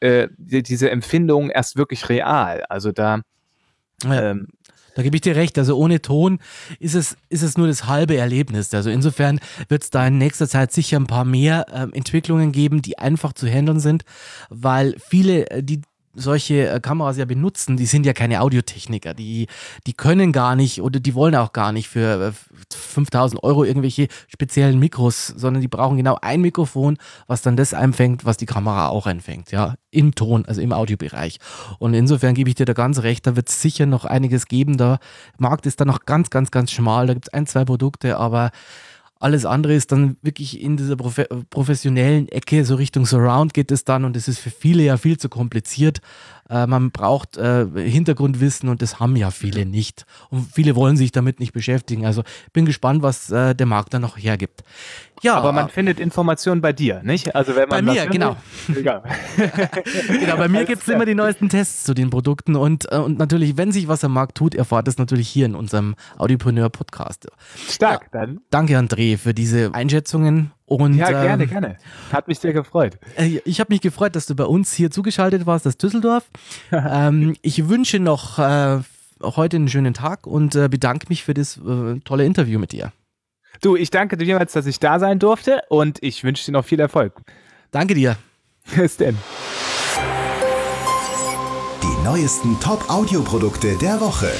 äh, 0.00 0.28
die, 0.36 0.62
diese 0.62 0.90
Empfindung 0.90 1.50
erst 1.50 1.76
wirklich 1.76 2.08
real. 2.08 2.62
Also 2.68 2.92
da. 2.92 3.20
Ähm, 4.04 4.48
da 4.94 5.02
gebe 5.02 5.16
ich 5.16 5.22
dir 5.22 5.36
recht. 5.36 5.58
Also 5.58 5.76
ohne 5.76 6.00
Ton 6.00 6.38
ist 6.78 6.94
es, 6.94 7.16
ist 7.28 7.42
es 7.42 7.58
nur 7.58 7.66
das 7.66 7.86
halbe 7.86 8.16
Erlebnis. 8.16 8.72
Also 8.72 8.90
insofern 8.90 9.40
wird 9.68 9.82
es 9.82 9.90
da 9.90 10.06
in 10.06 10.18
nächster 10.18 10.48
Zeit 10.48 10.72
sicher 10.72 10.98
ein 10.98 11.06
paar 11.06 11.24
mehr 11.24 11.66
äh, 11.68 11.96
Entwicklungen 11.96 12.52
geben, 12.52 12.80
die 12.80 12.98
einfach 12.98 13.32
zu 13.32 13.48
handeln 13.48 13.80
sind, 13.80 14.04
weil 14.50 14.94
viele, 14.98 15.50
äh, 15.50 15.62
die 15.62 15.82
solche 16.14 16.68
äh, 16.68 16.80
Kameras 16.80 17.16
ja 17.16 17.24
benutzen, 17.24 17.76
die 17.76 17.86
sind 17.86 18.06
ja 18.06 18.12
keine 18.12 18.40
Audiotechniker. 18.40 19.14
Die, 19.14 19.46
die 19.86 19.92
können 19.92 20.32
gar 20.32 20.56
nicht 20.56 20.80
oder 20.82 21.00
die 21.00 21.14
wollen 21.14 21.34
auch 21.34 21.52
gar 21.52 21.72
nicht 21.72 21.88
für 21.88 22.34
5000 22.72 23.42
äh, 23.42 23.46
Euro 23.46 23.64
irgendwelche 23.64 24.08
speziellen 24.28 24.78
Mikros, 24.78 25.28
sondern 25.28 25.60
die 25.60 25.68
brauchen 25.68 25.96
genau 25.96 26.18
ein 26.20 26.40
Mikrofon, 26.40 26.98
was 27.26 27.42
dann 27.42 27.56
das 27.56 27.74
einfängt, 27.74 28.24
was 28.24 28.36
die 28.36 28.46
Kamera 28.46 28.88
auch 28.88 29.06
einfängt, 29.06 29.50
ja, 29.50 29.74
im 29.90 30.14
Ton, 30.14 30.44
also 30.46 30.60
im 30.60 30.72
Audiobereich. 30.72 31.38
Und 31.78 31.94
insofern 31.94 32.34
gebe 32.34 32.48
ich 32.48 32.56
dir 32.56 32.66
da 32.66 32.72
ganz 32.72 33.02
recht, 33.02 33.26
da 33.26 33.36
wird 33.36 33.48
es 33.48 33.60
sicher 33.60 33.86
noch 33.86 34.04
einiges 34.04 34.46
geben. 34.46 34.76
Der 34.76 34.98
Markt 35.38 35.66
ist 35.66 35.80
da 35.80 35.84
noch 35.84 36.04
ganz, 36.04 36.30
ganz, 36.30 36.50
ganz 36.50 36.70
schmal. 36.70 37.06
Da 37.06 37.14
gibt 37.14 37.28
es 37.28 37.34
ein, 37.34 37.46
zwei 37.46 37.64
Produkte, 37.64 38.18
aber 38.18 38.50
alles 39.24 39.46
andere 39.46 39.72
ist 39.72 39.90
dann 39.90 40.18
wirklich 40.20 40.60
in 40.60 40.76
dieser 40.76 40.96
profe 40.96 41.26
professionellen 41.48 42.28
Ecke, 42.28 42.62
so 42.66 42.74
Richtung 42.74 43.06
Surround 43.06 43.54
geht 43.54 43.72
es 43.72 43.82
dann 43.84 44.04
und 44.04 44.18
es 44.18 44.28
ist 44.28 44.38
für 44.38 44.50
viele 44.50 44.82
ja 44.82 44.98
viel 44.98 45.16
zu 45.16 45.30
kompliziert. 45.30 46.02
Äh, 46.50 46.66
man 46.66 46.90
braucht 46.90 47.36
äh, 47.36 47.66
Hintergrundwissen 47.74 48.68
und 48.68 48.82
das 48.82 49.00
haben 49.00 49.16
ja 49.16 49.30
viele 49.30 49.66
nicht. 49.66 50.04
Und 50.30 50.48
viele 50.52 50.76
wollen 50.76 50.96
sich 50.96 51.12
damit 51.12 51.40
nicht 51.40 51.52
beschäftigen. 51.52 52.04
Also 52.06 52.22
bin 52.52 52.66
gespannt, 52.66 53.02
was 53.02 53.30
äh, 53.30 53.54
der 53.54 53.66
Markt 53.66 53.94
dann 53.94 54.02
noch 54.02 54.18
hergibt. 54.18 54.62
Ja, 55.22 55.36
aber 55.36 55.52
man 55.52 55.70
findet 55.70 56.00
Informationen 56.00 56.60
bei 56.60 56.72
dir, 56.72 57.02
nicht? 57.02 57.34
Also 57.34 57.56
wenn 57.56 57.68
man 57.68 57.86
bei 57.86 57.92
mir, 57.92 58.06
genau. 58.06 58.36
genau. 58.66 60.36
Bei 60.36 60.48
mir 60.48 60.64
gibt 60.66 60.82
es 60.82 60.88
immer 60.88 61.06
die 61.06 61.14
neuesten 61.14 61.48
Tests 61.48 61.84
zu 61.84 61.94
den 61.94 62.10
Produkten 62.10 62.56
und, 62.56 62.90
äh, 62.92 62.96
und 62.96 63.18
natürlich, 63.18 63.56
wenn 63.56 63.72
sich 63.72 63.88
was 63.88 64.04
am 64.04 64.12
Markt 64.12 64.36
tut, 64.36 64.54
erfahrt 64.54 64.86
es 64.88 64.98
natürlich 64.98 65.28
hier 65.28 65.46
in 65.46 65.54
unserem 65.54 65.94
Audiopreneur 66.18 66.68
Podcast. 66.68 67.28
Stark, 67.68 68.10
ja, 68.12 68.20
dann. 68.20 68.40
Danke, 68.50 68.78
André, 68.78 69.16
für 69.16 69.32
diese 69.32 69.74
Einschätzungen. 69.74 70.50
Und, 70.66 70.94
ja, 70.94 71.10
gerne, 71.10 71.42
ähm, 71.42 71.48
gerne. 71.48 71.76
Hat 72.10 72.26
mich 72.26 72.38
sehr 72.38 72.52
gefreut. 72.52 72.98
Äh, 73.16 73.40
ich 73.44 73.60
habe 73.60 73.72
mich 73.72 73.82
gefreut, 73.82 74.16
dass 74.16 74.26
du 74.26 74.34
bei 74.34 74.44
uns 74.44 74.72
hier 74.72 74.90
zugeschaltet 74.90 75.46
warst, 75.46 75.66
das 75.66 75.76
Düsseldorf. 75.76 76.24
ähm, 76.72 77.36
ich 77.42 77.68
wünsche 77.68 77.98
noch 77.98 78.38
äh, 78.38 78.80
heute 79.22 79.56
einen 79.56 79.68
schönen 79.68 79.94
Tag 79.94 80.26
und 80.26 80.54
äh, 80.54 80.68
bedanke 80.68 81.06
mich 81.08 81.22
für 81.22 81.34
das 81.34 81.58
äh, 81.58 82.00
tolle 82.04 82.24
Interview 82.24 82.58
mit 82.58 82.72
dir. 82.72 82.92
Du, 83.60 83.76
ich 83.76 83.90
danke 83.90 84.16
dir 84.16 84.24
jemals, 84.24 84.52
dass 84.52 84.66
ich 84.66 84.80
da 84.80 84.98
sein 84.98 85.18
durfte 85.18 85.62
und 85.68 86.02
ich 86.02 86.24
wünsche 86.24 86.46
dir 86.46 86.52
noch 86.52 86.64
viel 86.64 86.80
Erfolg. 86.80 87.20
Danke 87.70 87.94
dir. 87.94 88.16
Bis 88.74 88.96
denn. 88.96 89.16
Die 91.82 92.04
neuesten 92.04 92.58
Top-Audioprodukte 92.60 93.76
der 93.78 94.00
Woche. 94.00 94.30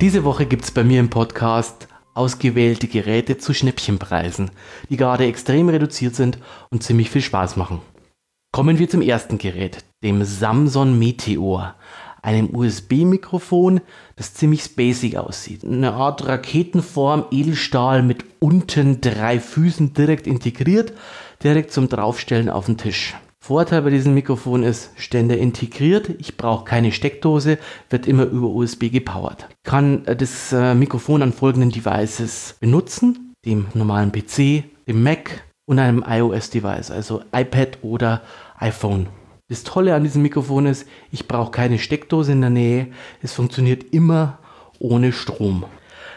Diese 0.00 0.24
Woche 0.24 0.46
gibt 0.46 0.64
es 0.64 0.70
bei 0.70 0.84
mir 0.84 1.00
im 1.00 1.10
Podcast 1.10 1.88
ausgewählte 2.20 2.86
Geräte 2.86 3.38
zu 3.38 3.54
Schnäppchenpreisen, 3.54 4.50
die 4.90 4.98
gerade 4.98 5.24
extrem 5.24 5.70
reduziert 5.70 6.14
sind 6.14 6.36
und 6.70 6.82
ziemlich 6.82 7.08
viel 7.08 7.22
Spaß 7.22 7.56
machen. 7.56 7.80
Kommen 8.52 8.78
wir 8.78 8.90
zum 8.90 9.00
ersten 9.00 9.38
Gerät, 9.38 9.84
dem 10.04 10.22
Samsung 10.24 10.98
Meteor, 10.98 11.76
einem 12.20 12.54
USB-Mikrofon, 12.54 13.80
das 14.16 14.34
ziemlich 14.34 14.62
spacig 14.62 15.16
aussieht. 15.16 15.64
Eine 15.64 15.94
Art 15.94 16.26
Raketenform, 16.26 17.24
Edelstahl 17.30 18.02
mit 18.02 18.26
unten 18.38 19.00
drei 19.00 19.40
Füßen 19.40 19.94
direkt 19.94 20.26
integriert, 20.26 20.92
direkt 21.42 21.72
zum 21.72 21.88
Draufstellen 21.88 22.50
auf 22.50 22.66
den 22.66 22.76
Tisch. 22.76 23.14
Vorteil 23.42 23.82
bei 23.82 23.90
diesem 23.90 24.12
Mikrofon 24.12 24.62
ist, 24.62 24.90
Ständer 24.96 25.38
integriert, 25.38 26.10
ich 26.18 26.36
brauche 26.36 26.64
keine 26.66 26.92
Steckdose, 26.92 27.58
wird 27.88 28.06
immer 28.06 28.24
über 28.24 28.48
USB 28.48 28.90
gepowert. 28.90 29.48
Ich 29.50 29.62
kann 29.62 30.04
äh, 30.04 30.14
das 30.14 30.52
äh, 30.52 30.74
Mikrofon 30.74 31.22
an 31.22 31.32
folgenden 31.32 31.70
Devices 31.70 32.56
benutzen, 32.60 33.34
dem 33.46 33.66
normalen 33.72 34.12
PC, 34.12 34.64
dem 34.86 35.02
Mac 35.02 35.42
und 35.64 35.78
einem 35.78 36.04
iOS-Device, 36.06 36.90
also 36.90 37.22
iPad 37.34 37.78
oder 37.82 38.20
iPhone. 38.58 39.08
Das 39.48 39.64
Tolle 39.64 39.94
an 39.94 40.04
diesem 40.04 40.22
Mikrofon 40.22 40.66
ist, 40.66 40.86
ich 41.10 41.26
brauche 41.26 41.50
keine 41.50 41.78
Steckdose 41.78 42.32
in 42.32 42.42
der 42.42 42.50
Nähe, 42.50 42.88
es 43.22 43.32
funktioniert 43.32 43.94
immer 43.94 44.38
ohne 44.78 45.12
Strom. 45.12 45.64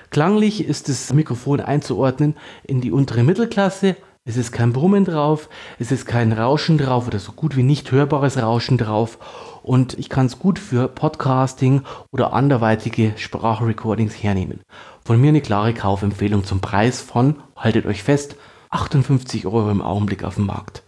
Klanglich 0.09 0.65
ist 0.65 0.89
das 0.89 1.13
Mikrofon 1.13 1.61
einzuordnen 1.61 2.35
in 2.63 2.81
die 2.81 2.91
untere 2.91 3.23
Mittelklasse, 3.23 3.95
es 4.25 4.37
ist 4.37 4.53
kein 4.53 4.71
Brummen 4.71 5.03
drauf, 5.03 5.49
es 5.79 5.91
ist 5.91 6.05
kein 6.05 6.31
Rauschen 6.31 6.77
drauf 6.77 7.07
oder 7.07 7.19
so 7.19 7.33
gut 7.33 7.57
wie 7.57 7.63
nicht 7.63 7.91
hörbares 7.91 8.41
Rauschen 8.41 8.77
drauf. 8.77 9.17
Und 9.63 9.99
ich 9.99 10.07
kann 10.07 10.27
es 10.27 10.39
gut 10.39 10.59
für 10.59 10.87
Podcasting 10.87 11.81
oder 12.09 12.31
anderweitige 12.31 13.13
Sprachrecordings 13.17 14.13
hernehmen. 14.13 14.61
Von 15.03 15.19
mir 15.19 15.27
eine 15.29 15.41
klare 15.41 15.73
Kaufempfehlung 15.73 16.45
zum 16.45 16.61
Preis 16.61 17.01
von, 17.01 17.35
haltet 17.57 17.85
euch 17.85 18.01
fest, 18.01 18.37
58 18.69 19.45
Euro 19.45 19.69
im 19.69 19.81
Augenblick 19.81 20.23
auf 20.23 20.35
dem 20.35 20.45
Markt. 20.45 20.83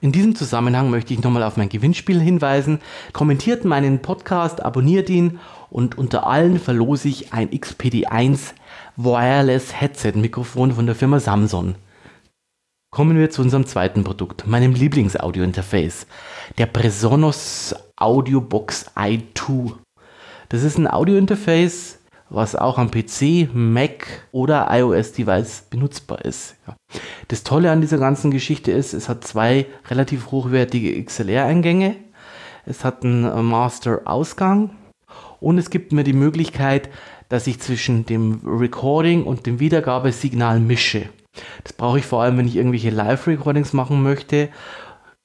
In 0.00 0.12
diesem 0.12 0.36
Zusammenhang 0.36 0.88
möchte 0.88 1.12
ich 1.12 1.22
nochmal 1.22 1.42
auf 1.42 1.56
mein 1.56 1.68
Gewinnspiel 1.68 2.20
hinweisen. 2.20 2.78
Kommentiert 3.12 3.64
meinen 3.64 4.02
Podcast, 4.02 4.64
abonniert 4.64 5.10
ihn 5.10 5.40
und 5.68 5.98
unter 5.98 6.28
allen 6.28 6.60
verlose 6.60 7.08
ich 7.08 7.32
ein 7.32 7.50
XPD1 7.50 8.52
Wireless 8.94 9.80
Headset 9.80 10.12
Mikrofon 10.14 10.70
von 10.70 10.86
der 10.86 10.94
Firma 10.94 11.18
Samsung. 11.18 11.74
Kommen 12.90 13.18
wir 13.18 13.28
zu 13.28 13.42
unserem 13.42 13.66
zweiten 13.66 14.02
Produkt, 14.02 14.46
meinem 14.46 14.72
Lieblings-Audio-Interface, 14.72 16.06
der 16.56 16.64
Presonus 16.64 17.74
Audiobox 17.96 18.86
i2. 18.96 19.74
Das 20.48 20.62
ist 20.62 20.78
ein 20.78 20.90
Audio-Interface, 20.90 21.98
was 22.30 22.56
auch 22.56 22.78
am 22.78 22.90
PC, 22.90 23.50
Mac 23.52 24.26
oder 24.32 24.68
iOS-Device 24.70 25.66
benutzbar 25.68 26.24
ist. 26.24 26.56
Das 27.28 27.44
Tolle 27.44 27.70
an 27.70 27.82
dieser 27.82 27.98
ganzen 27.98 28.30
Geschichte 28.30 28.72
ist, 28.72 28.94
es 28.94 29.10
hat 29.10 29.22
zwei 29.22 29.66
relativ 29.90 30.30
hochwertige 30.30 31.04
XLR-Eingänge, 31.04 31.94
es 32.64 32.86
hat 32.86 33.04
einen 33.04 33.44
Master-Ausgang 33.44 34.70
und 35.40 35.58
es 35.58 35.68
gibt 35.68 35.92
mir 35.92 36.04
die 36.04 36.14
Möglichkeit, 36.14 36.88
dass 37.28 37.46
ich 37.46 37.60
zwischen 37.60 38.06
dem 38.06 38.40
Recording 38.46 39.24
und 39.24 39.44
dem 39.44 39.60
Wiedergabesignal 39.60 40.58
mische. 40.58 41.10
Das 41.62 41.72
brauche 41.72 41.98
ich 41.98 42.06
vor 42.06 42.22
allem, 42.22 42.38
wenn 42.38 42.48
ich 42.48 42.56
irgendwelche 42.56 42.90
Live-Recordings 42.90 43.72
machen 43.72 44.02
möchte, 44.02 44.48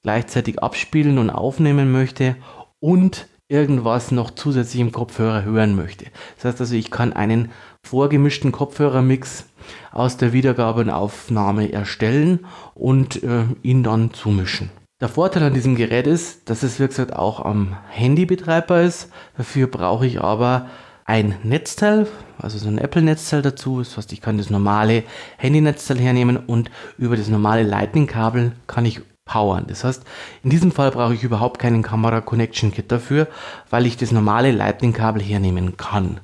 gleichzeitig 0.02 0.62
abspielen 0.62 1.18
und 1.18 1.30
aufnehmen 1.30 1.90
möchte 1.90 2.36
und 2.78 3.26
irgendwas 3.48 4.10
noch 4.10 4.30
zusätzlich 4.30 4.80
im 4.80 4.92
Kopfhörer 4.92 5.44
hören 5.44 5.76
möchte. 5.76 6.06
Das 6.36 6.46
heißt 6.46 6.60
also, 6.60 6.74
ich 6.74 6.90
kann 6.90 7.12
einen 7.12 7.50
vorgemischten 7.84 8.52
Kopfhörermix 8.52 9.46
aus 9.92 10.16
der 10.16 10.32
Wiedergabe 10.32 10.82
und 10.82 10.90
Aufnahme 10.90 11.72
erstellen 11.72 12.46
und 12.74 13.22
äh, 13.22 13.44
ihn 13.62 13.82
dann 13.82 14.12
zumischen. 14.12 14.70
Der 15.00 15.08
Vorteil 15.08 15.42
an 15.42 15.54
diesem 15.54 15.74
Gerät 15.74 16.06
ist, 16.06 16.48
dass 16.48 16.62
es 16.62 16.80
wie 16.80 16.86
gesagt 16.86 17.14
auch 17.14 17.44
am 17.44 17.76
Handy 17.88 18.26
betreibbar 18.26 18.82
ist. 18.82 19.10
Dafür 19.36 19.66
brauche 19.66 20.06
ich 20.06 20.20
aber 20.20 20.68
ein 21.04 21.36
Netzteil, 21.42 22.06
also 22.38 22.58
so 22.58 22.68
ein 22.68 22.78
Apple-Netzteil 22.78 23.42
dazu. 23.42 23.78
Das 23.78 23.96
heißt, 23.96 24.12
ich 24.12 24.20
kann 24.20 24.38
das 24.38 24.50
normale 24.50 25.04
Handy-Netzteil 25.36 25.98
hernehmen 25.98 26.36
und 26.36 26.70
über 26.98 27.16
das 27.16 27.28
normale 27.28 27.62
Lightning-Kabel 27.62 28.52
kann 28.66 28.86
ich 28.86 29.02
powern. 29.26 29.64
Das 29.68 29.84
heißt, 29.84 30.04
in 30.42 30.50
diesem 30.50 30.72
Fall 30.72 30.90
brauche 30.90 31.14
ich 31.14 31.22
überhaupt 31.22 31.58
keinen 31.58 31.82
Kamera 31.82 32.20
Connection 32.20 32.72
Kit 32.72 32.90
dafür, 32.90 33.28
weil 33.70 33.86
ich 33.86 33.96
das 33.96 34.12
normale 34.12 34.50
Lightning 34.50 34.92
Kabel 34.92 35.22
hernehmen 35.22 35.76
kann. 35.76 36.20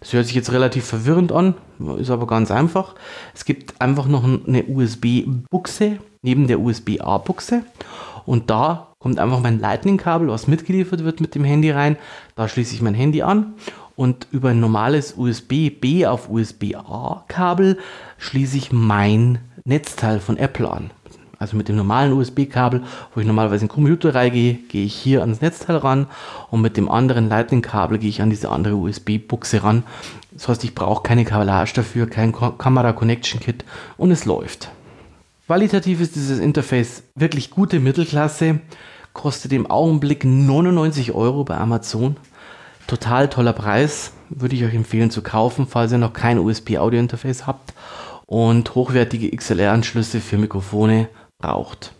Das 0.00 0.12
hört 0.12 0.26
sich 0.26 0.34
jetzt 0.34 0.52
relativ 0.52 0.84
verwirrend 0.84 1.32
an, 1.32 1.54
ist 1.98 2.10
aber 2.10 2.26
ganz 2.26 2.50
einfach. 2.50 2.94
Es 3.34 3.44
gibt 3.44 3.80
einfach 3.80 4.06
noch 4.06 4.24
eine 4.24 4.64
USB-Buchse 4.64 5.98
neben 6.22 6.46
der 6.46 6.60
USB-A-Buchse 6.60 7.62
und 8.26 8.50
da 8.50 8.92
kommt 8.98 9.18
einfach 9.18 9.40
mein 9.40 9.60
Lightning-Kabel, 9.60 10.28
was 10.28 10.46
mitgeliefert 10.46 11.04
wird 11.04 11.20
mit 11.20 11.34
dem 11.34 11.44
Handy 11.44 11.70
rein. 11.70 11.96
Da 12.36 12.48
schließe 12.48 12.74
ich 12.74 12.82
mein 12.82 12.94
Handy 12.94 13.22
an 13.22 13.54
und 13.96 14.26
über 14.30 14.50
ein 14.50 14.60
normales 14.60 15.14
USB-B 15.16 16.06
auf 16.06 16.28
USB-A-Kabel 16.28 17.78
schließe 18.18 18.56
ich 18.56 18.72
mein 18.72 19.38
Netzteil 19.64 20.20
von 20.20 20.36
Apple 20.36 20.68
an. 20.70 20.90
Also 21.38 21.56
mit 21.56 21.68
dem 21.68 21.76
normalen 21.76 22.12
USB-Kabel, 22.12 22.82
wo 23.14 23.20
ich 23.20 23.26
normalerweise 23.26 23.64
in 23.64 23.68
den 23.68 23.74
Computer 23.74 24.14
reingehe, 24.14 24.54
gehe 24.54 24.84
ich 24.84 24.94
hier 24.94 25.20
ans 25.20 25.40
Netzteil 25.40 25.76
ran 25.76 26.06
und 26.50 26.60
mit 26.60 26.76
dem 26.76 26.88
anderen 26.88 27.28
Lightning-Kabel 27.28 27.98
gehe 27.98 28.08
ich 28.08 28.22
an 28.22 28.30
diese 28.30 28.50
andere 28.50 28.76
USB-Buchse 28.76 29.62
ran. 29.62 29.82
Das 30.32 30.48
heißt, 30.48 30.64
ich 30.64 30.74
brauche 30.74 31.02
keine 31.02 31.24
Kabellage 31.24 31.72
dafür, 31.74 32.08
kein 32.08 32.32
Kamera-Connection-Kit 32.32 33.64
und 33.96 34.10
es 34.10 34.24
läuft. 34.24 34.70
Qualitativ 35.46 36.00
ist 36.00 36.16
dieses 36.16 36.38
Interface 36.38 37.02
wirklich 37.14 37.50
gute 37.50 37.78
Mittelklasse, 37.78 38.60
kostet 39.12 39.52
im 39.52 39.70
Augenblick 39.70 40.24
99 40.24 41.12
Euro 41.12 41.44
bei 41.44 41.56
Amazon. 41.56 42.16
Total 42.86 43.28
toller 43.28 43.54
Preis, 43.54 44.12
würde 44.28 44.56
ich 44.56 44.64
euch 44.64 44.74
empfehlen 44.74 45.10
zu 45.10 45.22
kaufen, 45.22 45.66
falls 45.66 45.92
ihr 45.92 45.98
noch 45.98 46.12
kein 46.12 46.38
USB-Audio-Interface 46.38 47.46
habt 47.46 47.72
und 48.26 48.74
hochwertige 48.74 49.34
XLR-Anschlüsse 49.34 50.20
für 50.20 50.36
Mikrofone 50.36 51.08
braucht. 51.38 51.92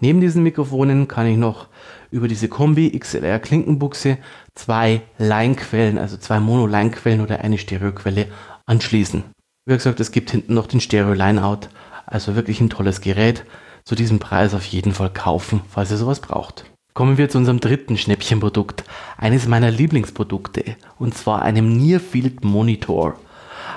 Neben 0.00 0.20
diesen 0.20 0.42
Mikrofonen 0.42 1.08
kann 1.08 1.26
ich 1.26 1.36
noch 1.36 1.68
über 2.10 2.28
diese 2.28 2.48
Kombi 2.48 2.98
XLR 2.98 3.38
Klinkenbuchse 3.38 4.18
zwei 4.54 5.02
Line-Quellen, 5.18 5.98
also 5.98 6.16
zwei 6.16 6.40
Mono-Line-Quellen 6.40 7.20
oder 7.20 7.40
eine 7.40 7.58
Stereoquelle 7.58 8.26
anschließen. 8.66 9.24
Wie 9.66 9.74
gesagt, 9.74 10.00
es 10.00 10.12
gibt 10.12 10.30
hinten 10.30 10.54
noch 10.54 10.66
den 10.66 10.80
Stereo-Line-Out, 10.80 11.68
also 12.06 12.36
wirklich 12.36 12.60
ein 12.60 12.70
tolles 12.70 13.00
Gerät. 13.00 13.44
Zu 13.84 13.94
diesem 13.94 14.18
Preis 14.18 14.54
auf 14.54 14.64
jeden 14.64 14.92
Fall 14.92 15.10
kaufen, 15.10 15.60
falls 15.68 15.90
ihr 15.90 15.96
sowas 15.96 16.20
braucht. 16.20 16.64
Kommen 16.96 17.18
wir 17.18 17.28
zu 17.28 17.36
unserem 17.36 17.60
dritten 17.60 17.98
Schnäppchenprodukt, 17.98 18.84
eines 19.18 19.46
meiner 19.46 19.70
Lieblingsprodukte, 19.70 20.76
und 20.98 21.14
zwar 21.14 21.42
einem 21.42 21.76
Nearfield 21.76 22.42
Monitor, 22.42 23.18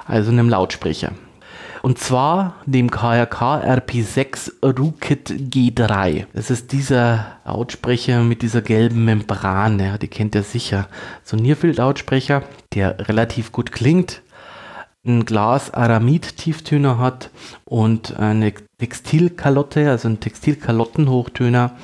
also 0.08 0.32
einem 0.32 0.48
Lautsprecher. 0.48 1.12
Und 1.82 2.00
zwar 2.00 2.56
dem 2.66 2.90
KRK 2.90 3.58
RP6 3.58 4.64
Rukit 4.64 5.32
G3. 5.32 6.28
Das 6.32 6.50
ist 6.50 6.72
dieser 6.72 7.40
Lautsprecher 7.44 8.24
mit 8.24 8.42
dieser 8.42 8.62
gelben 8.62 9.04
Membran, 9.04 9.82
ja, 9.82 9.98
die 9.98 10.08
kennt 10.08 10.34
ihr 10.34 10.44
sicher. 10.44 10.88
So 11.26 11.36
ein 11.36 11.44
Nearfield-Lautsprecher, 11.44 12.44
der 12.74 13.10
relativ 13.10 13.52
gut 13.52 13.74
klingt, 13.74 14.22
ein 15.06 15.26
Glas 15.26 15.74
Aramid 15.74 16.38
Tieftöner 16.38 17.00
hat 17.00 17.32
und 17.66 18.18
eine 18.18 18.54
Textilkalotte, 18.78 19.90
also 19.90 20.08
ein 20.08 20.22
Textilkalottenhochtöner, 20.22 21.76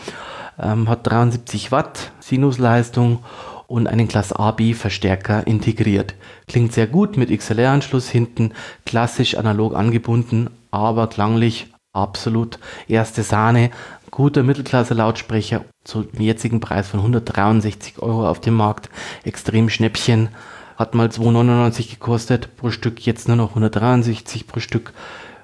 ähm, 0.60 0.90
hat 0.90 1.08
73 1.08 1.72
Watt 1.72 2.12
Sinusleistung 2.20 3.20
und 3.68 3.88
einen 3.88 4.08
Class 4.08 4.32
AB 4.32 4.74
Verstärker 4.74 5.46
integriert. 5.48 6.16
Klingt 6.48 6.74
sehr 6.74 6.88
gut 6.88 7.18
mit 7.18 7.30
XLR-Anschluss 7.30 8.10
hinten, 8.10 8.52
klassisch 8.86 9.36
analog 9.36 9.76
angebunden, 9.76 10.50
aber 10.72 11.08
klanglich 11.08 11.68
absolut 11.94 12.60
erste 12.88 13.24
Sahne. 13.24 13.72
Guter 14.12 14.44
Mittelklasse-Lautsprecher 14.44 15.66
zu 15.84 16.06
jetzigen 16.18 16.60
Preis 16.60 16.88
von 16.88 17.00
163 17.00 18.00
Euro 18.00 18.30
auf 18.30 18.40
dem 18.40 18.54
Markt. 18.54 18.90
Extrem 19.24 19.70
Schnäppchen. 19.70 20.30
Hat 20.78 20.94
mal 20.94 21.08
2,99 21.08 21.92
gekostet 21.92 22.56
pro 22.58 22.70
Stück, 22.70 23.06
jetzt 23.06 23.28
nur 23.28 23.38
noch 23.38 23.50
163 23.50 24.46
pro 24.46 24.60
Stück. 24.60 24.94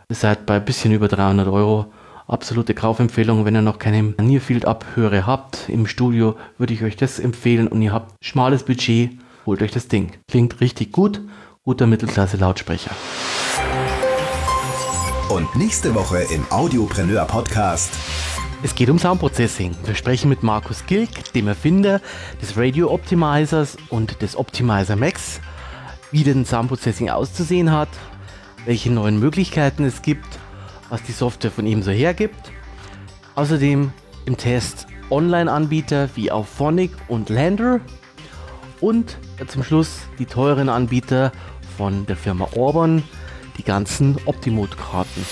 Ihr 0.09 0.15
seid 0.15 0.45
bei 0.45 0.55
ein 0.55 0.65
bisschen 0.65 0.91
über 0.91 1.07
300 1.07 1.47
Euro 1.47 1.85
absolute 2.31 2.73
Kaufempfehlung. 2.73 3.45
Wenn 3.45 3.55
ihr 3.55 3.61
noch 3.61 3.77
keine 3.77 4.03
Nearfield-Abhöre 4.03 5.25
habt 5.25 5.67
im 5.67 5.85
Studio, 5.85 6.35
würde 6.57 6.73
ich 6.73 6.83
euch 6.83 6.95
das 6.95 7.19
empfehlen 7.19 7.67
und 7.67 7.81
ihr 7.81 7.91
habt 7.91 8.15
schmales 8.23 8.63
Budget, 8.63 9.11
holt 9.45 9.61
euch 9.61 9.71
das 9.71 9.87
Ding. 9.87 10.13
Klingt 10.29 10.61
richtig 10.61 10.91
gut, 10.91 11.21
guter 11.63 11.87
Mittelklasse-Lautsprecher. 11.87 12.91
Und 15.29 15.55
nächste 15.55 15.93
Woche 15.93 16.25
im 16.33 16.45
Audiopreneur 16.49 17.25
Podcast. 17.25 17.93
Es 18.63 18.75
geht 18.75 18.89
um 18.89 18.99
Soundprocessing. 18.99 19.75
Wir 19.85 19.95
sprechen 19.95 20.29
mit 20.29 20.43
Markus 20.43 20.85
Gilk, 20.85 21.33
dem 21.33 21.47
Erfinder 21.47 21.99
des 22.41 22.57
Radio 22.57 22.93
Optimizers 22.93 23.77
und 23.89 24.21
des 24.21 24.35
Optimizer 24.35 24.95
Max, 24.95 25.41
wie 26.11 26.23
denn 26.23 26.45
Soundprocessing 26.45 27.09
auszusehen 27.09 27.71
hat, 27.71 27.89
welche 28.65 28.91
neuen 28.91 29.19
Möglichkeiten 29.19 29.83
es 29.83 30.01
gibt 30.01 30.37
was 30.91 31.01
die 31.03 31.13
Software 31.13 31.49
von 31.49 31.65
ihm 31.65 31.81
so 31.81 31.89
hergibt. 31.89 32.51
Außerdem 33.33 33.91
im 34.25 34.37
Test 34.37 34.85
Online-Anbieter 35.09 36.09
wie 36.15 36.29
auf 36.29 36.47
Phonic 36.47 36.91
und 37.07 37.29
Lander 37.29 37.79
und 38.81 39.17
zum 39.47 39.63
Schluss 39.63 40.01
die 40.19 40.25
teuren 40.25 40.69
Anbieter 40.69 41.31
von 41.77 42.05
der 42.05 42.17
Firma 42.17 42.47
Orban, 42.55 43.03
die 43.57 43.63
ganzen 43.63 44.17
Optimote-Karten. 44.25 45.25